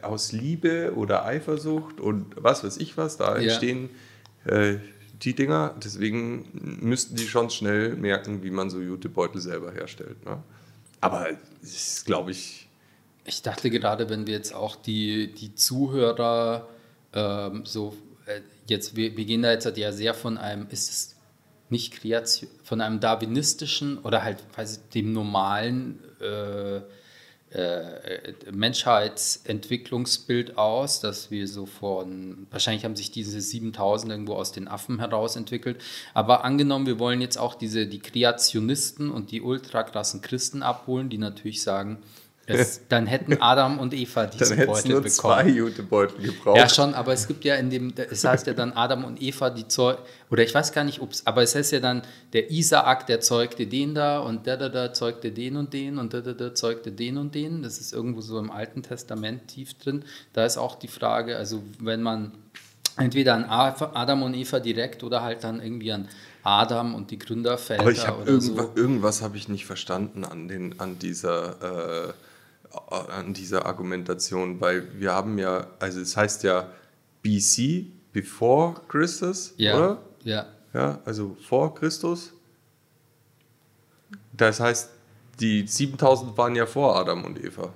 aus 0.03 0.33
Liebe 0.33 0.93
oder 0.95 1.25
Eifersucht 1.25 2.01
und 2.01 2.35
was 2.37 2.65
weiß 2.65 2.77
ich 2.79 2.97
was, 2.97 3.17
da 3.17 3.37
entstehen 3.37 3.91
äh, 4.45 4.77
die 5.23 5.35
Dinger. 5.35 5.75
Deswegen 5.83 6.79
müssten 6.81 7.17
die 7.17 7.27
schon 7.27 7.51
schnell 7.51 7.97
merken, 7.97 8.43
wie 8.43 8.51
man 8.51 8.71
so 8.71 8.81
Jutebeutel 8.81 9.41
selber 9.41 9.73
herstellt. 9.73 10.25
Ne? 10.25 10.43
Aber 11.01 11.29
das 11.61 11.71
ist, 11.71 12.07
glaube 12.07 12.31
ich. 12.31 12.69
Ich 13.25 13.43
dachte 13.43 13.71
gerade, 13.71 14.11
wenn 14.11 14.27
wir 14.27 14.35
jetzt 14.35 14.55
auch 14.55 14.77
die, 14.77 15.33
die 15.33 15.55
Zuhörer 15.55 16.69
ähm, 17.13 17.65
so, 17.65 17.97
äh, 18.27 18.41
jetzt, 18.67 18.97
wir, 18.97 19.17
wir 19.17 19.25
gehen 19.25 19.43
da 19.43 19.53
jetzt 19.53 19.77
ja 19.77 19.93
sehr 19.93 20.15
von 20.15 20.37
einem, 20.37 20.67
ist 20.71 20.91
es 20.91 21.17
nicht 21.71 21.95
Kreation, 21.95 22.51
von 22.63 22.81
einem 22.81 23.01
darwinistischen 23.01 23.99
oder 23.99 24.23
halt 24.23 24.45
weiß 24.57 24.77
ich, 24.77 24.89
dem 24.91 25.13
normalen 25.13 26.01
äh, 26.21 26.77
äh, 26.77 26.83
Menschheitsentwicklungsbild 28.51 30.59
aus, 30.59 31.01
dass 31.01 31.31
wir 31.31 31.49
so 31.49 31.67
von, 31.67 32.47
wahrscheinlich 32.51 32.85
haben 32.85 32.97
sich 32.97 33.11
diese 33.11 33.41
7000 33.41 34.13
irgendwo 34.13 34.35
aus 34.35 34.53
den 34.53 34.69
Affen 34.69 34.99
heraus 34.99 35.37
entwickelt, 35.37 35.81
aber 36.13 36.45
angenommen, 36.45 36.87
wir 36.87 36.99
wollen 36.99 37.21
jetzt 37.21 37.39
auch 37.39 37.55
diese, 37.55 37.87
die 37.87 38.01
Kreationisten 38.01 39.11
und 39.11 39.31
die 39.31 39.43
ultrakrassen 39.43 40.21
Christen 40.21 40.63
abholen, 40.63 41.11
die 41.11 41.19
natürlich 41.19 41.63
sagen, 41.63 41.99
es, 42.47 42.83
dann 42.89 43.07
hätten 43.07 43.41
Adam 43.41 43.79
und 43.79 43.95
Eva 43.95 44.27
diese 44.27 44.57
dann 44.57 44.67
Beutel 44.67 44.91
nur 44.91 45.01
bekommen. 45.01 45.11
zwei 45.11 45.49
Jutebeutel 45.49 46.23
gebraucht. 46.23 46.57
Ja, 46.57 46.69
schon, 46.69 46.95
aber 46.95 47.13
es 47.13 47.27
gibt 47.27 47.45
ja 47.45 47.57
in 47.57 47.71
dem, 47.71 47.93
es 47.97 48.25
heißt 48.25 48.47
ja 48.47 48.53
dann 48.53 48.73
Adam 48.73 49.05
und 49.05 49.21
Eva, 49.23 49.51
die 49.51 49.67
Zeug, 49.69 49.99
oder 50.31 50.43
ich 50.43 50.55
weiß 50.55 50.73
gar 50.73 50.85
nicht, 50.85 51.01
ob 51.01 51.13
es, 51.13 51.27
aber 51.27 51.43
es 51.43 51.55
heißt 51.55 51.73
ja 51.73 51.81
dann, 51.81 52.03
der 52.33 52.51
Isaak, 52.51 53.07
der 53.07 53.21
zeugte 53.21 53.67
den 53.67 53.95
da 53.95 54.19
und 54.19 54.47
der 54.47 54.57
da 54.57 54.69
da 54.69 54.93
zeugte 54.93 55.33
den 55.33 55.57
und 55.57 55.73
den 55.73 55.99
und 55.99 56.13
der 56.13 56.23
da 56.23 56.33
da 56.33 56.55
zeugte 56.55 56.93
den 56.93 57.19
und 57.19 57.35
den. 57.35 57.63
Das 57.63 57.79
ist 57.79 57.93
irgendwo 57.93 58.21
so 58.21 58.39
im 58.39 58.51
Alten 58.51 58.83
Testament 58.83 59.49
tief 59.49 59.75
drin. 59.75 60.05
Da 60.33 60.45
ist 60.45 60.57
auch 60.57 60.77
die 60.77 60.89
Frage, 60.89 61.37
also 61.37 61.63
wenn 61.79 62.03
man 62.03 62.33
entweder 62.97 63.35
an 63.35 63.45
Adam 63.45 64.23
und 64.23 64.35
Eva 64.35 64.61
direkt 64.61 65.03
oder 65.03 65.23
halt 65.23 65.45
dann 65.45 65.61
irgendwie 65.61 65.93
an 65.93 66.09
Adam 66.43 66.95
und 66.95 67.11
die 67.11 67.19
Gründerväter 67.19 67.81
aber 67.81 67.91
ich 67.91 68.03
oder 68.03 68.27
irgendwas, 68.27 68.67
so. 68.67 68.73
Irgendwas 68.77 69.23
habe 69.23 69.37
ich 69.37 69.49
nicht 69.49 69.67
verstanden 69.67 70.25
an, 70.25 70.49
den, 70.49 70.79
an 70.79 70.99
dieser. 70.99 72.09
Äh 72.09 72.13
an 72.91 73.35
dieser 73.35 73.67
Argumentation, 73.67 74.61
weil 74.61 74.89
wir 74.99 75.13
haben 75.13 75.39
ja, 75.39 75.67
also 75.79 76.01
es 76.01 76.17
heißt 76.17 76.43
ja 76.45 76.71
BC, 77.23 77.87
before 78.13 78.81
Christus, 78.89 79.55
ja, 79.57 79.77
oder? 79.77 80.03
Ja. 80.23 80.47
Ja, 80.73 81.01
also 81.05 81.37
vor 81.47 81.75
Christus. 81.75 82.33
Das 84.33 84.59
heißt, 84.61 84.91
die 85.41 85.67
7000 85.67 86.37
waren 86.37 86.57
ja 86.57 86.67
vor 86.67 86.97
Adam 86.97 87.25
und 87.25 87.43
Eva. 87.43 87.73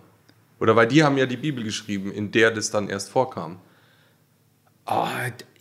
Oder 0.61 0.75
weil 0.75 0.89
die 0.89 1.05
haben 1.05 1.17
ja 1.17 1.27
die 1.27 1.37
Bibel 1.37 1.63
geschrieben, 1.63 2.11
in 2.11 2.33
der 2.33 2.51
das 2.51 2.71
dann 2.71 2.89
erst 2.89 3.11
vorkam. 3.11 3.61
Oh, 4.87 5.07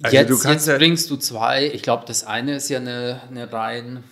also 0.01 0.15
jetzt, 0.15 0.45
jetzt 0.45 0.67
ja 0.67 0.77
bringst 0.77 1.09
du 1.11 1.17
zwei. 1.17 1.67
Ich 1.67 1.83
glaube, 1.83 2.05
das 2.07 2.23
eine 2.23 2.55
ist 2.55 2.69
ja 2.69 2.79
eine, 2.79 3.21
eine 3.29 3.51
rein 3.51 4.03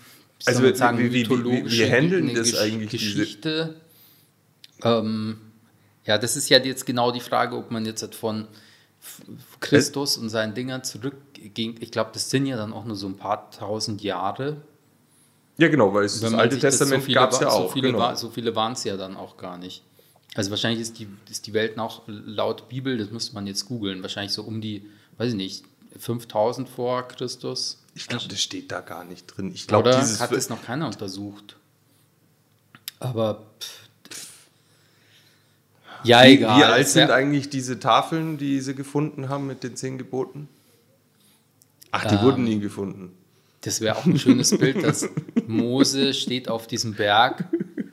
also 0.46 0.62
man 0.62 0.76
sagen, 0.76 1.00
wie, 1.00 1.12
wie, 1.12 1.30
wie, 1.30 1.66
wie, 1.66 1.92
handeln 1.92 2.34
das 2.36 2.58
eigentlich 2.58 3.02
diese... 3.02 3.76
Ähm, 4.86 5.38
ja, 6.06 6.18
das 6.18 6.38
ist 6.38 6.50
ja 6.50 6.60
jetzt 6.60 6.86
genau 6.86 7.12
die 7.12 7.20
Frage, 7.20 7.58
ob 7.58 7.72
man 7.72 7.86
jetzt 7.86 8.02
halt 8.02 8.16
von 8.16 8.48
Christus 9.60 10.18
und 10.18 10.30
seinen 10.30 10.54
Dingern 10.54 10.84
zurückging. 10.84 11.76
Ich 11.80 11.92
glaube, 11.92 12.12
das 12.14 12.30
sind 12.30 12.46
ja 12.46 12.58
dann 12.58 12.74
auch 12.74 12.86
nur 12.86 12.96
so 12.96 13.08
ein 13.08 13.18
paar 13.18 13.50
tausend 13.52 14.02
Jahre. 14.02 14.62
Ja, 15.58 15.68
genau, 15.68 15.94
weil 15.94 16.06
es 16.06 16.20
das 16.20 16.34
Alte 16.34 16.58
das- 16.58 16.78
Testament 16.78 17.04
viele 17.04 17.16
gab 17.20 17.32
es 17.32 17.40
ja 17.40 17.50
so 17.50 17.58
auch. 17.58 17.74
viele, 17.74 17.92
genau. 17.92 18.16
so 18.16 18.30
viele 18.30 18.56
waren 18.56 18.74
es 18.74 18.84
ja 18.84 18.98
dann 18.98 19.16
auch 19.16 19.38
gar 19.38 19.58
nicht. 19.58 19.84
Also 20.36 20.50
wahrscheinlich 20.50 20.82
ist 20.82 21.00
die, 21.00 21.08
ist 21.30 21.48
die 21.48 21.54
Welt 21.54 21.80
auch 21.80 22.02
laut 22.08 22.68
Bibel, 22.68 22.98
das 22.98 23.10
müsste 23.10 23.34
man 23.34 23.48
jetzt 23.48 23.68
googeln, 23.68 24.02
wahrscheinlich 24.02 24.34
so 24.34 24.44
um 24.44 24.60
die, 24.60 24.86
weiß 25.18 25.30
ich 25.30 25.36
nicht, 25.36 25.64
5000 25.98 26.68
vor 26.68 27.08
Christus. 27.08 27.82
Ich 27.94 28.08
glaube, 28.08 28.28
das 28.28 28.42
steht 28.42 28.70
da 28.70 28.82
gar 28.82 29.06
nicht 29.06 29.28
drin. 29.28 29.52
Ich 29.54 29.66
glaube, 29.66 29.90
Oder 29.90 30.00
dieses... 30.00 30.20
hat 30.20 30.34
es 30.34 30.50
noch 30.50 30.62
keiner 30.62 30.88
untersucht. 30.88 31.56
Aber 33.00 33.46
pff, 33.62 33.85
ja, 36.06 36.24
wie, 36.24 36.34
egal. 36.34 36.60
wie 36.60 36.64
alt 36.64 36.88
sind 36.88 37.08
wär- 37.10 37.16
eigentlich 37.16 37.50
diese 37.50 37.80
Tafeln, 37.80 38.38
die 38.38 38.60
sie 38.62 38.76
gefunden 38.76 39.30
haben 39.30 39.48
mit 39.48 39.64
den 39.64 39.76
zehn 39.76 39.98
Geboten? 39.98 40.48
Ach, 41.92 42.06
die 42.06 42.16
Ähm, 42.16 42.22
wurden 42.22 42.44
nie 42.44 42.60
gefunden. 42.60 43.12
Das 43.62 43.82
wäre 43.82 43.96
auch 43.98 44.06
ein 44.06 44.20
schönes 44.20 44.56
Bild, 44.58 44.84
dass 44.84 45.10
Mose 45.48 46.14
steht 46.14 46.50
auf 46.50 46.68
diesem 46.68 46.94
Berg. 46.94 47.46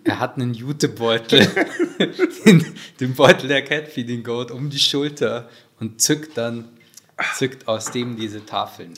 Er 0.05 0.19
hat 0.19 0.37
einen 0.37 0.53
Jutebeutel, 0.55 1.47
den, 2.45 2.65
den 3.01 3.15
Beutel 3.15 3.49
der 3.49 3.63
Catfeeding 3.65 4.23
Goat 4.25 4.51
um 4.51 4.69
die 4.69 4.79
Schulter 4.81 5.49
und 5.81 6.03
zückt 6.03 6.37
dann 6.37 6.69
zückt 7.37 7.69
aus 7.69 7.91
dem 7.93 8.17
diese 8.17 8.45
Tafeln. 8.45 8.93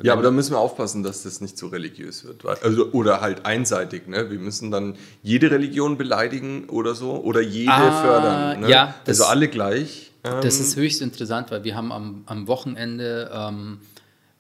Ja, 0.03 0.15
aber 0.15 0.23
da 0.23 0.31
müssen 0.31 0.53
wir 0.53 0.59
aufpassen, 0.59 1.03
dass 1.03 1.23
das 1.23 1.41
nicht 1.41 1.57
so 1.57 1.69
religiös 1.69 2.25
wird. 2.25 2.45
Also, 2.63 2.91
oder 2.93 3.21
halt 3.21 3.47
einseitig. 3.47 4.09
Ne? 4.09 4.31
Wir 4.31 4.39
müssen 4.39 4.71
dann 4.71 4.97
jede 5.23 5.51
Religion 5.51 5.97
beleidigen 5.97 6.69
oder 6.69 6.95
so. 6.95 7.13
Oder 7.23 7.41
jede 7.41 7.71
Ah, 7.73 8.03
fördern. 8.03 8.61
Ne? 8.61 8.71
ja, 8.71 8.95
das- 9.05 9.21
also 9.21 9.31
alle 9.31 9.49
gleich. 9.49 10.11
Ähm, 10.25 10.41
Das 10.43 10.59
ist 10.59 10.77
höchst 10.77 11.03
interessant, 11.03 11.51
weil 11.51 11.63
wir 11.65 11.77
haben 11.77 11.93
am, 11.93 12.23
am 12.27 12.49
Wochenende 12.49 13.31
ähm, 13.33 13.79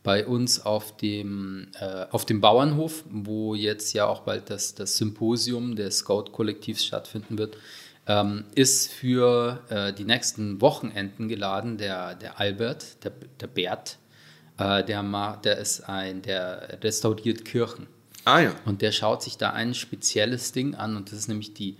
bei 0.03 0.27
uns 0.27 0.65
auf 0.65 0.97
dem, 0.97 1.69
äh, 1.79 2.07
auf 2.11 2.25
dem 2.25 2.41
Bauernhof, 2.41 3.05
wo 3.11 3.55
jetzt 3.55 3.93
ja 3.93 4.07
auch 4.07 4.23
bald 4.23 4.51
das, 4.51 4.75
das 4.75 4.97
Symposium 4.97 5.77
des 5.77 5.99
Scout-Kollektivs 5.99 6.85
stattfinden 6.85 7.39
wird, 7.39 7.57
ähm, 8.11 8.45
ist 8.55 8.91
für 8.93 9.61
äh, 9.69 9.93
die 9.93 10.05
nächsten 10.05 10.61
Wochenenden 10.61 11.29
geladen 11.29 11.79
der, 11.79 12.15
der 12.17 12.33
Albert, 12.41 13.05
der, 13.05 13.13
der 13.41 13.47
Bert, 13.47 13.99
äh, 14.59 14.83
der, 14.85 15.03
ma- 15.03 15.37
der 15.37 15.59
ist 15.59 15.81
ein, 15.89 16.23
der 16.23 16.79
restauriert 16.83 17.45
Kirchen. 17.45 17.87
ah 18.25 18.41
ja. 18.41 18.53
Und 18.65 18.81
der 18.83 18.93
schaut 18.93 19.23
sich 19.23 19.37
da 19.37 19.51
ein 19.51 19.75
spezielles 19.75 20.53
Ding 20.53 20.75
an 20.75 20.97
und 20.97 21.05
das 21.11 21.19
ist 21.21 21.29
nämlich 21.29 21.53
die, 21.55 21.77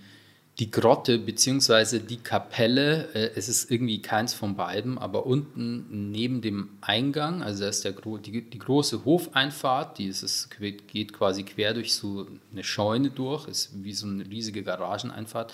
die 0.59 0.69
Grotte 0.69 1.17
bzw. 1.17 1.99
die 1.99 2.17
Kapelle. 2.31 3.09
Äh, 3.13 3.31
Es 3.35 3.47
ist 3.49 3.71
irgendwie 3.71 4.01
keins 4.01 4.33
von 4.33 4.55
beiden, 4.55 4.97
aber 4.97 5.25
unten 5.25 6.11
neben 6.11 6.41
dem 6.41 6.69
Eingang, 6.81 7.41
also 7.41 7.63
da 7.63 7.69
ist 7.69 7.83
der, 7.83 7.93
die, 8.25 8.41
die 8.49 8.59
große 8.59 9.03
Hofeinfahrt, 9.05 9.97
die 9.97 10.07
ist, 10.07 10.23
es 10.23 10.49
geht 10.87 11.13
quasi 11.13 11.43
quer 11.43 11.73
durch 11.73 11.93
so 11.93 12.27
eine 12.51 12.63
Scheune 12.63 13.09
durch, 13.09 13.47
ist 13.47 13.71
wie 13.83 13.93
so 13.93 14.05
eine 14.07 14.23
riesige 14.29 14.61
Garageneinfahrt. 14.63 15.51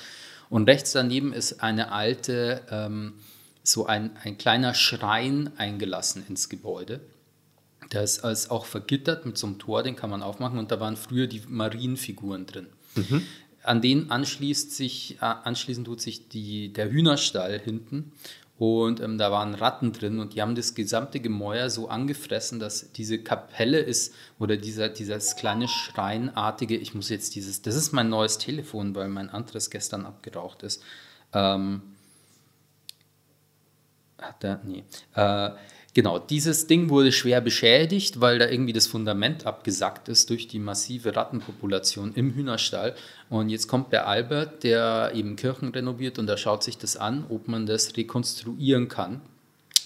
Und 0.50 0.70
rechts 0.70 0.92
daneben 0.92 1.34
ist 1.34 1.62
eine 1.62 1.92
alte, 1.92 2.62
ähm, 2.70 3.14
so 3.64 3.86
ein, 3.86 4.16
ein 4.24 4.38
kleiner 4.38 4.74
Schrein 4.74 5.52
eingelassen 5.58 6.26
ins 6.28 6.50
Gebäude. 6.50 7.02
Der 7.92 8.04
ist, 8.04 8.24
ist 8.24 8.50
auch 8.52 8.66
vergittert 8.66 9.26
mit 9.26 9.38
so 9.38 9.48
einem 9.48 9.60
Tor, 9.60 9.84
den 9.84 9.96
kann 9.96 10.10
man 10.10 10.24
aufmachen 10.24 10.60
und 10.60 10.72
da 10.72 10.80
waren 10.80 10.98
früher 10.98 11.28
die 11.28 11.42
Marienfiguren 11.48 12.46
drin. 12.46 12.68
An 13.64 13.82
den 13.82 14.12
anschließt 14.12 14.74
sich, 14.74 15.18
äh, 15.22 15.26
anschließend 15.26 15.86
tut 15.86 16.02
sich 16.02 16.30
die, 16.30 16.72
der 16.72 16.90
Hühnerstall 16.90 17.60
hinten 17.60 18.14
und 18.58 19.00
ähm, 19.02 19.18
da 19.20 19.32
waren 19.32 19.54
Ratten 19.54 19.94
drin 19.94 20.20
und 20.20 20.34
die 20.34 20.42
haben 20.42 20.56
das 20.56 20.74
gesamte 20.74 21.20
Gemäuer 21.20 21.70
so 21.70 21.90
angefressen, 21.90 22.60
dass 22.60 22.92
diese 22.92 23.20
Kapelle 23.20 23.80
ist 23.80 24.16
oder 24.40 24.58
dieser, 24.58 24.90
dieses 24.90 25.36
kleine 25.36 25.68
Schreinartige, 25.68 26.76
ich 26.76 26.96
muss 26.96 27.10
jetzt 27.10 27.36
dieses, 27.36 27.62
das 27.62 27.76
ist 27.76 27.92
mein 27.92 28.10
neues 28.10 28.40
Telefon, 28.40 28.96
weil 28.96 29.10
mein 29.10 29.30
anderes 29.30 29.70
gestern 29.70 30.06
abgeraucht 30.06 30.64
ist. 30.64 30.82
Ähm, 31.34 31.84
hat 34.18 34.44
er, 34.44 34.62
nee. 34.64 34.84
Äh, 35.14 35.52
genau, 35.98 36.20
dieses 36.20 36.68
Ding 36.68 36.92
wurde 36.92 37.12
schwer 37.12 37.42
beschädigt, 37.42 38.22
weil 38.22 38.38
da 38.38 38.48
irgendwie 38.48 38.72
das 38.72 38.86
Fundament 38.86 39.48
abgesackt 39.48 40.10
ist 40.10 40.30
durch 40.30 40.48
die 40.48 40.60
massive 40.60 41.16
Rattenpopulation 41.16 42.14
im 42.14 42.36
Hühnerstall. 42.36 42.94
Und 43.32 43.50
jetzt 43.50 43.68
kommt 43.68 43.92
der 43.92 44.08
Albert, 44.08 44.64
der 44.64 45.14
eben 45.16 45.36
Kirchen 45.36 45.70
renoviert 45.70 46.20
und 46.20 46.28
der 46.28 46.38
schaut 46.38 46.64
sich 46.64 46.78
das 46.78 46.98
an, 46.98 47.26
ob 47.30 47.48
man 47.48 47.66
das 47.66 47.98
rekonstruieren 47.98 48.90
kann 48.90 49.22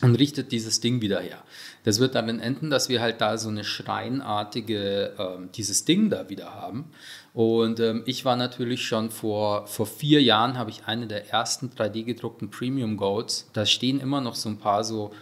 und 0.02 0.16
richtet 0.16 0.52
dieses 0.52 0.82
Ding 0.82 1.02
wieder 1.02 1.22
her. 1.22 1.42
Das 1.86 2.02
wird 2.02 2.14
darin 2.14 2.42
enden, 2.42 2.70
dass 2.70 2.90
wir 2.90 3.00
halt 3.00 3.22
da 3.22 3.38
so 3.38 3.48
eine 3.48 3.64
schreinartige, 3.64 5.14
ähm, 5.18 5.50
dieses 5.56 5.86
Ding 5.86 6.10
da 6.10 6.30
wieder 6.30 6.54
haben. 6.54 6.92
Und 7.34 7.80
ähm, 7.80 8.04
ich 8.06 8.26
war 8.26 8.36
natürlich 8.36 8.86
schon 8.86 9.12
vor, 9.12 9.66
vor 9.66 9.86
vier 9.86 10.22
Jahren, 10.22 10.58
habe 10.58 10.72
ich 10.72 10.88
eine 10.88 11.08
der 11.08 11.30
ersten 11.30 11.70
3D 11.70 12.04
gedruckten 12.04 12.52
Premium 12.52 12.98
Goats. 12.98 13.50
Da 13.54 13.66
stehen 13.66 14.02
immer 14.02 14.20
noch 14.20 14.36
so 14.36 14.50
ein 14.50 14.58
paar 14.58 14.84
so 14.84 15.14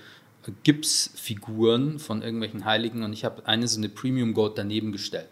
Gipsfiguren 0.63 1.99
von 1.99 2.21
irgendwelchen 2.21 2.65
Heiligen 2.65 3.03
und 3.03 3.13
ich 3.13 3.25
habe 3.25 3.45
eine 3.45 3.67
so 3.67 3.77
eine 3.77 3.89
Premium 3.89 4.33
Goat 4.33 4.57
daneben 4.57 4.91
gestellt. 4.91 5.29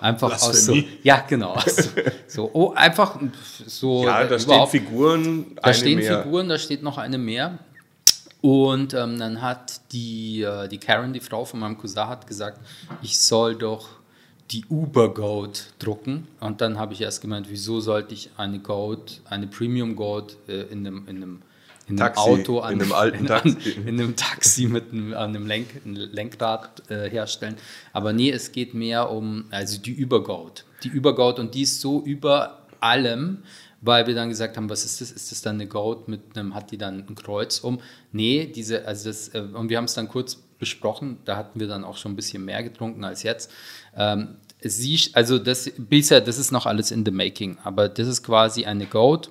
Einfach 0.00 0.32
aus 0.42 0.64
so, 0.66 0.76
ja 1.02 1.24
genau, 1.28 1.52
aus 1.52 1.90
so, 2.26 2.50
oh, 2.52 2.72
einfach 2.74 3.18
so. 3.66 4.04
Ja, 4.04 4.24
da 4.24 4.38
stehen 4.38 4.66
Figuren. 4.66 5.46
da 5.62 5.72
stehen 5.72 5.98
mehr. 5.98 6.22
Figuren, 6.22 6.48
da 6.48 6.58
steht 6.58 6.82
noch 6.82 6.98
eine 6.98 7.18
mehr. 7.18 7.58
Und 8.40 8.94
ähm, 8.94 9.18
dann 9.18 9.42
hat 9.42 9.92
die, 9.92 10.42
äh, 10.42 10.66
die 10.66 10.78
Karen, 10.78 11.12
die 11.12 11.20
Frau 11.20 11.44
von 11.44 11.60
meinem 11.60 11.76
Cousin, 11.76 12.08
hat 12.08 12.26
gesagt, 12.26 12.58
ich 13.02 13.18
soll 13.18 13.54
doch 13.54 13.88
die 14.50 14.64
Uber-Goat 14.68 15.74
drucken. 15.78 16.26
Und 16.40 16.60
dann 16.60 16.78
habe 16.78 16.94
ich 16.94 17.00
erst 17.02 17.20
gemeint, 17.20 17.46
wieso 17.50 17.80
sollte 17.80 18.14
ich 18.14 18.30
eine 18.36 18.58
Goat, 18.58 19.20
eine 19.26 19.46
Premium-Goat 19.46 20.36
äh, 20.48 20.62
in 20.62 20.86
einem, 20.86 21.06
in 21.06 21.16
einem, 21.16 21.42
in 21.90 22.00
einem 22.00 22.14
Taxi, 22.14 22.20
Auto, 22.20 22.58
in 22.60 22.64
einem 22.64 22.92
alten 22.92 23.18
in, 23.20 23.26
Taxi. 23.26 23.70
in 23.70 24.00
einem 24.00 24.16
Taxi 24.16 24.66
mit 24.66 24.92
einem, 24.92 25.12
an 25.12 25.30
einem 25.30 25.46
Lenk, 25.46 25.68
ein 25.84 25.94
Lenkrad 25.94 26.90
äh, 26.90 27.10
herstellen. 27.10 27.56
Aber 27.92 28.12
nee, 28.12 28.30
es 28.30 28.52
geht 28.52 28.74
mehr 28.74 29.10
um, 29.10 29.44
also 29.50 29.80
die 29.80 29.92
Übergoat. 29.92 30.64
Die 30.84 30.88
Übergoat 30.88 31.38
und 31.38 31.54
die 31.54 31.62
ist 31.62 31.80
so 31.80 32.02
über 32.02 32.66
allem, 32.80 33.38
weil 33.80 34.06
wir 34.06 34.14
dann 34.14 34.28
gesagt 34.28 34.56
haben, 34.56 34.68
was 34.70 34.84
ist 34.84 35.00
das? 35.00 35.10
Ist 35.10 35.30
das 35.30 35.42
dann 35.42 35.56
eine 35.56 35.66
Goat 35.66 36.08
mit 36.08 36.36
einem, 36.36 36.54
hat 36.54 36.70
die 36.70 36.78
dann 36.78 37.06
ein 37.08 37.14
Kreuz 37.14 37.58
um? 37.58 37.80
Nee, 38.12 38.46
diese, 38.46 38.86
also 38.86 39.08
das, 39.08 39.28
äh, 39.28 39.40
und 39.40 39.68
wir 39.68 39.76
haben 39.76 39.84
es 39.84 39.94
dann 39.94 40.08
kurz 40.08 40.36
besprochen, 40.58 41.18
da 41.24 41.36
hatten 41.36 41.58
wir 41.58 41.66
dann 41.66 41.84
auch 41.84 41.96
schon 41.96 42.12
ein 42.12 42.16
bisschen 42.16 42.44
mehr 42.44 42.62
getrunken 42.62 43.02
als 43.02 43.22
jetzt. 43.22 43.50
Ähm, 43.96 44.36
sie, 44.62 45.00
also 45.14 45.38
das 45.38 45.72
bisher, 45.78 46.20
das 46.20 46.38
ist 46.38 46.52
noch 46.52 46.66
alles 46.66 46.90
in 46.90 47.04
the 47.04 47.10
making, 47.10 47.58
aber 47.64 47.88
das 47.88 48.06
ist 48.06 48.22
quasi 48.22 48.66
eine 48.66 48.86
Goat, 48.86 49.30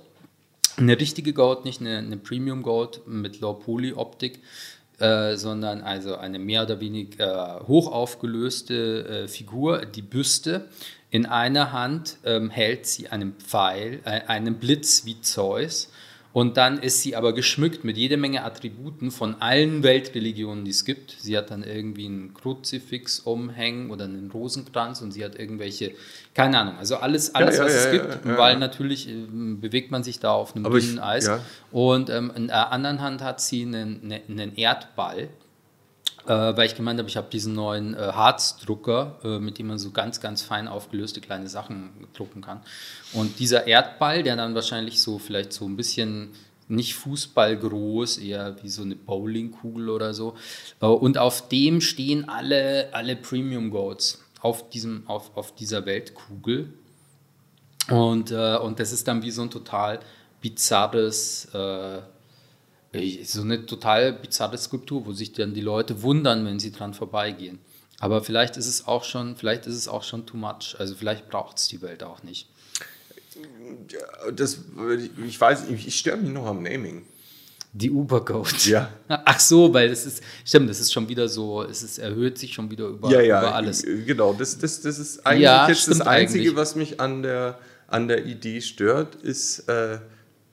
eine 0.79 0.99
richtige 0.99 1.33
Goat, 1.33 1.65
nicht 1.65 1.81
eine, 1.81 1.97
eine 1.97 2.17
Premium 2.17 2.63
Goat 2.63 3.01
mit 3.05 3.39
Low 3.39 3.53
Poly 3.53 3.93
Optik, 3.93 4.39
äh, 4.99 5.35
sondern 5.35 5.81
also 5.81 6.15
eine 6.15 6.39
mehr 6.39 6.63
oder 6.63 6.79
weniger 6.79 7.61
äh, 7.61 7.67
hoch 7.67 7.91
aufgelöste 7.91 9.23
äh, 9.23 9.27
Figur, 9.27 9.85
die 9.85 10.01
Büste. 10.01 10.69
In 11.09 11.25
einer 11.25 11.71
Hand 11.71 12.17
ähm, 12.23 12.49
hält 12.49 12.85
sie 12.85 13.09
einen 13.09 13.33
Pfeil, 13.33 14.01
äh, 14.05 14.21
einen 14.27 14.55
Blitz 14.55 15.05
wie 15.05 15.21
Zeus. 15.21 15.89
Und 16.31 16.57
dann 16.57 16.77
ist 16.77 17.01
sie 17.01 17.15
aber 17.15 17.33
geschmückt 17.33 17.83
mit 17.83 17.97
jede 17.97 18.15
Menge 18.15 18.43
Attributen 18.43 19.09
von 19.09 19.41
allen 19.41 19.81
Weltreligionen, 19.81 20.63
die 20.63 20.69
es 20.69 20.85
gibt. 20.85 21.15
Sie 21.19 21.35
hat 21.35 21.49
dann 21.49 21.63
irgendwie 21.63 22.05
einen 22.05 22.35
Kruzifix 22.35 23.19
umhängen 23.19 23.89
oder 23.89 24.05
einen 24.05 24.29
Rosenkranz 24.29 25.01
und 25.01 25.11
sie 25.11 25.25
hat 25.25 25.39
irgendwelche, 25.39 25.93
keine 26.35 26.59
Ahnung, 26.59 26.75
also 26.77 26.97
alles, 26.97 27.33
alles 27.33 27.57
ja, 27.57 27.65
was 27.65 27.71
ja, 27.73 27.77
es 27.79 27.85
ja, 27.85 27.91
gibt, 27.93 28.25
ja, 28.25 28.31
ja. 28.33 28.37
weil 28.37 28.57
natürlich 28.59 29.09
ähm, 29.09 29.59
bewegt 29.59 29.89
man 29.89 30.03
sich 30.03 30.19
da 30.19 30.31
auf 30.31 30.55
einem 30.55 30.67
Aber 30.67 30.77
ich- 30.77 30.85
dünnen 30.85 30.99
Eis. 30.99 31.25
ja. 31.25 31.39
Und 31.71 32.11
ähm, 32.11 32.31
in 32.35 32.45
der 32.47 32.71
anderen 32.71 33.01
Hand 33.01 33.23
hat 33.23 33.41
sie 33.41 33.63
einen, 33.63 34.03
einen- 34.03 34.39
einen 34.39 34.55
Erdball, 34.55 35.29
äh, 36.25 36.29
weil 36.29 36.65
ich 36.65 36.75
gemeint 36.75 36.99
habe, 36.99 37.09
ich 37.09 37.17
habe 37.17 37.29
diesen 37.29 37.53
neuen 37.53 37.93
äh, 37.93 37.97
Harzdrucker, 37.97 39.19
äh, 39.23 39.39
mit 39.39 39.57
dem 39.57 39.67
man 39.67 39.79
so 39.79 39.91
ganz, 39.91 40.19
ganz 40.19 40.41
fein 40.41 40.67
aufgelöste 40.67 41.21
kleine 41.21 41.47
Sachen 41.47 42.07
drucken 42.13 42.41
kann. 42.41 42.61
Und 43.13 43.39
dieser 43.39 43.67
Erdball, 43.67 44.23
der 44.23 44.35
dann 44.35 44.55
wahrscheinlich 44.55 45.01
so 45.01 45.19
vielleicht 45.19 45.53
so 45.53 45.65
ein 45.65 45.75
bisschen 45.75 46.29
nicht 46.67 46.95
Fußball 46.95 47.57
groß, 47.57 48.19
eher 48.19 48.61
wie 48.61 48.69
so 48.69 48.83
eine 48.83 48.95
Bowlingkugel 48.95 49.89
oder 49.89 50.13
so. 50.13 50.35
Äh, 50.81 50.85
und 50.85 51.17
auf 51.17 51.49
dem 51.49 51.81
stehen 51.81 52.29
alle, 52.29 52.89
alle 52.93 53.15
Premium 53.15 53.71
Goats 53.71 54.23
auf, 54.41 54.69
diesem, 54.69 55.03
auf, 55.07 55.35
auf 55.35 55.53
dieser 55.55 55.85
Weltkugel. 55.85 56.73
Und, 57.89 58.31
äh, 58.31 58.57
und 58.57 58.79
das 58.79 58.91
ist 58.91 59.07
dann 59.07 59.23
wie 59.23 59.31
so 59.31 59.41
ein 59.41 59.49
total 59.49 59.99
bizarres, 60.41 61.45
äh, 61.53 61.99
so 63.23 63.41
eine 63.41 63.65
total 63.65 64.13
bizarre 64.13 64.57
Skulptur, 64.57 65.05
wo 65.05 65.13
sich 65.13 65.31
dann 65.33 65.53
die 65.53 65.61
Leute 65.61 66.01
wundern, 66.01 66.45
wenn 66.45 66.59
sie 66.59 66.71
dran 66.71 66.93
vorbeigehen. 66.93 67.59
Aber 67.99 68.23
vielleicht 68.23 68.57
ist 68.57 68.67
es 68.67 68.87
auch 68.87 69.03
schon, 69.03 69.35
vielleicht 69.35 69.67
ist 69.67 69.75
es 69.75 69.87
auch 69.87 70.03
schon 70.03 70.25
too 70.25 70.37
much. 70.37 70.75
Also 70.79 70.95
vielleicht 70.95 71.29
braucht 71.29 71.57
es 71.57 71.67
die 71.67 71.81
Welt 71.81 72.01
auch 72.03 72.23
nicht. 72.23 72.47
Das, 74.35 74.59
ich 75.27 75.39
weiß, 75.39 75.69
ich, 75.69 75.87
ich 75.87 75.99
störe 75.99 76.17
mich 76.17 76.31
noch 76.31 76.45
am 76.47 76.63
Naming. 76.63 77.03
Die 77.71 77.91
Uber-Goat. 77.91 78.65
Ja. 78.65 78.89
Ach 79.07 79.39
so, 79.39 79.71
weil 79.73 79.89
das 79.89 80.05
ist, 80.05 80.23
stimmt, 80.43 80.69
das 80.69 80.79
ist 80.79 80.91
schon 80.91 81.07
wieder 81.07 81.27
so, 81.27 81.61
es 81.61 81.83
ist, 81.83 81.99
erhöht 81.99 82.39
sich 82.39 82.53
schon 82.53 82.71
wieder 82.71 82.87
über, 82.87 83.11
ja, 83.11 83.21
ja, 83.21 83.39
über 83.39 83.53
alles. 83.53 83.83
Genau, 83.83 84.33
das, 84.33 84.57
das, 84.57 84.81
das 84.81 84.97
ist 84.97 85.25
eigentlich 85.25 85.43
Ja, 85.43 85.67
jetzt 85.67 85.87
das 85.87 86.01
Einzige, 86.01 86.45
eigentlich. 86.45 86.55
was 86.55 86.75
mich 86.75 86.99
an 86.99 87.21
der, 87.21 87.59
an 87.87 88.07
der 88.07 88.25
Idee 88.25 88.61
stört, 88.61 89.15
ist, 89.15 89.69
äh, 89.69 89.99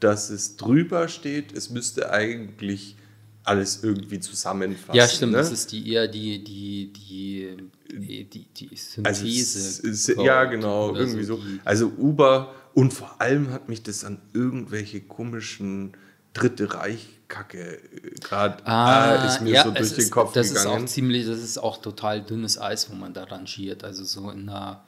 dass 0.00 0.30
es 0.30 0.56
drüber 0.56 1.08
steht, 1.08 1.52
es 1.52 1.70
müsste 1.70 2.10
eigentlich 2.10 2.96
alles 3.44 3.82
irgendwie 3.84 4.18
zusammenfassen. 4.20 4.96
Ja, 4.96 5.06
stimmt, 5.08 5.32
ne? 5.32 5.38
das 5.38 5.52
ist 5.52 5.70
die 5.72 5.92
eher 5.92 6.08
die, 6.08 6.42
die, 6.42 6.92
die, 6.92 7.56
die, 7.92 8.24
die, 8.24 8.46
die 8.56 8.70
Also 9.04 9.22
Synthese. 9.24 9.58
es 9.60 9.78
ist, 9.80 10.08
ja, 10.18 10.44
genau, 10.44 10.90
oder 10.90 11.00
irgendwie 11.00 11.22
so. 11.24 11.36
die- 11.36 11.60
Also 11.64 11.86
Uber 11.96 12.54
und 12.74 12.92
vor 12.92 13.20
allem 13.20 13.50
hat 13.52 13.68
mich 13.68 13.82
das 13.84 14.04
an 14.04 14.20
irgendwelche 14.34 15.00
komischen 15.00 15.92
Dritte 16.34 16.74
Reich-Kacke 16.74 17.78
gerade 18.20 18.66
Ah, 18.66 19.14
ist 19.14 19.40
mir 19.40 19.54
ja, 19.54 19.62
so 19.62 19.70
es 19.70 19.74
durch 19.78 19.90
den 19.94 19.98
ist, 20.04 20.10
Kopf 20.10 20.32
das 20.34 20.48
gegangen. 20.48 20.66
ist 20.66 20.82
auch 20.82 20.84
ziemlich, 20.92 21.26
das 21.26 21.38
ist 21.38 21.56
auch 21.56 21.80
total 21.80 22.20
dünnes 22.22 22.60
Eis, 22.60 22.90
wo 22.90 22.94
man 22.94 23.14
da 23.14 23.24
rangiert. 23.24 23.84
Also 23.84 24.04
so 24.04 24.28
in 24.30 24.48
einer 24.48 24.84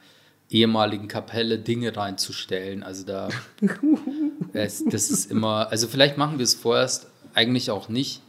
ehemaligen 0.51 1.07
Kapelle 1.07 1.57
Dinge 1.57 1.95
reinzustellen. 1.95 2.83
Also 2.83 3.03
da, 3.05 3.29
es, 4.53 4.83
das 4.85 5.09
ist 5.09 5.31
immer, 5.31 5.69
also 5.71 5.87
vielleicht 5.87 6.17
machen 6.17 6.37
wir 6.39 6.43
es 6.43 6.53
vorerst, 6.53 7.07
eigentlich 7.33 7.71
auch 7.71 7.89
nicht. 7.89 8.21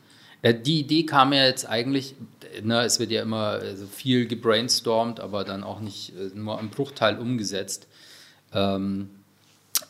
Äh, 0.43 0.55
Die 0.55 0.81
Idee 0.81 1.05
kam 1.05 1.33
ja 1.33 1.45
jetzt 1.45 1.69
eigentlich, 1.69 2.15
ne, 2.63 2.83
es 2.83 2.99
wird 2.99 3.11
ja 3.11 3.23
immer 3.23 3.59
also 3.61 3.87
viel 3.87 4.27
gebrainstormt, 4.27 5.21
aber 5.21 5.45
dann 5.45 5.65
auch 5.65 5.81
nicht 5.81 6.15
äh, 6.17 6.31
nur 6.35 6.59
am 6.59 6.71
Bruchteil 6.71 7.19
umgesetzt. 7.19 7.87
Ähm, 8.53 9.11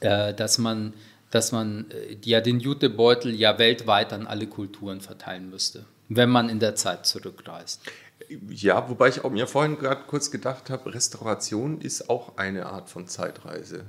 äh, 0.00 0.32
dass 0.34 0.58
man, 0.58 0.94
dass 1.30 1.52
man 1.52 1.90
äh, 1.90 2.16
ja 2.24 2.40
den 2.40 2.60
Jutebeutel 2.60 3.34
ja 3.34 3.58
weltweit 3.58 4.12
an 4.12 4.26
alle 4.26 4.46
Kulturen 4.46 5.00
verteilen 5.00 5.50
müsste, 5.50 5.84
wenn 6.08 6.30
man 6.30 6.48
in 6.48 6.60
der 6.60 6.74
Zeit 6.74 7.06
zurückreist. 7.06 7.82
Ja, 8.48 8.88
wobei 8.88 9.08
ich 9.08 9.24
auch 9.24 9.30
mir 9.30 9.46
vorhin 9.46 9.78
gerade 9.78 10.02
kurz 10.06 10.30
gedacht 10.30 10.70
habe, 10.70 10.94
Restauration 10.94 11.80
ist 11.80 12.08
auch 12.08 12.36
eine 12.36 12.66
Art 12.66 12.88
von 12.88 13.08
Zeitreise. 13.08 13.84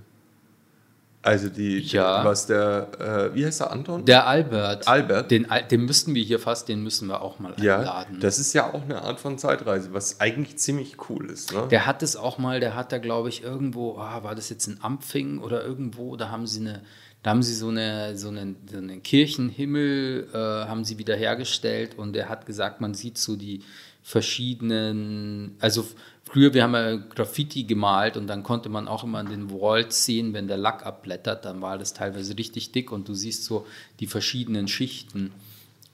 Also 1.24 1.50
die, 1.50 1.80
Ja. 1.80 2.26
was 2.26 2.48
der, 2.48 2.88
äh, 3.32 3.36
wie 3.36 3.46
heißt 3.46 3.60
der 3.60 3.72
Anton? 3.72 4.06
Der 4.06 4.26
Albert, 4.26 4.88
Albert? 4.88 5.30
Den, 5.30 5.48
den 5.70 5.86
müssten 5.86 6.16
wir 6.16 6.24
hier 6.24 6.40
fast, 6.40 6.68
den 6.68 6.82
müssen 6.82 7.08
wir 7.08 7.22
auch 7.22 7.38
mal 7.38 7.54
ja, 7.62 7.78
einladen. 7.78 8.20
das 8.20 8.40
ist 8.40 8.54
ja 8.54 8.74
auch 8.74 8.82
eine 8.82 9.04
Art 9.04 9.20
von 9.20 9.38
Zeitreise, 9.38 9.94
was 9.94 10.20
eigentlich 10.20 10.58
ziemlich 10.58 10.98
cool 11.10 11.30
ist. 11.30 11.54
Ne? 11.54 11.68
Der 11.70 11.86
hat 11.86 12.02
es 12.02 12.16
auch 12.16 12.38
mal, 12.40 12.60
der 12.60 12.76
hat 12.76 12.92
da, 12.92 12.98
glaube 12.98 13.30
ich, 13.30 13.44
irgendwo, 13.44 13.98
ah, 13.98 14.24
war 14.24 14.34
das 14.34 14.50
jetzt 14.50 14.66
in 14.68 14.80
Ampfing 14.82 15.40
oder 15.40 15.64
irgendwo, 15.64 16.16
da 16.16 16.30
haben 16.30 16.48
sie 16.48 16.62
eine, 16.62 16.82
da 17.24 17.30
haben 17.30 17.44
sie 17.44 17.54
so 17.54 17.70
eine, 17.70 18.18
so 18.18 18.30
einen, 18.30 18.56
so 18.70 18.78
einen 18.78 19.04
Kirchenhimmel, 19.04 20.30
äh, 20.34 20.38
haben 20.38 20.84
sie 20.84 20.98
wieder 20.98 21.16
hergestellt 21.16 21.98
und 21.98 22.16
er 22.16 22.30
hat 22.30 22.46
gesagt, 22.46 22.82
man 22.82 22.94
sieht 22.94 23.18
so 23.18 23.36
die 23.36 23.62
verschiedenen, 24.04 25.56
also 25.60 25.86
früher, 26.24 26.54
wir 26.54 26.64
haben 26.64 26.74
ja 26.74 26.96
Graffiti 26.96 27.64
gemalt 27.64 28.18
und 28.18 28.28
dann 28.28 28.42
konnte 28.42 28.70
man 28.70 28.88
auch 28.88 29.04
immer 29.04 29.20
an 29.20 29.30
den 29.30 29.52
Walls 29.52 30.06
sehen, 30.06 30.34
wenn 30.34 30.48
der 30.48 30.58
Lack 30.58 30.86
abblättert, 30.86 31.46
dann 31.46 31.62
war 31.62 31.78
das 31.78 31.94
teilweise 31.94 32.38
richtig 32.38 32.72
dick 32.72 32.92
und 32.92 33.08
du 33.08 33.14
siehst 33.14 33.44
so 33.44 33.68
die 34.00 34.08
verschiedenen 34.08 34.68
Schichten 34.68 35.32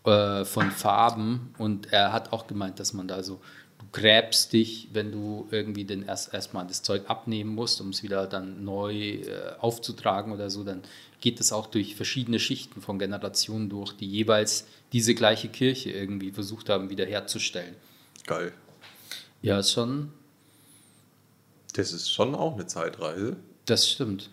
äh, 0.08 0.46
von 0.46 0.72
Farben. 0.72 1.54
Und 1.58 1.92
er 1.92 2.14
hat 2.14 2.32
auch 2.32 2.48
gemeint, 2.48 2.80
dass 2.80 2.94
man 2.94 3.08
da 3.08 3.24
so, 3.24 3.42
du 3.80 3.86
gräbst 3.92 4.54
dich, 4.54 4.90
wenn 4.94 5.12
du 5.12 5.48
irgendwie 5.52 5.86
den 5.86 6.04
erst 6.04 6.34
erstmal 6.34 6.66
das 6.68 6.82
Zeug 6.82 7.10
abnehmen 7.10 7.54
musst, 7.56 7.80
um 7.82 7.90
es 7.90 8.04
wieder 8.04 8.28
dann 8.28 8.64
neu 8.64 8.94
äh, 8.96 9.54
aufzutragen 9.60 10.32
oder 10.34 10.50
so, 10.50 10.64
dann 10.64 10.84
geht 11.22 11.40
es 11.40 11.52
auch 11.52 11.68
durch 11.68 11.96
verschiedene 11.96 12.40
Schichten 12.40 12.82
von 12.82 13.00
Generationen 13.00 13.70
durch, 13.70 13.94
die 13.94 14.08
jeweils 14.08 14.66
diese 14.94 15.16
gleiche 15.16 15.50
Kirche 15.50 15.92
irgendwie 15.92 16.32
versucht 16.32 16.70
haben, 16.70 16.90
wiederherzustellen. 16.90 17.76
Geil. 18.26 18.54
Ja, 19.42 19.60
ist 19.60 19.72
schon, 19.72 20.12
Das 21.74 21.92
ist 21.94 22.12
schon 22.12 22.36
auch 22.36 22.54
eine 22.56 22.68
Zeitreise. 22.68 23.38
das 23.66 23.90
stimmt. 23.90 24.30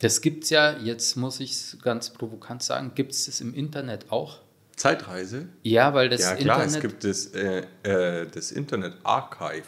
Das 0.00 0.20
gibt 0.20 0.44
es 0.44 0.50
ja, 0.50 0.76
jetzt 0.78 1.16
muss 1.16 1.40
ich 1.40 1.52
es 1.52 1.78
ganz 1.80 2.10
provokant 2.12 2.62
sagen, 2.62 2.92
gibt 2.94 3.12
es 3.12 3.26
das 3.26 3.40
im 3.40 3.54
Internet 3.54 4.10
auch? 4.10 4.40
Zeitreise? 4.76 5.46
Ja, 5.62 5.94
weil 5.94 6.08
das 6.08 6.20
ja 6.22 6.34
klar, 6.36 6.62
Internet 6.64 6.74
es 6.76 6.80
gibt 6.80 7.04
das, 7.04 7.26
äh, 7.34 7.62
äh, 8.22 8.26
das 8.32 8.52
Internet 8.52 8.94
Archive. 9.02 9.62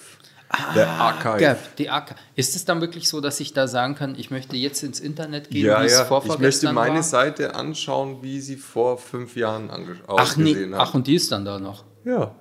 Der 0.76 0.88
Archive. 0.88 1.42
Ja, 1.42 1.56
die 1.76 1.90
AK. 1.90 2.14
Ist 2.36 2.54
es 2.54 2.64
dann 2.64 2.80
wirklich 2.80 3.08
so, 3.08 3.20
dass 3.20 3.40
ich 3.40 3.52
da 3.52 3.66
sagen 3.66 3.96
kann, 3.96 4.14
ich 4.16 4.30
möchte 4.30 4.56
jetzt 4.56 4.82
ins 4.84 5.00
Internet 5.00 5.50
gehen, 5.50 5.66
Ja, 5.66 5.82
wie 5.82 5.86
es 5.86 5.92
ja. 5.98 6.22
Ich 6.24 6.38
möchte 6.38 6.72
meine 6.72 6.96
war? 6.96 7.02
Seite 7.02 7.56
anschauen, 7.56 8.22
wie 8.22 8.40
sie 8.40 8.56
vor 8.56 8.96
fünf 8.98 9.34
Jahren 9.36 9.70
ange- 9.70 9.96
Ach, 10.06 10.36
nee. 10.36 10.50
ausgesehen 10.52 10.74
hat. 10.74 10.80
Ach, 10.82 10.94
und 10.94 11.06
die 11.08 11.16
ist 11.16 11.32
dann 11.32 11.44
da 11.44 11.58
noch. 11.58 11.84
ja. 12.04 12.34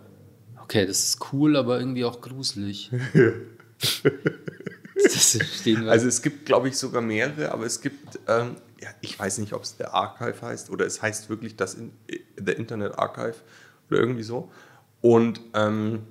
Okay, 0.64 0.88
das 0.88 1.04
ist 1.04 1.20
cool, 1.32 1.58
aber 1.58 1.80
irgendwie 1.80 2.06
auch 2.06 2.22
gruselig. 2.22 2.90
das 5.04 5.38
stehen 5.60 5.86
wir. 5.86 5.92
Also 5.92 6.08
es 6.08 6.22
gibt, 6.22 6.46
glaube 6.46 6.70
ich, 6.70 6.78
sogar 6.78 7.02
mehrere, 7.04 7.52
aber 7.52 7.66
es 7.66 7.82
gibt, 7.82 8.20
ähm, 8.28 8.56
ja, 8.82 8.90
ich 9.02 9.18
weiß 9.18 9.38
nicht, 9.40 9.54
ob 9.54 9.64
es 9.64 9.78
der 9.78 9.94
Archive 9.94 10.42
heißt 10.42 10.70
oder 10.70 10.86
es 10.86 11.02
heißt 11.02 11.30
wirklich 11.30 11.56
das 11.56 11.76
in, 11.76 11.92
der 12.38 12.58
Internet 12.58 12.98
Archive 12.98 13.36
oder 13.90 14.00
irgendwie 14.00 14.24
so. 14.24 14.52
Und 15.02 15.40
ähm, 15.54 16.04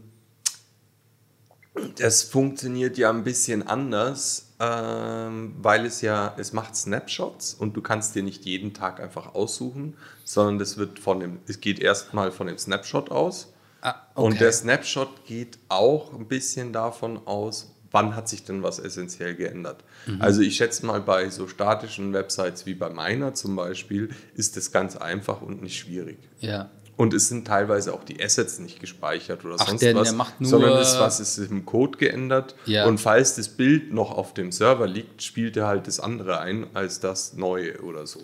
das 1.96 2.22
funktioniert 2.22 2.96
ja 2.98 3.10
ein 3.10 3.24
bisschen 3.24 3.66
anders, 3.66 4.52
ähm, 4.60 5.56
weil 5.58 5.86
es 5.86 6.00
ja, 6.00 6.34
es 6.38 6.52
macht 6.52 6.76
Snapshots 6.76 7.54
und 7.54 7.76
du 7.76 7.82
kannst 7.82 8.14
dir 8.14 8.22
nicht 8.22 8.44
jeden 8.44 8.74
Tag 8.74 9.00
einfach 9.00 9.34
aussuchen, 9.34 9.96
sondern 10.24 10.58
das 10.58 10.76
wird 10.76 11.00
von 11.00 11.20
dem, 11.20 11.40
es 11.48 11.60
geht 11.60 11.80
erstmal 11.80 12.30
von 12.30 12.46
dem 12.46 12.58
Snapshot 12.58 13.10
aus. 13.10 13.52
Ah, 13.80 13.96
Und 14.14 14.34
okay. 14.34 14.38
der 14.38 14.52
Snapshot 14.52 15.26
geht 15.26 15.58
auch 15.68 16.12
ein 16.14 16.28
bisschen 16.28 16.72
davon 16.72 17.26
aus, 17.26 17.73
wann 17.94 18.14
hat 18.16 18.28
sich 18.28 18.44
denn 18.44 18.62
was 18.62 18.78
essentiell 18.78 19.34
geändert. 19.34 19.82
Mhm. 20.06 20.20
Also 20.20 20.42
ich 20.42 20.56
schätze 20.56 20.84
mal, 20.84 21.00
bei 21.00 21.30
so 21.30 21.48
statischen 21.48 22.12
Websites 22.12 22.66
wie 22.66 22.74
bei 22.74 22.90
meiner 22.90 23.32
zum 23.32 23.56
Beispiel 23.56 24.10
ist 24.34 24.56
das 24.58 24.70
ganz 24.72 24.96
einfach 24.96 25.40
und 25.40 25.62
nicht 25.62 25.78
schwierig. 25.78 26.18
ja. 26.40 26.70
Und 26.96 27.12
es 27.12 27.26
sind 27.26 27.44
teilweise 27.44 27.92
auch 27.92 28.04
die 28.04 28.22
Assets 28.22 28.60
nicht 28.60 28.78
gespeichert 28.78 29.44
oder 29.44 29.56
Ach, 29.58 29.66
sonst 29.66 29.80
der- 29.82 29.96
was, 29.96 30.10
der 30.10 30.16
macht 30.16 30.40
nur- 30.40 30.48
sondern 30.48 30.70
das, 30.74 30.96
was 31.00 31.18
ist 31.18 31.38
im 31.38 31.66
Code 31.66 31.98
geändert. 31.98 32.54
Ja. 32.66 32.86
Und 32.86 32.98
falls 33.00 33.34
das 33.34 33.48
Bild 33.48 33.92
noch 33.92 34.12
auf 34.12 34.32
dem 34.32 34.52
Server 34.52 34.86
liegt, 34.86 35.20
spielt 35.20 35.56
er 35.56 35.66
halt 35.66 35.88
das 35.88 35.98
andere 35.98 36.38
ein 36.38 36.68
als 36.72 37.00
das 37.00 37.32
neue 37.32 37.80
oder 37.82 38.06
so. 38.06 38.20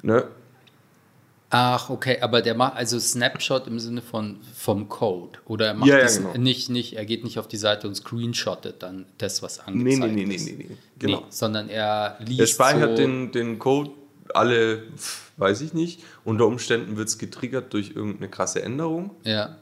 Ne? 0.00 0.24
Ach, 1.50 1.90
okay, 1.90 2.18
aber 2.20 2.42
der 2.42 2.54
macht 2.54 2.74
also 2.76 2.98
Snapshot 2.98 3.68
im 3.68 3.78
Sinne 3.78 4.02
von 4.02 4.38
vom 4.54 4.88
Code. 4.88 5.38
Oder 5.46 5.68
er 5.68 5.74
macht 5.74 5.88
Ja, 5.88 5.96
ja, 5.98 6.02
das 6.02 6.18
genau. 6.18 6.36
nicht, 6.36 6.70
nicht, 6.70 6.94
er 6.94 7.04
geht 7.06 7.22
nicht 7.22 7.38
auf 7.38 7.46
die 7.46 7.56
Seite 7.56 7.86
und 7.86 7.94
screenshottet 7.94 8.82
dann 8.82 9.06
das, 9.18 9.42
was 9.42 9.58
Nee, 9.58 9.64
angezeigt 9.94 10.12
nee, 10.14 10.20
nee, 10.22 10.26
nee, 10.26 10.34
ist. 10.34 10.46
nee, 10.46 10.66
nee. 10.70 10.76
Genau. 10.98 11.18
Nee, 11.20 11.24
sondern 11.30 11.68
er 11.68 12.18
liest 12.24 12.40
Er 12.40 12.46
speichert 12.48 12.90
so, 12.90 13.02
den, 13.02 13.30
den 13.30 13.58
Code 13.60 13.90
alle, 14.34 14.82
weiß 15.36 15.60
ich 15.60 15.72
nicht. 15.72 16.02
Unter 16.24 16.46
Umständen 16.46 16.96
wird 16.96 17.06
es 17.08 17.16
getriggert 17.16 17.72
durch 17.72 17.90
irgendeine 17.94 18.28
krasse 18.28 18.62
Änderung. 18.62 19.10
Ja, 19.24 19.56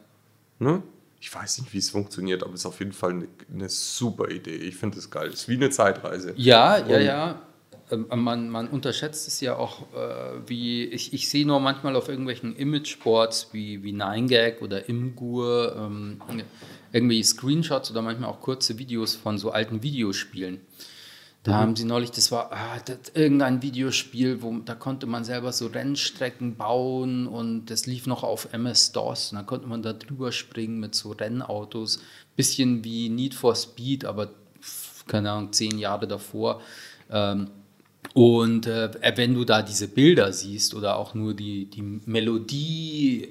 Ne? 0.61 0.83
Ich 1.21 1.35
weiß 1.35 1.61
nicht, 1.61 1.73
wie 1.75 1.79
es 1.79 1.91
funktioniert, 1.91 2.43
aber 2.43 2.53
es 2.55 2.61
ist 2.61 2.67
auf 2.67 2.79
jeden 2.79 2.93
Fall 2.93 3.11
eine, 3.11 3.29
eine 3.53 3.69
super 3.69 4.31
Idee. 4.31 4.57
Ich 4.57 4.77
finde 4.77 4.99
es 4.99 5.11
geil. 5.11 5.29
Es 5.29 5.41
ist 5.41 5.49
wie 5.49 5.55
eine 5.55 5.69
Zeitreise. 5.71 6.33
Ja, 6.37 6.79
ja, 6.79 6.85
Und- 6.97 7.03
ja. 7.05 7.31
Ähm, 7.31 7.37
Man, 7.97 8.51
man 8.51 8.69
unterschätzt 8.69 9.29
es 9.29 9.41
ja 9.41 9.57
auch, 9.57 9.83
äh, 9.95 10.41
wie 10.47 10.85
ich, 10.85 11.13
ich 11.13 11.29
sehe 11.29 11.47
nur 11.47 11.61
manchmal 11.61 11.97
auf 11.97 12.09
irgendwelchen 12.09 12.57
Imageboards 12.57 13.49
wie, 13.53 13.83
wie 13.83 13.93
9gag 13.93 14.61
oder 14.61 14.89
Imgur 14.89 15.75
ähm, 15.77 16.21
irgendwie 16.93 17.23
Screenshots 17.23 17.91
oder 17.91 18.03
manchmal 18.03 18.31
auch 18.31 18.41
kurze 18.41 18.79
Videos 18.79 19.15
von 19.15 19.39
so 19.39 19.51
alten 19.51 19.83
Videospielen. 19.83 20.61
Da 21.45 21.53
Mhm. 21.53 21.57
haben 21.57 21.77
sie 21.77 21.85
neulich, 21.85 22.11
das 22.11 22.33
war 22.33 22.51
ah, 22.53 22.79
das, 22.85 23.13
irgendein 23.15 23.61
Videospiel, 23.63 24.43
wo 24.43 24.59
da 24.65 24.75
konnte 24.75 25.07
man 25.07 25.25
selber 25.25 25.53
so 25.53 25.67
Rennstrecken 25.67 26.57
bauen 26.57 27.27
und 27.27 27.67
das 27.67 27.87
lief 27.87 28.07
noch 28.07 28.23
auf 28.23 28.53
MS-DOS 28.53 29.33
und 29.33 29.37
dann 29.37 29.47
konnte 29.47 29.67
man 29.67 29.83
da 29.83 29.93
drüber 29.93 30.33
springen 30.33 30.81
mit 30.81 30.95
so 30.95 31.13
Rennautos. 31.13 32.01
Bisschen 32.35 32.83
wie 32.83 33.11
Need 33.11 33.35
for 33.35 33.55
Speed, 33.55 34.07
aber 34.07 34.31
keine 35.07 35.31
Ahnung, 35.33 35.53
zehn 35.53 35.79
Jahre 35.79 36.09
davor. 36.09 36.63
Ähm, 37.11 37.51
und 38.15 38.67
äh, 38.67 38.91
wenn 39.17 39.35
du 39.35 39.45
da 39.45 39.61
diese 39.63 39.89
Bilder 39.89 40.33
siehst 40.33 40.75
oder 40.75 40.97
auch 40.97 41.15
nur 41.15 41.35
die, 41.35 41.67
die 41.67 41.83
Melodie, 42.07 43.29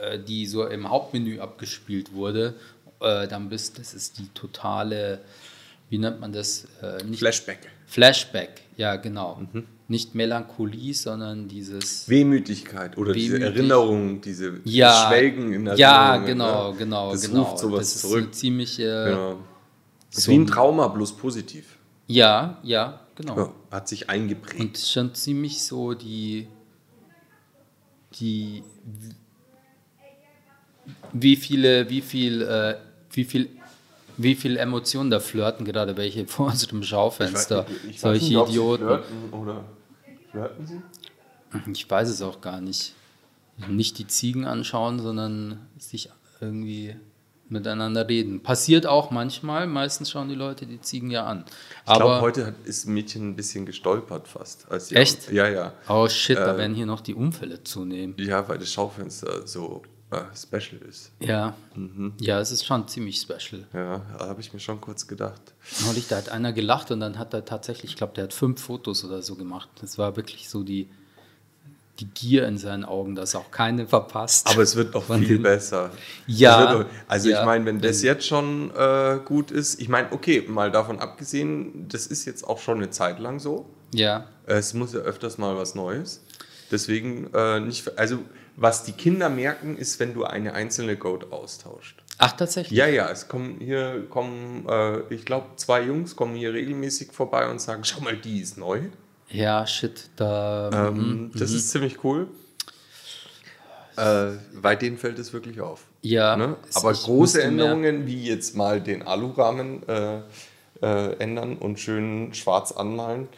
äh, 0.00 0.18
die 0.18 0.46
so 0.46 0.66
im 0.66 0.88
Hauptmenü 0.88 1.40
abgespielt 1.40 2.12
wurde, 2.14 2.54
äh, 3.00 3.26
dann 3.28 3.48
bist 3.48 3.78
das 3.78 3.92
ist 3.92 4.18
die 4.18 4.28
totale, 4.32 5.20
wie 5.90 5.98
nennt 5.98 6.20
man 6.20 6.32
das? 6.32 6.66
Äh, 6.82 7.04
nicht 7.04 7.18
Flashback. 7.18 7.58
Flashback, 7.86 8.62
ja, 8.76 8.96
genau. 8.96 9.40
Nicht 9.88 10.14
Melancholie, 10.14 10.94
sondern 10.94 11.46
dieses. 11.48 12.08
Wehmütigkeit 12.08 12.96
oder 12.96 13.12
diese 13.12 13.34
Wehmütig. 13.34 13.56
Erinnerung, 13.56 14.20
diese 14.22 14.60
Ja, 14.64 15.06
Schwelgen 15.08 15.52
in 15.52 15.64
der 15.66 15.74
ja, 15.74 16.16
genau, 16.18 16.70
ne? 16.72 16.78
genau, 16.78 17.12
Das 17.12 17.22
genau. 17.28 17.42
ruft 17.42 17.58
sowas 17.58 17.78
das 17.80 17.94
ist 17.96 18.00
zurück. 18.02 18.22
eine 18.22 18.30
ziemliche. 18.30 19.04
Genau. 19.08 19.38
Das 20.10 20.18
ist 20.18 20.24
so 20.24 20.30
wie 20.32 20.36
ein- 20.38 20.46
Trauma, 20.46 20.88
bloß 20.88 21.16
positiv. 21.16 21.76
Ja, 22.06 22.58
ja, 22.62 23.00
genau. 23.14 23.36
Ja, 23.36 23.52
hat 23.70 23.88
sich 23.88 24.10
eingeprägt. 24.10 24.60
Und 24.60 24.78
schon 24.78 25.14
ziemlich 25.14 25.62
so 25.62 25.94
die, 25.94 26.48
die, 28.14 28.62
wie 31.12 31.36
viele, 31.36 31.88
wie 31.88 32.00
viel, 32.00 32.42
äh, 32.42 32.76
wie 33.12 33.24
viel, 33.24 33.48
wie 34.16 34.34
viel 34.34 34.56
Emotionen 34.56 35.10
da 35.10 35.20
flirten 35.20 35.64
gerade 35.64 35.96
welche 35.96 36.26
vor 36.26 36.46
unserem 36.46 36.82
Schaufenster. 36.82 37.66
Solche 37.96 38.34
Idioten. 38.34 38.84
Flirten 38.84 39.32
oder 39.32 39.64
flirten 40.30 40.66
sie? 40.66 40.82
Ich 41.72 41.88
weiß 41.88 42.08
es 42.08 42.20
auch 42.22 42.40
gar 42.40 42.60
nicht. 42.60 42.94
Nicht 43.68 43.98
die 43.98 44.06
Ziegen 44.08 44.46
anschauen, 44.46 44.98
sondern 44.98 45.60
sich 45.78 46.10
irgendwie 46.40 46.96
miteinander 47.48 48.08
reden. 48.08 48.42
Passiert 48.42 48.86
auch 48.86 49.10
manchmal. 49.10 49.66
Meistens 49.66 50.10
schauen 50.10 50.28
die 50.28 50.34
Leute 50.34 50.66
die 50.66 50.80
Ziegen 50.80 51.10
ja 51.10 51.24
an. 51.26 51.44
Ich 51.86 51.92
glaube, 51.92 52.20
heute 52.20 52.46
hat, 52.46 52.54
ist 52.64 52.86
ein 52.86 52.94
Mädchen 52.94 53.30
ein 53.30 53.36
bisschen 53.36 53.66
gestolpert 53.66 54.26
fast. 54.28 54.66
Echt? 54.92 55.30
Ja, 55.30 55.48
ja. 55.48 55.72
oh 55.88 56.08
shit, 56.08 56.36
da 56.38 56.54
Äh, 56.54 56.58
werden 56.58 56.74
hier 56.74 56.86
noch 56.86 57.00
die 57.00 57.14
Unfälle 57.14 57.62
zunehmen. 57.62 58.14
Ja, 58.18 58.48
weil 58.48 58.58
das 58.58 58.72
Schaufenster 58.72 59.46
so 59.46 59.82
äh, 60.10 60.20
special 60.36 60.80
ist. 60.88 61.12
Ja, 61.20 61.54
Mhm. 61.74 62.14
ja, 62.20 62.38
es 62.40 62.50
ist 62.50 62.64
schon 62.64 62.86
ziemlich 62.88 63.20
special. 63.20 63.66
Ja, 63.72 64.02
habe 64.18 64.40
ich 64.40 64.52
mir 64.52 64.60
schon 64.60 64.80
kurz 64.80 65.06
gedacht. 65.06 65.40
Neulich, 65.84 66.08
da 66.08 66.16
hat 66.16 66.28
einer 66.30 66.52
gelacht 66.52 66.90
und 66.90 67.00
dann 67.00 67.18
hat 67.18 67.34
er 67.34 67.44
tatsächlich, 67.44 67.92
ich 67.92 67.96
glaube, 67.96 68.14
der 68.14 68.24
hat 68.24 68.32
fünf 68.32 68.60
Fotos 68.62 69.04
oder 69.04 69.22
so 69.22 69.34
gemacht. 69.34 69.68
Das 69.80 69.98
war 69.98 70.16
wirklich 70.16 70.48
so 70.48 70.62
die, 70.62 70.88
die 72.00 72.06
Gier 72.06 72.46
in 72.48 72.58
seinen 72.58 72.84
Augen, 72.84 73.14
dass 73.14 73.34
auch 73.36 73.50
keine 73.50 73.86
verpasst. 73.86 74.48
Aber 74.48 74.62
es 74.62 74.74
wird 74.74 74.94
noch 74.94 75.04
viel 75.04 75.26
den- 75.28 75.42
besser. 75.42 75.90
Ja, 76.26 76.72
noch, 76.72 76.84
also 77.06 77.28
ja. 77.28 77.40
ich 77.40 77.46
meine, 77.46 77.64
wenn 77.66 77.80
das 77.80 78.02
jetzt 78.02 78.26
schon 78.26 78.70
äh, 78.76 79.18
gut 79.24 79.50
ist, 79.50 79.80
ich 79.80 79.88
meine, 79.88 80.10
okay, 80.12 80.44
mal 80.48 80.70
davon 80.72 80.98
abgesehen, 80.98 81.86
das 81.88 82.06
ist 82.06 82.24
jetzt 82.24 82.42
auch 82.46 82.58
schon 82.58 82.78
eine 82.78 82.90
Zeit 82.90 83.18
lang 83.20 83.38
so. 83.38 83.66
ja, 83.92 84.26
Es 84.46 84.74
muss 84.74 84.92
ja 84.92 85.00
öfters 85.00 85.38
mal 85.38 85.56
was 85.56 85.74
Neues. 85.74 86.22
Deswegen 86.70 87.32
äh, 87.32 87.60
nicht, 87.60 87.96
also 87.98 88.18
was 88.56 88.84
die 88.84 88.92
Kinder 88.92 89.28
merken, 89.28 89.76
ist, 89.76 90.00
wenn 90.00 90.14
du 90.14 90.24
eine 90.24 90.54
einzelne 90.54 90.96
Goat 90.96 91.30
austauscht. 91.32 92.02
ach 92.18 92.32
tatsächlich. 92.32 92.76
Ja, 92.76 92.86
ja, 92.86 93.08
es 93.10 93.28
kommen 93.28 93.56
hier, 93.60 94.06
kommen, 94.10 94.66
äh, 94.68 95.00
ich 95.14 95.24
glaube, 95.24 95.46
zwei 95.56 95.82
Jungs 95.82 96.16
kommen 96.16 96.34
hier 96.34 96.52
regelmäßig 96.54 97.12
vorbei 97.12 97.48
und 97.48 97.60
sagen, 97.60 97.84
schau 97.84 98.00
mal, 98.00 98.16
die 98.16 98.40
ist 98.40 98.56
neu. 98.58 98.80
Ja, 99.34 99.66
shit, 99.66 100.08
da. 100.16 100.70
mhm. 100.92 100.98
Ähm, 101.00 101.30
das 101.34 101.50
ist 101.50 101.70
ziemlich 101.70 102.04
cool. 102.04 102.28
Äh, 103.96 104.32
bei 104.60 104.76
denen 104.76 104.96
fällt 104.96 105.18
es 105.18 105.32
wirklich 105.32 105.60
auf. 105.60 105.84
Ja, 106.02 106.36
Ne? 106.36 106.56
Aber 106.74 106.92
große 106.92 107.42
Änderungen, 107.42 108.06
wie 108.06 108.24
jetzt 108.24 108.56
mal 108.56 108.80
den 108.80 109.02
Alurahmen 109.02 109.88
äh, 109.88 110.20
äh, 110.82 111.16
ändern 111.18 111.56
und 111.56 111.78
schön 111.78 112.34
schwarz 112.34 112.72
anmalen, 112.72 113.28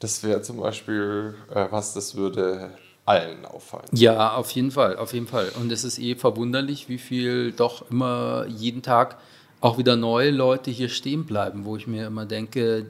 das 0.00 0.22
wäre 0.22 0.42
zum 0.42 0.58
Beispiel 0.58 1.34
äh, 1.52 1.66
was, 1.70 1.94
das 1.94 2.16
würde 2.16 2.70
allen 3.04 3.44
auffallen. 3.44 3.88
Ja, 3.92 4.34
auf 4.34 4.50
jeden 4.52 4.70
Fall, 4.70 4.96
auf 4.96 5.12
jeden 5.12 5.26
Fall. 5.26 5.50
Und 5.60 5.70
es 5.70 5.84
ist 5.84 5.98
eh 5.98 6.14
verwunderlich, 6.14 6.88
wie 6.88 6.98
viel 6.98 7.52
doch 7.52 7.90
immer 7.90 8.46
jeden 8.48 8.82
Tag 8.82 9.18
auch 9.60 9.78
wieder 9.78 9.96
neue 9.96 10.30
Leute 10.30 10.70
hier 10.70 10.88
stehen 10.88 11.24
bleiben, 11.24 11.64
wo 11.64 11.76
ich 11.76 11.86
mir 11.86 12.06
immer 12.06 12.26
denke, 12.26 12.86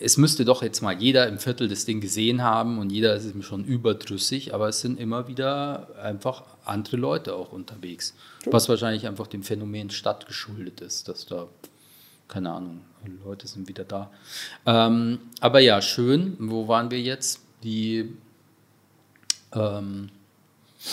es 0.00 0.16
müsste 0.16 0.44
doch 0.44 0.62
jetzt 0.62 0.80
mal 0.82 1.00
jeder 1.00 1.28
im 1.28 1.38
Viertel 1.38 1.68
das 1.68 1.84
Ding 1.84 2.00
gesehen 2.00 2.42
haben 2.42 2.78
und 2.78 2.90
jeder 2.90 3.14
ist 3.14 3.32
ihm 3.32 3.42
schon 3.42 3.64
überdrüssig, 3.64 4.52
aber 4.52 4.68
es 4.68 4.80
sind 4.80 4.98
immer 4.98 5.28
wieder 5.28 5.88
einfach 6.02 6.42
andere 6.64 6.96
Leute 6.96 7.34
auch 7.34 7.52
unterwegs. 7.52 8.14
Was 8.46 8.68
wahrscheinlich 8.68 9.06
einfach 9.06 9.26
dem 9.28 9.42
Phänomen 9.42 9.90
Stadt 9.90 10.26
geschuldet 10.26 10.80
ist, 10.80 11.06
dass 11.08 11.26
da, 11.26 11.46
keine 12.28 12.50
Ahnung, 12.50 12.80
Leute 13.24 13.46
sind 13.46 13.68
wieder 13.68 13.84
da. 13.84 14.10
Ähm, 14.66 15.18
aber 15.40 15.60
ja, 15.60 15.80
schön. 15.82 16.36
Wo 16.40 16.66
waren 16.68 16.90
wir 16.90 17.00
jetzt? 17.00 17.40
Die 17.62 18.12
ähm, 19.54 20.08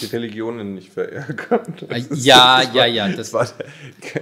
Die 0.01 0.05
Religionen 0.07 0.75
nicht 0.75 0.91
verärgern. 0.91 1.73
Das 1.89 1.89
Äh, 2.11 2.15
ja, 2.15 2.63
das 2.63 2.73
ja, 2.75 2.85
ja, 2.85 3.07
Das, 3.07 3.17
das- 3.17 3.33
war, 3.33 3.45
der- 3.45 4.21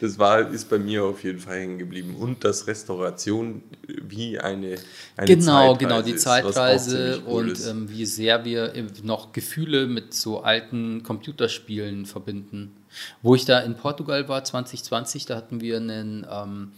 das 0.00 0.18
war, 0.18 0.48
ist 0.50 0.70
bei 0.70 0.78
mir 0.78 1.04
auf 1.04 1.24
jeden 1.24 1.40
Fall 1.40 1.58
hängen 1.58 1.78
geblieben. 1.78 2.14
Und 2.16 2.44
dass 2.44 2.66
Restauration 2.66 3.62
wie 3.86 4.38
eine, 4.38 4.76
eine 5.16 5.26
genau, 5.26 5.74
Zeitreise 5.74 5.78
genau, 5.78 6.02
die 6.02 6.10
ist, 6.12 6.22
Zeitreise 6.22 7.22
cool 7.26 7.48
und 7.48 7.66
ähm, 7.66 7.90
wie 7.90 8.06
sehr 8.06 8.44
wir 8.44 8.72
noch 9.02 9.32
Gefühle 9.32 9.86
mit 9.86 10.14
so 10.14 10.40
alten 10.40 11.02
Computerspielen 11.02 12.06
verbinden. 12.06 12.76
Wo 13.22 13.34
ich 13.34 13.44
da 13.44 13.60
in 13.60 13.74
Portugal 13.74 14.28
war, 14.28 14.44
2020, 14.44 15.26
da 15.26 15.36
hatten 15.36 15.60
wir 15.60 15.78
einen, 15.78 16.26
ähm, 16.30 16.72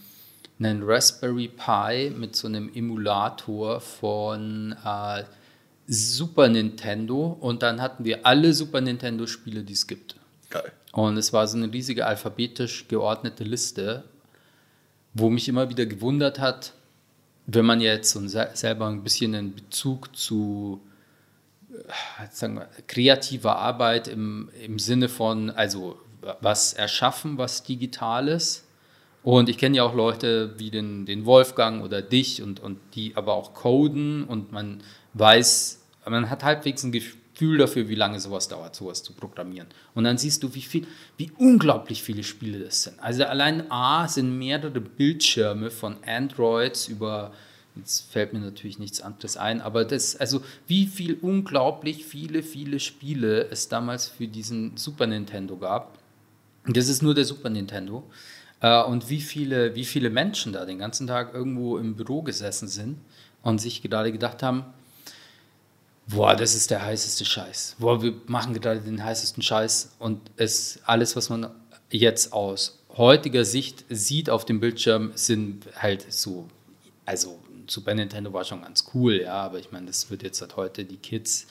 einen 0.59 0.83
Raspberry 0.83 1.49
Pi 1.49 2.11
mit 2.11 2.37
so 2.37 2.49
einem 2.49 2.71
Emulator 2.75 3.81
von 3.81 4.75
äh, 4.85 5.25
Super 5.87 6.49
Nintendo 6.49 7.37
und 7.41 7.63
dann 7.63 7.83
hatten 7.83 8.05
wir 8.05 8.25
alle 8.25 8.55
Super 8.55 8.81
Nintendo-Spiele, 8.81 9.63
die 9.63 9.73
es 9.73 9.87
gibt. 9.87 10.20
Geil. 10.51 10.73
Und 10.93 11.17
es 11.17 11.33
war 11.33 11.47
so 11.47 11.57
eine 11.57 11.73
riesige 11.73 12.07
alphabetisch 12.07 12.89
geordnete 12.89 13.45
Liste, 13.45 14.05
wo 15.15 15.31
mich 15.31 15.49
immer 15.49 15.69
wieder 15.71 15.87
gewundert 15.87 16.39
hat, 16.39 16.73
wenn 17.47 17.65
man 17.65 17.81
jetzt 17.81 18.13
se- 18.13 18.51
selber 18.55 18.87
ein 18.89 19.03
bisschen 19.03 19.35
einen 19.35 19.55
Bezug 19.55 20.17
zu 20.17 20.81
äh, 21.73 22.27
sagen 22.31 22.57
wir, 22.57 22.69
kreativer 22.87 23.57
Arbeit 23.57 24.09
im, 24.09 24.51
im 24.65 24.79
Sinne 24.79 25.09
von, 25.09 25.51
also 25.51 25.99
was 26.41 26.73
erschaffen, 26.75 27.39
was 27.39 27.63
Digitales. 27.63 28.65
Und 29.23 29.49
ich 29.49 29.59
kenne 29.59 29.77
ja 29.77 29.85
auch 29.85 29.95
Leute 29.95 30.59
wie 30.59 30.71
den, 30.71 31.07
den 31.07 31.27
Wolfgang 31.27 31.85
oder 31.85 32.03
dich 32.03 32.43
und, 32.43 32.61
und 32.61 32.79
die 32.95 33.17
aber 33.17 33.35
auch 33.35 33.55
coden 33.55 34.25
und 34.25 34.51
man 34.51 34.83
weiß, 35.15 35.81
man 36.07 36.31
hat 36.31 36.43
halbwegs 36.43 36.83
ein 36.83 36.91
Gefühl 37.41 37.57
dafür, 37.57 37.89
wie 37.89 37.95
lange 37.95 38.21
sowas 38.21 38.49
dauert, 38.49 38.77
sowas 38.77 39.03
zu 39.03 39.15
programmieren. 39.15 39.67
Und 39.95 40.05
dann 40.05 40.19
siehst 40.19 40.43
du, 40.43 40.55
wie 40.55 40.61
viel, 40.61 40.87
wie 41.17 41.33
unglaublich 41.39 42.03
viele 42.03 42.23
Spiele 42.23 42.59
das 42.59 42.83
sind. 42.83 43.01
Also 43.01 43.25
allein 43.25 43.71
A 43.71 44.07
sind 44.09 44.39
mehrere 44.39 44.79
Bildschirme 44.79 45.71
von 45.71 45.97
Androids 46.05 46.89
über 46.89 47.33
Jetzt 47.77 48.11
fällt 48.11 48.33
mir 48.33 48.41
natürlich 48.41 48.81
nichts 48.81 49.01
anderes 49.01 49.37
ein, 49.37 49.61
aber 49.61 49.85
das, 49.85 50.17
also 50.17 50.43
wie 50.67 50.87
viel 50.87 51.15
unglaublich 51.15 52.05
viele, 52.05 52.43
viele 52.43 52.81
Spiele 52.81 53.47
es 53.49 53.69
damals 53.69 54.09
für 54.09 54.27
diesen 54.27 54.77
Super 54.77 55.07
Nintendo 55.07 55.57
gab. 55.57 55.97
Das 56.67 56.89
ist 56.89 57.01
nur 57.01 57.15
der 57.15 57.25
Super 57.25 57.49
Nintendo. 57.49 58.03
Äh, 58.61 58.83
und 58.83 59.09
wie 59.09 59.21
viele, 59.21 59.77
wie 59.77 59.85
viele 59.85 60.11
Menschen 60.11 60.53
da 60.53 60.67
den 60.67 60.81
ganzen 60.81 61.07
Tag 61.07 61.33
irgendwo 61.33 61.79
im 61.79 61.95
Büro 61.95 62.23
gesessen 62.23 62.67
sind 62.67 62.99
und 63.41 63.61
sich 63.61 63.81
gerade 63.83 64.11
gedacht 64.11 64.43
haben, 64.43 64.65
boah, 66.11 66.35
das 66.35 66.55
ist 66.55 66.71
der 66.71 66.83
heißeste 66.83 67.25
Scheiß. 67.25 67.77
Boah, 67.79 68.03
wir 68.03 68.15
machen 68.27 68.53
gerade 68.55 68.81
den 68.81 69.03
heißesten 69.03 69.43
Scheiß 69.43 69.91
und 69.99 70.21
es 70.37 70.81
alles, 70.85 71.17
was 71.17 71.29
man 71.29 71.51
jetzt 71.91 72.33
aus 72.33 72.79
heutiger 72.97 73.45
Sicht 73.45 73.85
sieht 73.89 74.31
auf 74.31 74.45
dem 74.45 74.61
Bildschirm, 74.61 75.13
sind 75.15 75.67
halt 75.77 76.13
so, 76.13 76.49
also 77.07 77.39
Super 77.69 77.95
Nintendo 77.95 78.33
war 78.33 78.45
schon 78.45 78.63
ganz 78.63 78.85
cool, 78.95 79.23
ja, 79.23 79.35
aber 79.35 79.59
ich 79.61 79.71
meine, 79.71 79.87
das 79.87 80.11
wird 80.11 80.23
jetzt 80.25 80.41
halt 80.41 80.57
heute 80.57 80.85
die 80.85 80.97
Kids, 80.97 81.47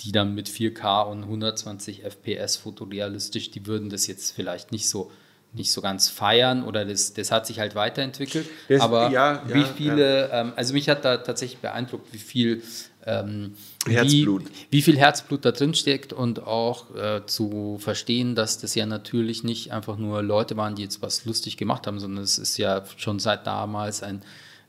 die 0.00 0.10
dann 0.12 0.34
mit 0.34 0.48
4K 0.48 1.02
und 1.02 1.24
120 1.24 2.02
FPS 2.04 2.56
fotorealistisch, 2.56 3.50
die 3.50 3.66
würden 3.66 3.90
das 3.90 4.06
jetzt 4.06 4.32
vielleicht 4.32 4.72
nicht 4.72 4.88
so 4.88 5.10
nicht 5.52 5.72
so 5.72 5.80
ganz 5.80 6.08
feiern 6.08 6.62
oder 6.62 6.84
das, 6.84 7.12
das 7.12 7.32
hat 7.32 7.44
sich 7.44 7.58
halt 7.58 7.74
weiterentwickelt. 7.74 8.48
Das- 8.68 8.80
aber 8.80 9.10
ja, 9.10 9.42
wie 9.48 9.58
ja, 9.60 9.64
viele, 9.64 10.30
ähm, 10.32 10.52
also 10.54 10.72
mich 10.72 10.88
hat 10.88 11.04
da 11.04 11.16
tatsächlich 11.16 11.58
beeindruckt, 11.58 12.12
wie 12.12 12.18
viel 12.18 12.62
ähm, 13.06 13.54
Herzblut. 13.86 14.44
Wie, 14.44 14.78
wie 14.78 14.82
viel 14.82 14.98
Herzblut 14.98 15.44
da 15.44 15.52
drin 15.52 15.74
steckt 15.74 16.12
und 16.12 16.42
auch 16.46 16.94
äh, 16.94 17.22
zu 17.26 17.78
verstehen, 17.78 18.34
dass 18.34 18.58
das 18.58 18.74
ja 18.74 18.86
natürlich 18.86 19.44
nicht 19.44 19.72
einfach 19.72 19.96
nur 19.96 20.22
Leute 20.22 20.56
waren, 20.56 20.74
die 20.74 20.82
jetzt 20.82 21.02
was 21.02 21.24
lustig 21.24 21.56
gemacht 21.56 21.86
haben, 21.86 21.98
sondern 21.98 22.24
es 22.24 22.38
ist 22.38 22.56
ja 22.58 22.84
schon 22.96 23.18
seit 23.18 23.46
damals 23.46 24.02
ein 24.02 24.22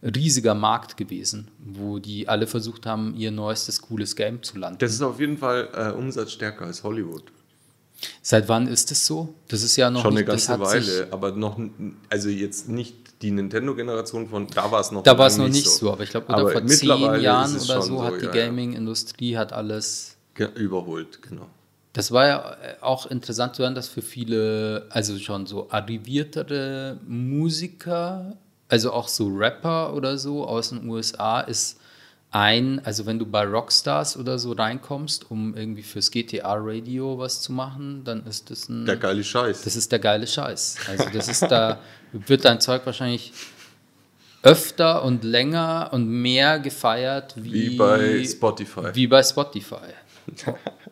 riesiger 0.04 0.56
Markt 0.56 0.98
gewesen, 0.98 1.50
wo 1.60 2.00
die 2.00 2.28
alle 2.28 2.48
versucht 2.48 2.86
haben, 2.86 3.16
ihr 3.16 3.32
neuestes 3.32 3.82
cooles 3.82 4.16
Game 4.16 4.42
zu 4.42 4.58
landen. 4.58 4.80
Das 4.80 4.94
ist 4.94 5.02
auf 5.02 5.20
jeden 5.20 5.38
Fall 5.38 5.70
äh, 5.74 5.92
umsatzstärker 5.92 6.66
als 6.66 6.84
Hollywood. 6.84 7.24
Seit 8.24 8.50
wann 8.50 8.68
ist 8.68 8.90
das 8.90 9.06
so? 9.06 9.36
Das 9.48 9.62
ist 9.62 9.76
ja 9.76 9.92
noch 9.92 10.02
Schon 10.02 10.18
eine 10.18 10.22
nicht, 10.22 10.30
das 10.30 10.48
ganze 10.48 10.66
Weile, 10.66 11.08
aber 11.12 11.34
noch, 11.34 11.60
also 12.10 12.30
jetzt 12.30 12.68
nicht 12.68 12.96
die 13.22 13.32
Nintendo-Generation 13.32 14.28
von, 14.28 14.48
da 14.48 14.72
war 14.72 14.82
es 14.82 14.92
noch 14.92 15.04
Da 15.04 15.18
war 15.18 15.28
es 15.28 15.38
noch 15.38 15.48
nicht 15.48 15.70
so, 15.70 15.92
aber 15.92 16.04
ich 16.04 16.10
glaube, 16.10 16.28
vor 16.28 16.66
zehn 16.68 17.22
Jahren 17.22 17.56
oder 17.56 17.82
so 17.82 18.04
hat 18.04 18.22
die 18.22 18.26
ja. 18.26 18.32
Gaming-Industrie 18.32 19.38
hat 19.38 19.54
alles 19.54 20.18
Überholt, 20.56 21.22
genau. 21.22 21.48
Das 21.94 22.12
war 22.12 22.26
ja 22.26 22.52
äh, 22.54 22.76
auch 22.82 23.06
interessant 23.06 23.56
zu 23.56 23.64
hören, 23.64 23.76
dass 23.76 23.90
für 23.90 24.02
viele, 24.02 24.88
also 24.90 25.18
schon 25.20 25.46
so 25.46 25.70
arriviertere 25.70 26.98
Musiker 27.06 28.38
also 28.72 28.94
auch 28.94 29.10
so 29.10 29.28
Rapper 29.28 29.94
oder 29.94 30.18
so 30.18 30.48
aus 30.48 30.70
den 30.70 30.88
USA 30.88 31.42
ist 31.42 31.78
ein, 32.32 32.80
also 32.86 33.06
wenn 33.06 33.20
du 33.20 33.26
bei 33.26 33.44
Rockstars 33.44 34.18
oder 34.18 34.40
so 34.40 34.54
reinkommst, 34.54 35.30
um 35.30 35.56
irgendwie 35.56 35.84
fürs 35.84 36.12
GTA 36.12 36.56
Radio 36.56 37.18
was 37.18 37.42
zu 37.42 37.52
machen, 37.52 38.04
dann 38.06 38.26
ist 38.26 38.50
das 38.50 38.70
ein. 38.70 38.86
Der 38.86 38.96
geile 38.96 39.24
Scheiß. 39.24 39.64
Das 39.64 39.76
ist 39.76 39.92
der 39.92 40.00
geile 40.00 40.26
Scheiß. 40.26 40.78
Also 40.88 41.06
das 41.14 41.28
ist 41.28 41.44
da, 41.44 41.80
wird 42.14 42.46
dein 42.46 42.62
Zeug 42.62 42.86
wahrscheinlich 42.86 43.34
öfter 44.44 45.04
und 45.04 45.24
länger 45.24 45.90
und 45.92 46.08
mehr 46.08 46.60
gefeiert 46.60 47.36
wie, 47.36 47.72
Wie 47.72 47.78
bei 47.78 48.24
Spotify. 48.24 48.94
Wie 48.94 49.08
bei 49.08 49.22
Spotify. 49.22 49.76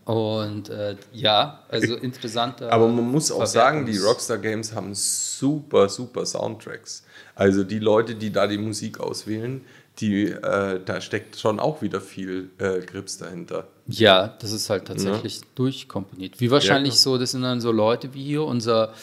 Und 0.06 0.70
äh, 0.70 0.96
ja, 1.14 1.64
also 1.70 1.96
interessante. 1.96 2.72
Aber 2.72 2.88
man 2.88 3.10
muss 3.12 3.32
auch 3.32 3.46
sagen, 3.46 3.86
die 3.86 3.98
Rockstar 3.98 4.40
Games 4.40 4.74
haben 4.74 4.94
super, 4.94 5.88
super 5.88 6.26
Soundtracks. 6.26 7.04
Also 7.36 7.64
die 7.64 7.80
Leute, 7.80 8.16
die 8.16 8.32
da 8.32 8.48
die 8.48 8.58
Musik 8.58 9.00
auswählen, 9.00 9.62
die, 10.00 10.26
äh, 10.26 10.80
da 10.84 11.02
steckt 11.02 11.38
schon 11.38 11.60
auch 11.60 11.82
wieder 11.82 12.02
viel 12.02 12.50
äh, 12.58 12.80
Grips 12.80 13.18
dahinter. 13.18 13.68
Ja, 13.88 14.36
das 14.39 14.52
ist 14.52 14.70
halt 14.70 14.86
tatsächlich 14.86 15.41
durchkomponiert. 15.56 16.39
Wie 16.39 16.52
wahrscheinlich 16.52 16.93
klar. 16.93 17.02
so, 17.02 17.18
das 17.18 17.32
sind 17.32 17.41
dann 17.41 17.60
so 17.60 17.72
Leute 17.72 18.14
wie 18.14 18.24
hier, 18.24 18.43
unser 18.43 18.93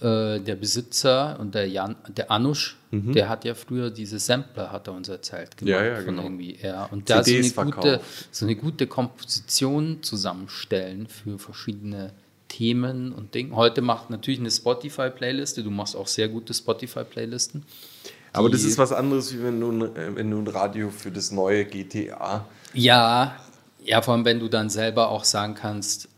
äh, 0.00 0.40
der 0.40 0.56
Besitzer 0.56 1.38
und 1.38 1.54
der 1.54 1.68
Jan, 1.68 1.96
der 2.08 2.30
Anusch, 2.30 2.76
der 2.90 3.28
hat 3.28 3.44
ja 3.44 3.54
früher 3.54 3.90
diese 3.90 4.18
Sampler, 4.18 4.70
hat 4.70 4.86
er 4.86 4.92
uns 4.92 5.08
erzählt, 5.08 5.56
gemacht 5.56 5.62
Mhm. 5.62 5.68
Ja, 5.68 5.84
ja, 5.84 5.96
von 5.96 6.04
genau. 6.04 6.22
irgendwie, 6.24 6.58
ja. 6.62 6.84
Und 6.86 7.08
da 7.08 7.22
so 7.22 7.32
eine, 7.32 7.70
gute, 7.70 8.00
so 8.30 8.44
eine 8.44 8.56
gute 8.56 8.86
Komposition 8.86 10.02
zusammenstellen 10.02 11.06
für 11.06 11.38
verschiedene 11.38 12.12
Themen 12.48 13.12
und 13.12 13.34
Dinge. 13.34 13.56
Heute 13.56 13.80
macht 13.80 14.10
natürlich 14.10 14.40
eine 14.40 14.50
Spotify-Playliste, 14.50 15.62
du 15.62 15.70
machst 15.70 15.96
auch 15.96 16.06
sehr 16.06 16.28
gute 16.28 16.52
Spotify-Playlisten. 16.52 17.64
Aber 18.32 18.48
das 18.50 18.62
ist 18.64 18.78
was 18.78 18.92
anderes, 18.92 19.32
wie 19.34 19.42
wenn 19.42 19.60
du, 19.60 19.70
ein- 19.70 19.96
äh, 19.96 20.16
wenn 20.16 20.30
du 20.30 20.38
ein 20.38 20.46
Radio 20.48 20.90
für 20.90 21.10
das 21.10 21.30
neue 21.32 21.64
GTA. 21.64 22.46
Ja, 22.74 23.36
ja, 23.84 24.00
vor 24.02 24.14
allem 24.14 24.24
wenn 24.24 24.40
du 24.40 24.48
dann 24.48 24.70
selber 24.70 25.08
auch 25.10 25.24
sagen 25.24 25.54
kannst, 25.54 26.08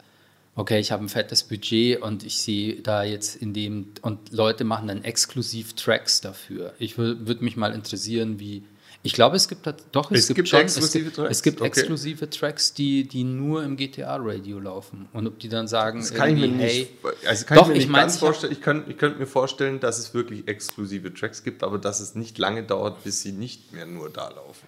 okay, 0.54 0.78
ich 0.78 0.92
habe 0.92 1.02
ein 1.04 1.08
fettes 1.08 1.42
Budget 1.42 2.00
und 2.00 2.22
ich 2.24 2.38
sehe 2.38 2.76
da 2.80 3.02
jetzt 3.02 3.34
in 3.36 3.52
dem, 3.52 3.88
und 4.02 4.30
Leute 4.32 4.62
machen 4.64 4.86
dann 4.86 5.02
exklusiv 5.02 5.72
Tracks 5.74 6.20
dafür. 6.20 6.74
Ich 6.78 6.96
würde 6.98 7.42
mich 7.42 7.56
mal 7.56 7.72
interessieren, 7.74 8.38
wie, 8.38 8.62
ich 9.04 9.12
glaube, 9.12 9.36
es 9.36 9.46
gibt, 9.48 9.66
doch, 9.92 10.10
es, 10.10 10.20
Es 10.20 10.26
gibt, 10.28 10.36
gibt 10.38 10.48
schon, 10.48 10.60
exklusive 10.62 10.88
es 10.98 11.04
gibt, 11.04 11.16
Tracks, 11.16 11.30
es 11.30 11.42
gibt 11.42 11.60
okay. 11.60 11.68
exklusive 11.68 12.30
Tracks, 12.30 12.72
die, 12.74 13.04
die 13.06 13.22
nur 13.22 13.62
im 13.62 13.76
GTA-Radio 13.76 14.58
laufen. 14.58 15.08
Und 15.12 15.26
ob 15.26 15.38
die 15.38 15.48
dann 15.48 15.68
sagen, 15.68 16.00
Das 16.00 16.12
kann 16.12 16.30
ich 16.30 16.40
mir 16.40 16.48
nicht, 16.48 16.62
hey, 16.64 16.88
also 17.26 17.44
kann 17.44 17.56
Doch, 17.58 17.64
ich 17.64 17.68
mir 17.68 17.74
ich 17.74 17.78
nicht 17.80 17.88
mein's, 17.90 18.04
ganz 18.04 18.14
ich 18.14 18.20
vorstellen. 18.20 18.52
Ich 18.52 18.60
könnte 18.62 18.90
ich 18.90 18.98
könnt 18.98 19.18
mir 19.20 19.26
vorstellen, 19.26 19.78
dass 19.78 19.98
es 19.98 20.14
wirklich 20.14 20.48
exklusive 20.48 21.12
Tracks 21.14 21.44
gibt, 21.44 21.62
aber 21.62 21.78
dass 21.78 22.00
es 22.00 22.14
nicht 22.14 22.38
lange 22.38 22.62
dauert, 22.64 23.04
bis 23.04 23.20
sie 23.22 23.32
nicht 23.32 23.72
mehr 23.72 23.86
nur 23.86 24.08
da 24.10 24.30
laufen. 24.30 24.66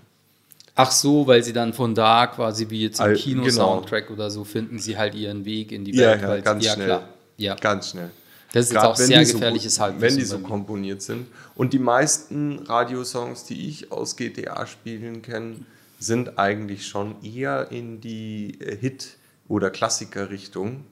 ach 0.75 0.91
so, 0.91 1.27
weil 1.27 1.43
sie 1.43 1.55
dann 1.55 1.73
von 1.73 1.95
da 1.95 2.27
quasi 2.27 2.69
wie 2.69 2.83
jetzt 2.83 2.99
im 3.01 3.07
Al- 3.07 3.15
Kino-Soundtrack 3.17 4.11
oder 4.11 4.31
so 4.31 4.45
finden 4.45 4.79
sie 4.79 4.99
halt 4.99 5.15
ihren 5.15 5.47
Weg 5.47 5.73
in 5.73 5.85
die 5.87 5.95
Ja, 5.95 6.09
Welt. 6.11 6.21
ja, 6.23 6.29
weil- 6.29 6.43
ganz 6.43 6.65
ja, 6.65 6.75
schnell. 6.75 6.87
Klar. 6.87 7.09
Ja. 7.39 7.55
Ganz 7.55 7.91
schnell. 7.91 8.11
Das 8.57 8.67
ist 8.67 8.73
jetzt 8.73 8.81
Grad 8.81 8.91
auch 8.93 8.97
sehr 8.97 9.27
so 9.27 9.35
gefährliches 9.35 9.75
gut- 9.75 9.81
Halbwissen 9.83 10.17
Wenn 10.17 10.19
die 10.19 10.25
so 10.25 10.39
komponiert 10.39 11.03
sind. 11.03 11.27
Und 11.55 11.75
die 11.75 11.79
meisten 11.79 12.61
Radiosongs, 12.61 13.45
die 13.45 13.69
ich 13.69 13.93
aus 13.93 14.17
GTA-Spielen 14.17 15.21
kenne, 15.21 15.57
sind 15.99 16.39
eigentlich 16.39 16.87
schon 16.87 17.23
eher 17.23 17.71
in 17.71 18.01
die 18.01 18.59
äh, 18.61 18.75
Hit- 18.75 19.19
oder 19.47 19.69
Klassiker-Richtung 19.71 20.85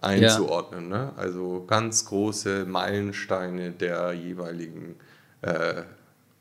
einzuordnen. 0.00 0.88
Ne? 0.88 1.12
Also 1.16 1.64
ganz 1.66 2.04
große 2.04 2.64
Meilensteine 2.66 3.72
der 3.72 4.12
jeweiligen 4.12 4.94
äh, 5.42 5.82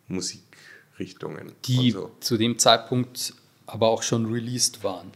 Musikrichtungen. 0.08 1.54
die 1.66 1.90
so. 1.90 2.12
zu 2.20 2.38
dem 2.38 2.60
Zeitpunkt 2.60 3.34
aber 3.66 3.88
auch 3.88 4.04
schon 4.04 4.32
released 4.32 4.84
waren. 4.84 5.12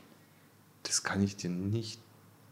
Das 0.84 1.04
kann 1.04 1.22
ich 1.24 1.36
dir 1.36 1.52
nicht 1.52 2.00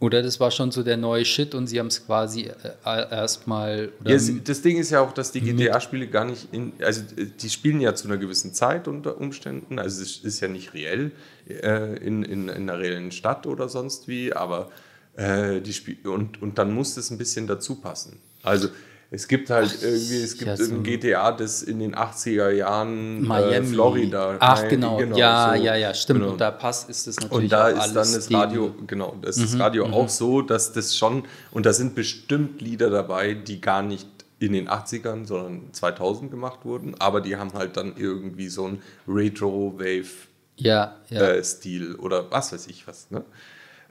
Oder 0.01 0.23
das 0.23 0.39
war 0.39 0.49
schon 0.49 0.71
so 0.71 0.81
der 0.81 0.95
neue 0.95 1.25
Shit 1.25 1.53
und 1.53 1.67
sie 1.67 1.77
haben 1.77 1.87
es 1.87 2.05
quasi 2.05 2.43
äh, 2.43 3.11
erstmal. 3.11 3.91
Ja, 4.05 4.17
das 4.45 4.61
Ding 4.61 4.77
ist 4.77 4.91
ja 4.91 5.01
auch, 5.01 5.11
dass 5.11 5.33
die 5.33 5.41
GTA-Spiele 5.41 6.07
gar 6.07 6.23
nicht 6.23 6.47
in, 6.53 6.71
also 6.81 7.01
äh, 7.17 7.25
die 7.25 7.49
spielen 7.49 7.81
ja 7.81 7.93
zu 7.93 8.07
einer 8.07 8.17
gewissen 8.17 8.53
Zeit 8.53 8.87
unter 8.87 9.19
Umständen, 9.19 9.77
also 9.77 10.01
es 10.01 10.19
ist 10.19 10.39
ja 10.39 10.47
nicht 10.47 10.73
reell 10.73 11.11
äh, 11.49 11.97
in, 11.97 12.23
in, 12.23 12.47
in 12.47 12.69
einer 12.69 12.79
reellen 12.79 13.11
Stadt 13.11 13.45
oder 13.45 13.67
sonst 13.67 14.07
wie, 14.07 14.31
aber 14.31 14.71
äh, 15.17 15.59
die 15.59 15.73
Spiel 15.73 15.97
und, 16.07 16.41
und 16.41 16.57
dann 16.57 16.73
muss 16.73 16.95
das 16.95 17.11
ein 17.11 17.17
bisschen 17.17 17.45
dazu 17.45 17.75
passen. 17.75 18.19
Also 18.41 18.69
es 19.11 19.27
gibt 19.27 19.49
halt 19.49 19.81
irgendwie, 19.81 20.21
es 20.21 20.37
gibt 20.37 20.47
ja, 20.47 20.55
so 20.55 20.71
ein 20.71 20.83
GTA, 20.83 21.31
das 21.31 21.63
in 21.63 21.79
den 21.79 21.95
80er 21.95 22.51
Jahren 22.51 23.23
Miami. 23.23 23.55
äh, 23.55 23.63
Florida. 23.63 24.37
Ach, 24.39 24.61
Nein, 24.61 24.69
genau. 24.69 24.99
ja, 25.15 25.53
so, 25.55 25.63
ja, 25.63 25.75
ja, 25.75 25.93
stimmt. 25.95 26.19
genau. 26.19 26.31
Und 26.33 26.41
da 26.41 26.51
passt 26.51 26.89
ist 26.89 27.07
es 27.07 27.15
natürlich 27.19 27.43
Und 27.45 27.51
da 27.51 27.69
ist 27.69 27.93
dann 27.93 28.13
das 28.13 28.31
Radio, 28.31 28.75
genau, 28.85 29.17
das 29.21 29.37
ist 29.37 29.53
das 29.53 29.59
Radio 29.59 29.87
auch 29.87 30.09
so, 30.09 30.43
dass 30.43 30.73
das 30.73 30.95
schon, 30.95 31.23
und 31.51 31.65
da 31.65 31.73
sind 31.73 31.95
bestimmt 31.95 32.61
Lieder 32.61 32.91
dabei, 32.91 33.33
die 33.33 33.59
gar 33.59 33.81
nicht 33.81 34.07
in 34.37 34.53
den 34.53 34.69
80ern, 34.69 35.25
sondern 35.25 35.73
2000 35.73 36.29
gemacht 36.29 36.59
wurden, 36.63 36.93
aber 36.99 37.19
die 37.21 37.35
haben 37.35 37.53
halt 37.53 37.77
dann 37.77 37.93
irgendwie 37.97 38.47
so 38.47 38.65
einen 38.65 38.81
Retro-Wave-Stil 39.07 40.27
Ja, 40.57 40.95
ja. 41.09 41.31
äh, 41.31 41.93
oder 41.97 42.29
was 42.29 42.53
weiß 42.53 42.67
ich 42.67 42.87
was. 42.87 43.09
Ne? 43.09 43.23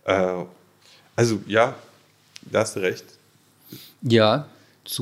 Äh, 0.05 0.45
also 1.17 1.41
ja, 1.49 1.75
da 2.43 2.61
hast 2.61 2.77
du 2.77 2.81
recht. 2.81 3.05
ja, 4.03 4.47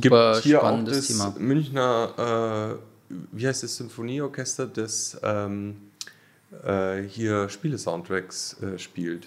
Gibt 0.01 0.05
super 0.05 0.41
hier 0.43 0.59
auch 0.59 0.66
spannendes 0.66 0.97
das 0.99 1.07
Thema. 1.09 1.34
Münchner, 1.39 2.78
äh, 3.11 3.14
wie 3.32 3.47
heißt 3.47 3.62
das, 3.62 3.76
Symphonieorchester, 3.76 4.66
das 4.66 5.18
ähm, 5.22 5.76
äh, 6.64 7.03
hier 7.03 7.49
Spiele-Soundtracks 7.49 8.57
äh, 8.62 8.78
spielt. 8.78 9.26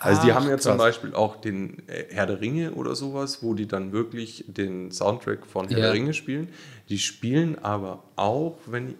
Also 0.00 0.22
die 0.22 0.30
Ach, 0.30 0.36
haben 0.36 0.48
ja 0.48 0.56
zum 0.58 0.72
krass. 0.72 0.78
Beispiel 0.78 1.14
auch 1.14 1.40
den 1.40 1.82
äh, 1.88 2.04
Herr 2.10 2.26
der 2.26 2.40
Ringe 2.40 2.72
oder 2.74 2.94
sowas, 2.94 3.42
wo 3.42 3.54
die 3.54 3.66
dann 3.66 3.90
wirklich 3.92 4.44
den 4.46 4.92
Soundtrack 4.92 5.44
von 5.44 5.66
Herr 5.68 5.78
Ja. 5.78 5.84
der 5.86 5.92
Ringe 5.94 6.14
spielen. 6.14 6.48
Die 6.88 6.98
spielen 7.00 7.58
aber 7.58 8.04
auch, 8.14 8.58
wenn 8.66 8.94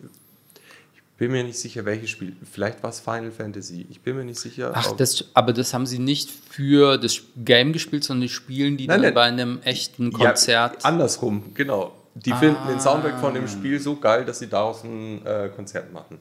bin 1.19 1.33
mir 1.33 1.43
nicht 1.43 1.59
sicher, 1.59 1.85
welches 1.85 2.11
Spiel. 2.11 2.35
Vielleicht 2.51 2.83
war 2.83 2.91
es 2.91 3.01
Final 3.01 3.33
Fantasy. 3.33 3.87
Ich 3.91 4.01
bin 4.01 4.17
mir 4.17 4.25
nicht 4.25 4.39
sicher. 4.39 4.71
Ach, 4.73 4.93
das, 4.93 5.25
aber 5.35 5.53
das 5.53 5.75
haben 5.75 5.85
sie 5.85 5.99
nicht 5.99 6.31
für 6.31 6.97
das 6.97 7.21
Game 7.37 7.73
gespielt, 7.73 8.05
sondern 8.05 8.23
die 8.23 8.29
spielen 8.29 8.77
die 8.77 8.87
Nein, 8.87 9.03
dann 9.03 9.03
nein. 9.03 9.15
bei 9.15 9.23
einem 9.23 9.61
echten 9.63 10.13
Konzert. 10.13 10.83
Ja, 10.83 10.89
andersrum, 10.89 11.55
genau. 11.55 11.93
Die 12.15 12.33
finden 12.33 12.67
den 12.69 12.81
Soundtrack 12.81 13.21
von 13.21 13.35
dem 13.35 13.49
Spiel 13.49 13.79
so 13.81 13.97
geil, 13.97 14.25
dass 14.25 14.39
sie 14.39 14.49
daraus 14.49 14.83
ein 14.85 15.25
äh, 15.27 15.51
Konzert 15.55 15.93
machen. 15.93 16.21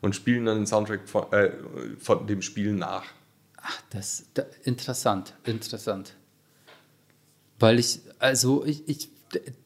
Und 0.00 0.14
spielen 0.14 0.46
dann 0.46 0.58
den 0.58 0.66
Soundtrack 0.66 1.08
von, 1.08 1.30
äh, 1.32 1.50
von 1.98 2.26
dem 2.26 2.40
Spiel 2.40 2.72
nach. 2.72 3.04
Ach, 3.60 3.82
das, 3.90 4.24
da, 4.32 4.44
interessant, 4.64 5.34
interessant. 5.44 6.14
Weil 7.58 7.78
ich, 7.78 8.00
also 8.18 8.64
ich, 8.64 8.88
ich 8.88 9.08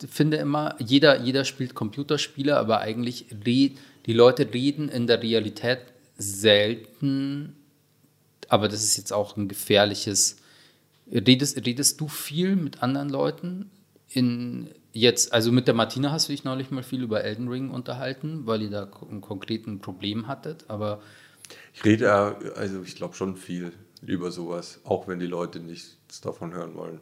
finde 0.08 0.38
immer, 0.38 0.74
jeder, 0.78 1.20
jeder 1.20 1.44
spielt 1.44 1.74
Computerspiele, 1.74 2.56
aber 2.56 2.80
eigentlich 2.80 3.26
red, 3.44 3.76
die 4.06 4.12
Leute 4.12 4.52
reden 4.52 4.88
in 4.88 5.06
der 5.06 5.22
Realität 5.22 5.78
selten, 6.18 7.56
aber 8.48 8.68
das 8.68 8.82
ist 8.84 8.96
jetzt 8.96 9.12
auch 9.12 9.36
ein 9.36 9.48
gefährliches. 9.48 10.36
Redest, 11.10 11.64
redest 11.66 12.00
du 12.00 12.08
viel 12.08 12.56
mit 12.56 12.82
anderen 12.82 13.08
Leuten? 13.08 13.70
In 14.08 14.68
jetzt, 14.92 15.32
also 15.32 15.50
mit 15.52 15.66
der 15.66 15.74
Martina 15.74 16.12
hast 16.12 16.28
du 16.28 16.32
dich 16.32 16.44
neulich 16.44 16.70
mal 16.70 16.82
viel 16.82 17.02
über 17.02 17.24
Elden 17.24 17.48
Ring 17.48 17.70
unterhalten, 17.70 18.46
weil 18.46 18.62
ihr 18.62 18.70
da 18.70 18.88
ein 19.10 19.20
konkreten 19.22 19.80
Problem 19.80 20.26
hattet, 20.28 20.64
aber 20.68 21.00
Ich 21.74 21.84
rede 21.84 22.04
ja, 22.04 22.36
also 22.56 22.82
ich 22.82 22.94
glaube 22.96 23.14
schon 23.14 23.36
viel 23.36 23.72
über 24.02 24.30
sowas, 24.30 24.80
auch 24.84 25.08
wenn 25.08 25.18
die 25.18 25.26
Leute 25.26 25.60
nichts 25.60 25.96
davon 26.22 26.52
hören 26.52 26.74
wollen. 26.74 27.00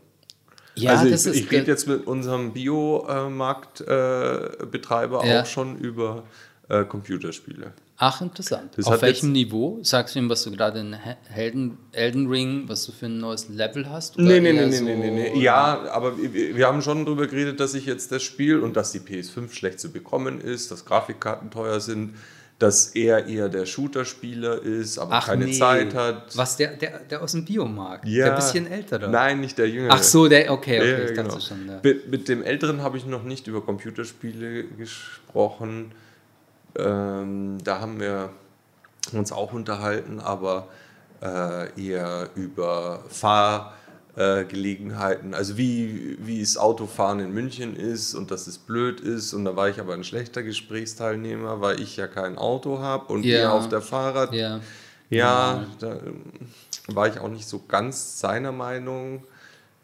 ja, 0.77 0.93
also 0.93 1.07
das 1.07 1.27
ich, 1.27 1.33
ist 1.33 1.39
ich 1.47 1.51
rede 1.51 1.67
jetzt 1.71 1.89
mit 1.89 2.07
unserem 2.07 2.53
Biomarktbetreiber 2.53 5.25
äh, 5.25 5.29
Ja. 5.29 5.43
auch 5.43 5.47
schon 5.47 5.77
über 5.79 6.25
äh, 6.71 6.85
Computerspiele. 6.85 7.73
Ach, 7.99 8.23
interessant. 8.23 8.71
Das 8.77 8.87
Auf 8.87 9.03
welchem 9.03 9.33
Niveau? 9.33 9.79
Sagst 9.83 10.15
du 10.15 10.21
ihm, 10.21 10.31
was 10.31 10.43
du 10.45 10.51
gerade 10.53 10.81
in 10.81 10.95
He- 10.95 11.17
Helden, 11.29 11.77
Elden 11.93 12.29
Ring, 12.29 12.65
was 12.67 12.87
du 12.87 12.93
für 12.93 13.07
ein 13.07 13.19
neues 13.19 13.49
Level 13.51 13.91
hast? 13.91 14.17
Oder 14.17 14.25
Nee, 14.27 14.41
nee, 14.41 14.53
nee, 14.55 14.67
nee, 14.67 14.77
so- 14.77 14.85
nee, 14.85 14.97
nee, 14.97 15.11
nee. 15.11 15.39
Ja, 15.43 15.83
aber 15.93 16.17
wir, 16.17 16.57
wir 16.57 16.67
haben 16.67 16.81
schon 16.81 17.05
darüber 17.05 17.27
geredet, 17.27 17.61
dass 17.61 17.75
ich 17.75 17.85
jetzt 17.85 18.11
das 18.11 18.23
Spiel 18.23 18.61
und 18.61 18.75
dass 18.77 18.93
die 18.93 19.01
PS5 19.01 19.53
schlecht 19.53 19.81
zu 19.81 19.91
bekommen 19.93 20.41
ist, 20.41 20.71
dass 20.71 20.87
Grafikkarten 20.87 21.51
teuer 21.51 21.81
sind, 21.81 22.15
dass 22.59 22.89
er 22.89 23.27
eher 23.27 23.49
der 23.49 23.65
Shooter-Spieler 23.67 24.63
ist, 24.63 24.99
aber 24.99 25.13
Ach, 25.15 25.27
keine 25.27 25.47
nee. 25.47 25.53
Zeit 25.59 25.95
hat. 25.95 26.37
Was, 26.37 26.57
der, 26.59 26.77
der, 26.77 27.01
der 27.01 27.23
aus 27.23 27.33
dem 27.33 27.45
Biomarkt? 27.47 28.07
Ja. 28.07 28.27
Der 28.27 28.37
bisschen 28.37 28.67
ältere? 28.71 29.11
Nein, 29.11 29.41
nicht 29.41 29.57
der 29.59 29.69
Jüngere. 29.69 29.93
Ach 29.95 30.03
so, 30.03 30.29
der, 30.29 30.53
okay, 30.53 30.79
okay, 30.79 30.91
Ja, 30.91 30.99
ich 30.99 31.15
dachte 31.17 31.23
genau. 31.29 31.41
schon. 31.41 31.67
Ja. 31.69 31.81
Mit, 31.83 32.11
mit 32.11 32.29
dem 32.29 32.43
Älteren 32.43 32.83
habe 32.83 32.97
ich 32.99 33.07
noch 33.07 33.25
nicht 33.25 33.47
über 33.47 33.63
Computerspiele 33.63 34.65
gesprochen. 34.65 35.93
Ähm, 36.77 37.59
da 37.65 37.81
haben 37.81 38.01
wir 38.01 38.31
uns 39.13 39.33
auch 39.33 39.53
unterhalten, 39.53 40.21
aber 40.21 40.69
äh, 41.23 41.81
eher 41.81 42.29
über 42.35 43.05
Fahr, 43.09 43.75
äh. 44.95 45.35
Also 45.35 45.57
wie, 45.57 46.17
wie 46.21 46.41
es 46.41 46.57
Autofahren 46.57 47.21
in 47.21 47.33
München 47.33 47.77
ist 47.77 48.15
und 48.15 48.31
dass 48.31 48.47
es 48.47 48.59
blöd 48.59 49.01
ist. 49.01 49.33
Und 49.33 49.45
da 49.45 49.57
war 49.57 49.69
ich 49.69 49.81
aber 49.81 49.95
ein 49.95 50.05
schlechter 50.05 50.43
Gesprächsteilnehmer, 50.43 51.61
weil 51.61 51.81
ich 51.81 51.97
ja 51.97 52.07
kein 52.07 52.39
Auto 52.39 52.79
habe 52.79 53.13
und 53.13 53.25
Ja. 53.25 53.39
er 53.41 53.53
auf 53.53 53.69
der 53.69 53.81
Fahrrad. 53.81 54.33
Ja. 54.33 54.61
Ja, 55.11 55.67
da 55.81 55.95
ähm, 55.95 56.23
war 56.87 57.09
ich 57.09 57.19
auch 57.19 57.29
nicht 57.29 57.49
so 57.49 57.61
ganz 57.67 58.21
seiner 58.21 58.53
Meinung. 58.53 59.25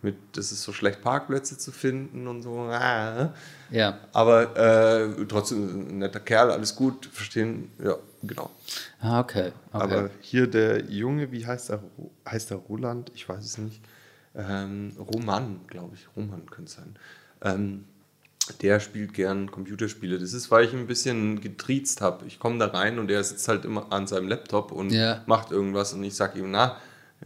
Mit, 0.06 0.14
das 0.32 0.52
ist 0.52 0.62
so 0.62 0.72
schlecht, 0.72 1.02
Parkplätze 1.02 1.58
zu 1.58 1.72
finden 1.72 2.28
und 2.28 2.42
so. 2.42 2.70
Ja. 2.70 3.98
Aber 4.12 4.56
äh, 4.56 5.26
trotzdem 5.26 5.88
ein 5.90 5.98
netter 5.98 6.20
Kerl, 6.20 6.52
alles 6.52 6.76
gut, 6.76 7.06
verstehen. 7.06 7.72
Ja, 7.82 7.96
genau. 8.22 8.50
Ah, 9.00 9.18
okay. 9.18 9.48
okay. 9.72 9.82
Aber 9.82 10.10
hier 10.20 10.46
der 10.46 10.84
Junge, 10.84 11.32
wie 11.32 11.44
heißt 11.44 11.70
er? 11.70 11.82
Heißt 12.30 12.52
er 12.52 12.58
Roland? 12.58 13.10
Ich 13.16 13.28
weiß 13.28 13.44
es 13.44 13.58
nicht. 13.58 13.80
Ähm, 14.36 14.92
Roman, 14.96 15.60
glaube 15.66 15.96
ich. 15.96 16.06
Roman 16.14 16.46
könnte 16.46 16.68
es 16.70 16.74
sein. 16.76 16.96
Ähm, 17.42 17.84
der 18.62 18.78
spielt 18.78 19.12
gern 19.12 19.50
Computerspiele. 19.50 20.20
Das 20.20 20.32
ist, 20.32 20.52
weil 20.52 20.66
ich 20.66 20.72
ein 20.72 20.86
bisschen 20.86 21.40
getriezt 21.40 22.00
habe. 22.00 22.24
Ich 22.26 22.38
komme 22.38 22.58
da 22.60 22.66
rein 22.66 23.00
und 23.00 23.10
er 23.10 23.24
sitzt 23.24 23.48
halt 23.48 23.64
immer 23.64 23.90
an 23.92 24.06
seinem 24.06 24.28
Laptop 24.28 24.70
und 24.70 24.90
Ja. 24.90 25.24
macht 25.26 25.50
irgendwas 25.50 25.92
und 25.94 26.04
ich 26.04 26.14
sage 26.14 26.38
ihm, 26.38 26.52
na, 26.52 26.76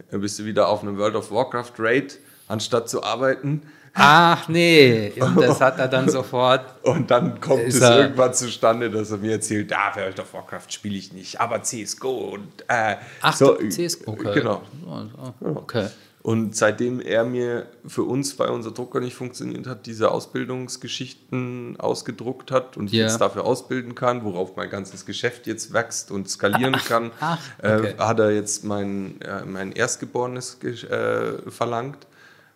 bist 0.09 0.39
du 0.39 0.45
wieder 0.45 0.67
auf 0.67 0.81
einem 0.81 0.97
World 0.97 1.15
of 1.15 1.29
Warcraft 1.31 1.73
Raid, 1.77 2.17
anstatt 2.51 2.89
zu 2.89 3.03
arbeiten? 3.03 3.63
Ach 3.93 4.47
nee, 4.47 5.11
und 5.19 5.35
das 5.41 5.59
hat 5.59 5.77
er 5.77 5.87
dann 5.89 6.07
sofort. 6.09 6.61
Und 6.83 7.11
dann 7.11 7.41
kommt 7.41 7.63
es 7.63 7.81
er- 7.81 7.99
irgendwann 8.03 8.33
zustande, 8.33 8.89
dass 8.89 9.11
er 9.11 9.17
mir 9.17 9.33
erzählt, 9.33 9.73
ah, 9.73 9.93
World 9.95 10.19
of 10.19 10.33
Warcraft 10.33 10.67
spiele 10.69 10.95
ich 10.95 11.11
nicht, 11.11 11.41
aber 11.41 11.61
CSGO 11.63 12.29
und 12.35 12.47
äh, 12.69 12.95
Ach, 13.21 13.35
so, 13.35 13.55
CS, 13.55 14.07
okay. 14.07 14.33
Genau. 14.35 14.61
Oh, 14.87 15.49
Okay. 15.55 15.87
Und 16.23 16.55
seitdem 16.55 16.99
er 17.01 17.23
mir 17.23 17.65
für 17.87 18.03
uns, 18.03 18.37
weil 18.37 18.49
unser 18.49 18.69
Drucker 18.69 18.99
nicht 18.99 19.15
funktioniert 19.15 19.65
hat, 19.65 19.87
diese 19.87 20.11
Ausbildungsgeschichten 20.11 21.77
ausgedruckt 21.79 22.51
hat 22.51 22.77
und 22.77 22.87
ich 22.87 22.93
Ja. 22.93 23.05
jetzt 23.05 23.19
dafür 23.19 23.43
ausbilden 23.45 23.95
kann, 23.95 24.23
worauf 24.23 24.55
mein 24.55 24.69
ganzes 24.69 25.05
Geschäft 25.05 25.47
jetzt 25.47 25.73
wächst 25.73 26.11
und 26.11 26.29
skalieren 26.29 26.73
kann, 26.73 27.11
ach, 27.19 27.39
okay. 27.59 27.87
äh, 27.87 27.97
hat 27.97 28.19
er 28.19 28.31
jetzt 28.31 28.63
mein, 28.63 29.19
äh, 29.21 29.43
mein 29.45 29.71
Erstgeborenes 29.71 30.59
ge- 30.59 30.85
äh, 30.85 31.49
verlangt. 31.49 31.97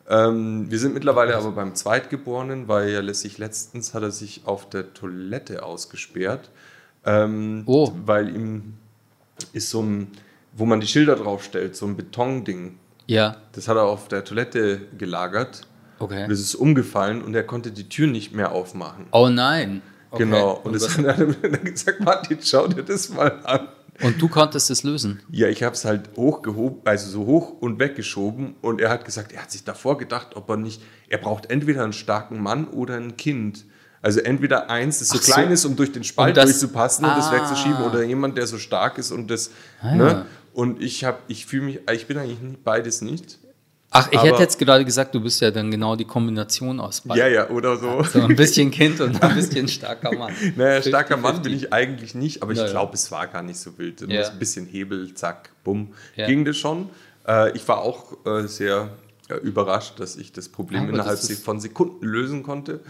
Ähm, 0.07 0.69
wir 0.69 0.77
sind 0.79 0.93
mittlerweile 0.93 1.35
aber 1.35 1.51
beim 1.51 1.73
Zweitgeborenen, 1.75 2.67
weil 2.67 2.89
er 3.07 3.13
sich 3.13 3.37
letztens 3.37 3.93
hat 3.93 4.03
er 4.03 4.11
sich 4.11 4.41
auf 4.45 4.69
der 4.69 4.93
Toilette 4.93 5.63
ausgesperrt, 5.63 6.49
ähm, 7.05 7.63
Oh. 7.65 7.91
weil 8.05 8.35
ihm 8.35 8.73
ist 9.53 9.69
so 9.69 9.81
ein, 9.81 10.11
wo 10.53 10.65
man 10.65 10.79
die 10.79 10.87
Schilder 10.87 11.15
draufstellt, 11.15 11.75
so 11.75 11.85
ein 11.87 11.95
Betonding. 11.97 12.77
Ja, 13.07 13.37
Das 13.53 13.67
hat 13.67 13.77
er 13.77 13.83
auf 13.83 14.07
der 14.07 14.23
Toilette 14.23 14.81
gelagert. 14.97 15.61
okay. 15.99 16.27
Das 16.27 16.39
ist 16.39 16.55
umgefallen 16.55 17.21
und 17.23 17.33
er 17.35 17.43
konnte 17.43 17.71
die 17.71 17.89
Tür 17.89 18.07
nicht 18.07 18.33
mehr 18.33 18.51
aufmachen. 18.51 19.05
Oh 19.11 19.29
nein. 19.29 19.81
Okay. 20.11 20.23
Genau. 20.23 20.53
Und, 20.57 20.65
Und, 20.67 20.73
das 20.75 20.97
hat 20.97 21.05
er 21.05 21.15
dann 21.49 21.63
gesagt, 21.63 21.99
Martin, 22.01 22.37
schau 22.41 22.67
dir 22.67 22.83
das 22.83 23.09
mal 23.09 23.39
an. 23.43 23.67
Und 24.03 24.21
du 24.21 24.27
konntest 24.27 24.69
es 24.69 24.83
lösen. 24.83 25.21
Ja, 25.31 25.47
ich 25.47 25.63
habe 25.63 25.73
es 25.75 25.85
halt 25.85 26.09
hochgehoben, 26.17 26.81
also 26.85 27.09
so 27.09 27.25
hoch 27.25 27.51
und 27.61 27.79
weggeschoben. 27.79 28.55
Und 28.61 28.81
er 28.81 28.89
hat 28.89 29.05
gesagt, 29.05 29.31
er 29.31 29.41
hat 29.43 29.51
sich 29.51 29.63
davor 29.63 29.97
gedacht, 29.97 30.35
ob 30.35 30.49
er 30.49 30.57
nicht, 30.57 30.81
er 31.07 31.17
braucht 31.17 31.49
entweder 31.49 31.83
einen 31.83 31.93
starken 31.93 32.41
Mann 32.41 32.67
oder 32.67 32.95
ein 32.97 33.15
Kind. 33.17 33.65
Also 34.01 34.19
entweder 34.19 34.69
eins, 34.69 34.99
das 34.99 35.09
so 35.09 35.17
Ach 35.17 35.21
so. 35.23 35.31
klein 35.33 35.51
ist, 35.51 35.65
um 35.65 35.75
durch 35.75 35.91
den 35.91 36.03
Spalt 36.03 36.29
Um 36.29 36.35
das- 36.35 36.45
durchzupassen 36.51 37.05
und 37.05 37.17
das 37.17 37.27
Ah. 37.29 37.33
wegzuschieben, 37.33 37.77
oder 37.83 38.03
jemand, 38.03 38.37
der 38.37 38.45
so 38.47 38.57
stark 38.57 38.97
ist 38.97 39.11
und 39.11 39.31
das. 39.31 39.49
Ah. 39.81 39.95
Ne? 39.95 40.25
Und 40.53 40.81
ich 40.81 41.03
habe, 41.03 41.17
ich 41.27 41.45
fühle 41.45 41.63
mich, 41.65 41.79
ich 41.91 42.05
bin 42.07 42.17
eigentlich 42.17 42.37
beides 42.63 43.01
nicht. 43.01 43.39
Ach, 43.91 44.11
ich 44.11 44.17
Aber- 44.17 44.27
hätte 44.27 44.41
jetzt 44.41 44.59
gerade 44.59 44.83
gesagt, 44.83 45.15
du 45.15 45.21
bist 45.21 45.39
ja 45.41 45.51
dann 45.51 45.71
genau 45.71 45.95
die 45.95 46.03
Kombination 46.05 46.79
aus 46.81 47.01
beiden. 47.01 47.19
Ja, 47.21 47.27
ja, 47.27 47.49
oder 47.49 47.77
so. 47.77 48.03
So 48.03 48.21
ein 48.21 48.35
bisschen 48.35 48.69
Kind 48.71 48.99
und 48.99 49.21
ein 49.23 49.35
bisschen 49.35 49.67
starker 49.69 50.11
Mann. 50.17 50.33
Naja, 50.57 50.81
starker 50.81 51.15
50-50. 51.15 51.17
Mann 51.21 51.41
bin 51.41 51.53
ich 51.53 51.71
eigentlich 51.71 52.13
nicht, 52.15 52.41
aber 52.43 52.51
ich 52.51 52.57
Naja. 52.57 52.71
glaube, 52.71 52.93
es 52.95 53.09
war 53.11 53.27
gar 53.27 53.41
nicht 53.41 53.57
so 53.59 53.77
wild. 53.77 54.01
Ja. 54.09 54.29
Ein 54.29 54.39
bisschen 54.39 54.65
Hebel, 54.65 55.13
zack, 55.13 55.49
bumm, 55.63 55.93
Ja. 56.15 56.25
ging 56.27 56.43
das 56.43 56.57
schon. 56.57 56.89
Äh, 57.27 57.51
ich 57.55 57.65
war 57.67 57.77
auch 57.79 58.17
äh, 58.25 58.47
sehr 58.47 58.89
äh, 59.29 59.35
überrascht, 59.35 59.99
dass 59.99 60.17
ich 60.17 60.33
das 60.33 60.49
Problem 60.49 60.81
Aber 60.83 60.89
innerhalb 60.89 61.19
das 61.19 61.31
von 61.39 61.59
Sekunden 61.61 62.05
lösen 62.05 62.43
konnte. 62.43 62.81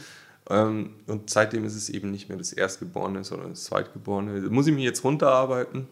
Ähm, 0.49 0.91
und 1.07 1.29
seitdem 1.29 1.65
ist 1.65 1.75
es 1.75 1.89
eben 1.89 2.11
nicht 2.11 2.29
mehr 2.29 2.37
das 2.37 2.51
Erstgeborene, 2.51 3.23
sondern 3.23 3.51
das 3.51 3.63
Zweitgeborene. 3.65 4.41
Muss 4.49 4.65
ich 4.67 4.73
mich 4.73 4.83
jetzt 4.83 5.03
runterarbeiten 5.03 5.87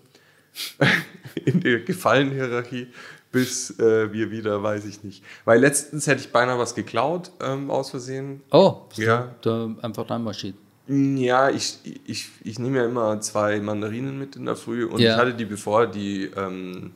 in 1.45 1.59
der 1.61 1.79
Gefallenhierarchie, 1.79 2.87
bis 3.33 3.77
äh, 3.79 4.13
wir 4.13 4.31
wieder, 4.31 4.63
weiß 4.63 4.85
ich 4.85 5.03
nicht. 5.03 5.21
Weil 5.43 5.59
letztens 5.59 6.07
hätte 6.07 6.21
ich 6.21 6.31
beinahe 6.31 6.57
was 6.57 6.73
geklaut, 6.75 7.31
ähm, 7.41 7.69
aus 7.69 7.89
Versehen. 7.89 8.41
Oh, 8.51 8.83
Ja. 8.95 9.35
da 9.41 9.69
einfach 9.81 10.09
reinmarschiert. 10.09 10.55
Ja, 10.87 11.49
ich, 11.49 11.79
ich, 12.05 12.29
ich 12.43 12.59
nehme 12.59 12.77
ja 12.77 12.85
immer 12.85 13.19
zwei 13.21 13.59
Mandarinen 13.59 14.17
mit 14.19 14.35
in 14.37 14.45
der 14.45 14.55
Früh 14.55 14.85
und 14.85 14.99
Ja. 15.01 15.13
ich 15.13 15.17
hatte 15.17 15.33
die, 15.33 15.45
bevor 15.45 15.87
die 15.87 16.29
ähm, 16.37 16.91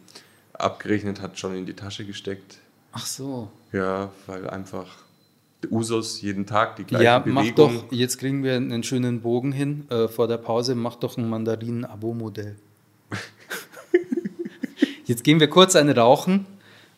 abgerechnet 0.54 1.22
hat, 1.22 1.38
schon 1.40 1.56
in 1.56 1.66
die 1.66 1.74
Tasche 1.74 2.06
gesteckt. 2.06 2.58
Ach 2.92 3.06
so. 3.06 3.50
Ja, 3.72 4.12
weil 4.28 4.50
einfach 4.50 4.88
Usus 5.72 6.22
jeden 6.22 6.46
Tag 6.46 6.76
die 6.76 6.84
gleiche 6.84 7.04
Ja, 7.06 7.24
mach 7.26 7.42
Bewegung. 7.44 7.84
doch, 7.90 7.92
jetzt 7.92 8.18
kriegen 8.20 8.44
wir 8.44 8.56
einen 8.56 8.84
schönen 8.84 9.22
Bogen 9.22 9.52
hin 9.52 9.86
äh, 9.90 10.08
vor 10.08 10.28
der 10.28 10.38
Pause, 10.38 10.76
mach 10.76 10.96
doch 10.98 11.18
ein 11.18 11.28
Mandarinen-Abo-Modell. 11.30 12.56
Jetzt 15.08 15.24
gehen 15.24 15.40
wir 15.40 15.50
kurz 15.50 15.76
eine 15.76 15.96
rauchen 15.96 16.46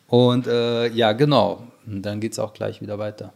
und 0.06 0.46
äh, 0.46 0.88
ja, 0.88 1.12
genau, 1.12 1.64
und 1.86 2.02
dann 2.02 2.20
geht 2.20 2.32
es 2.32 2.38
auch 2.38 2.52
gleich 2.52 2.80
wieder 2.80 2.98
weiter. 2.98 3.32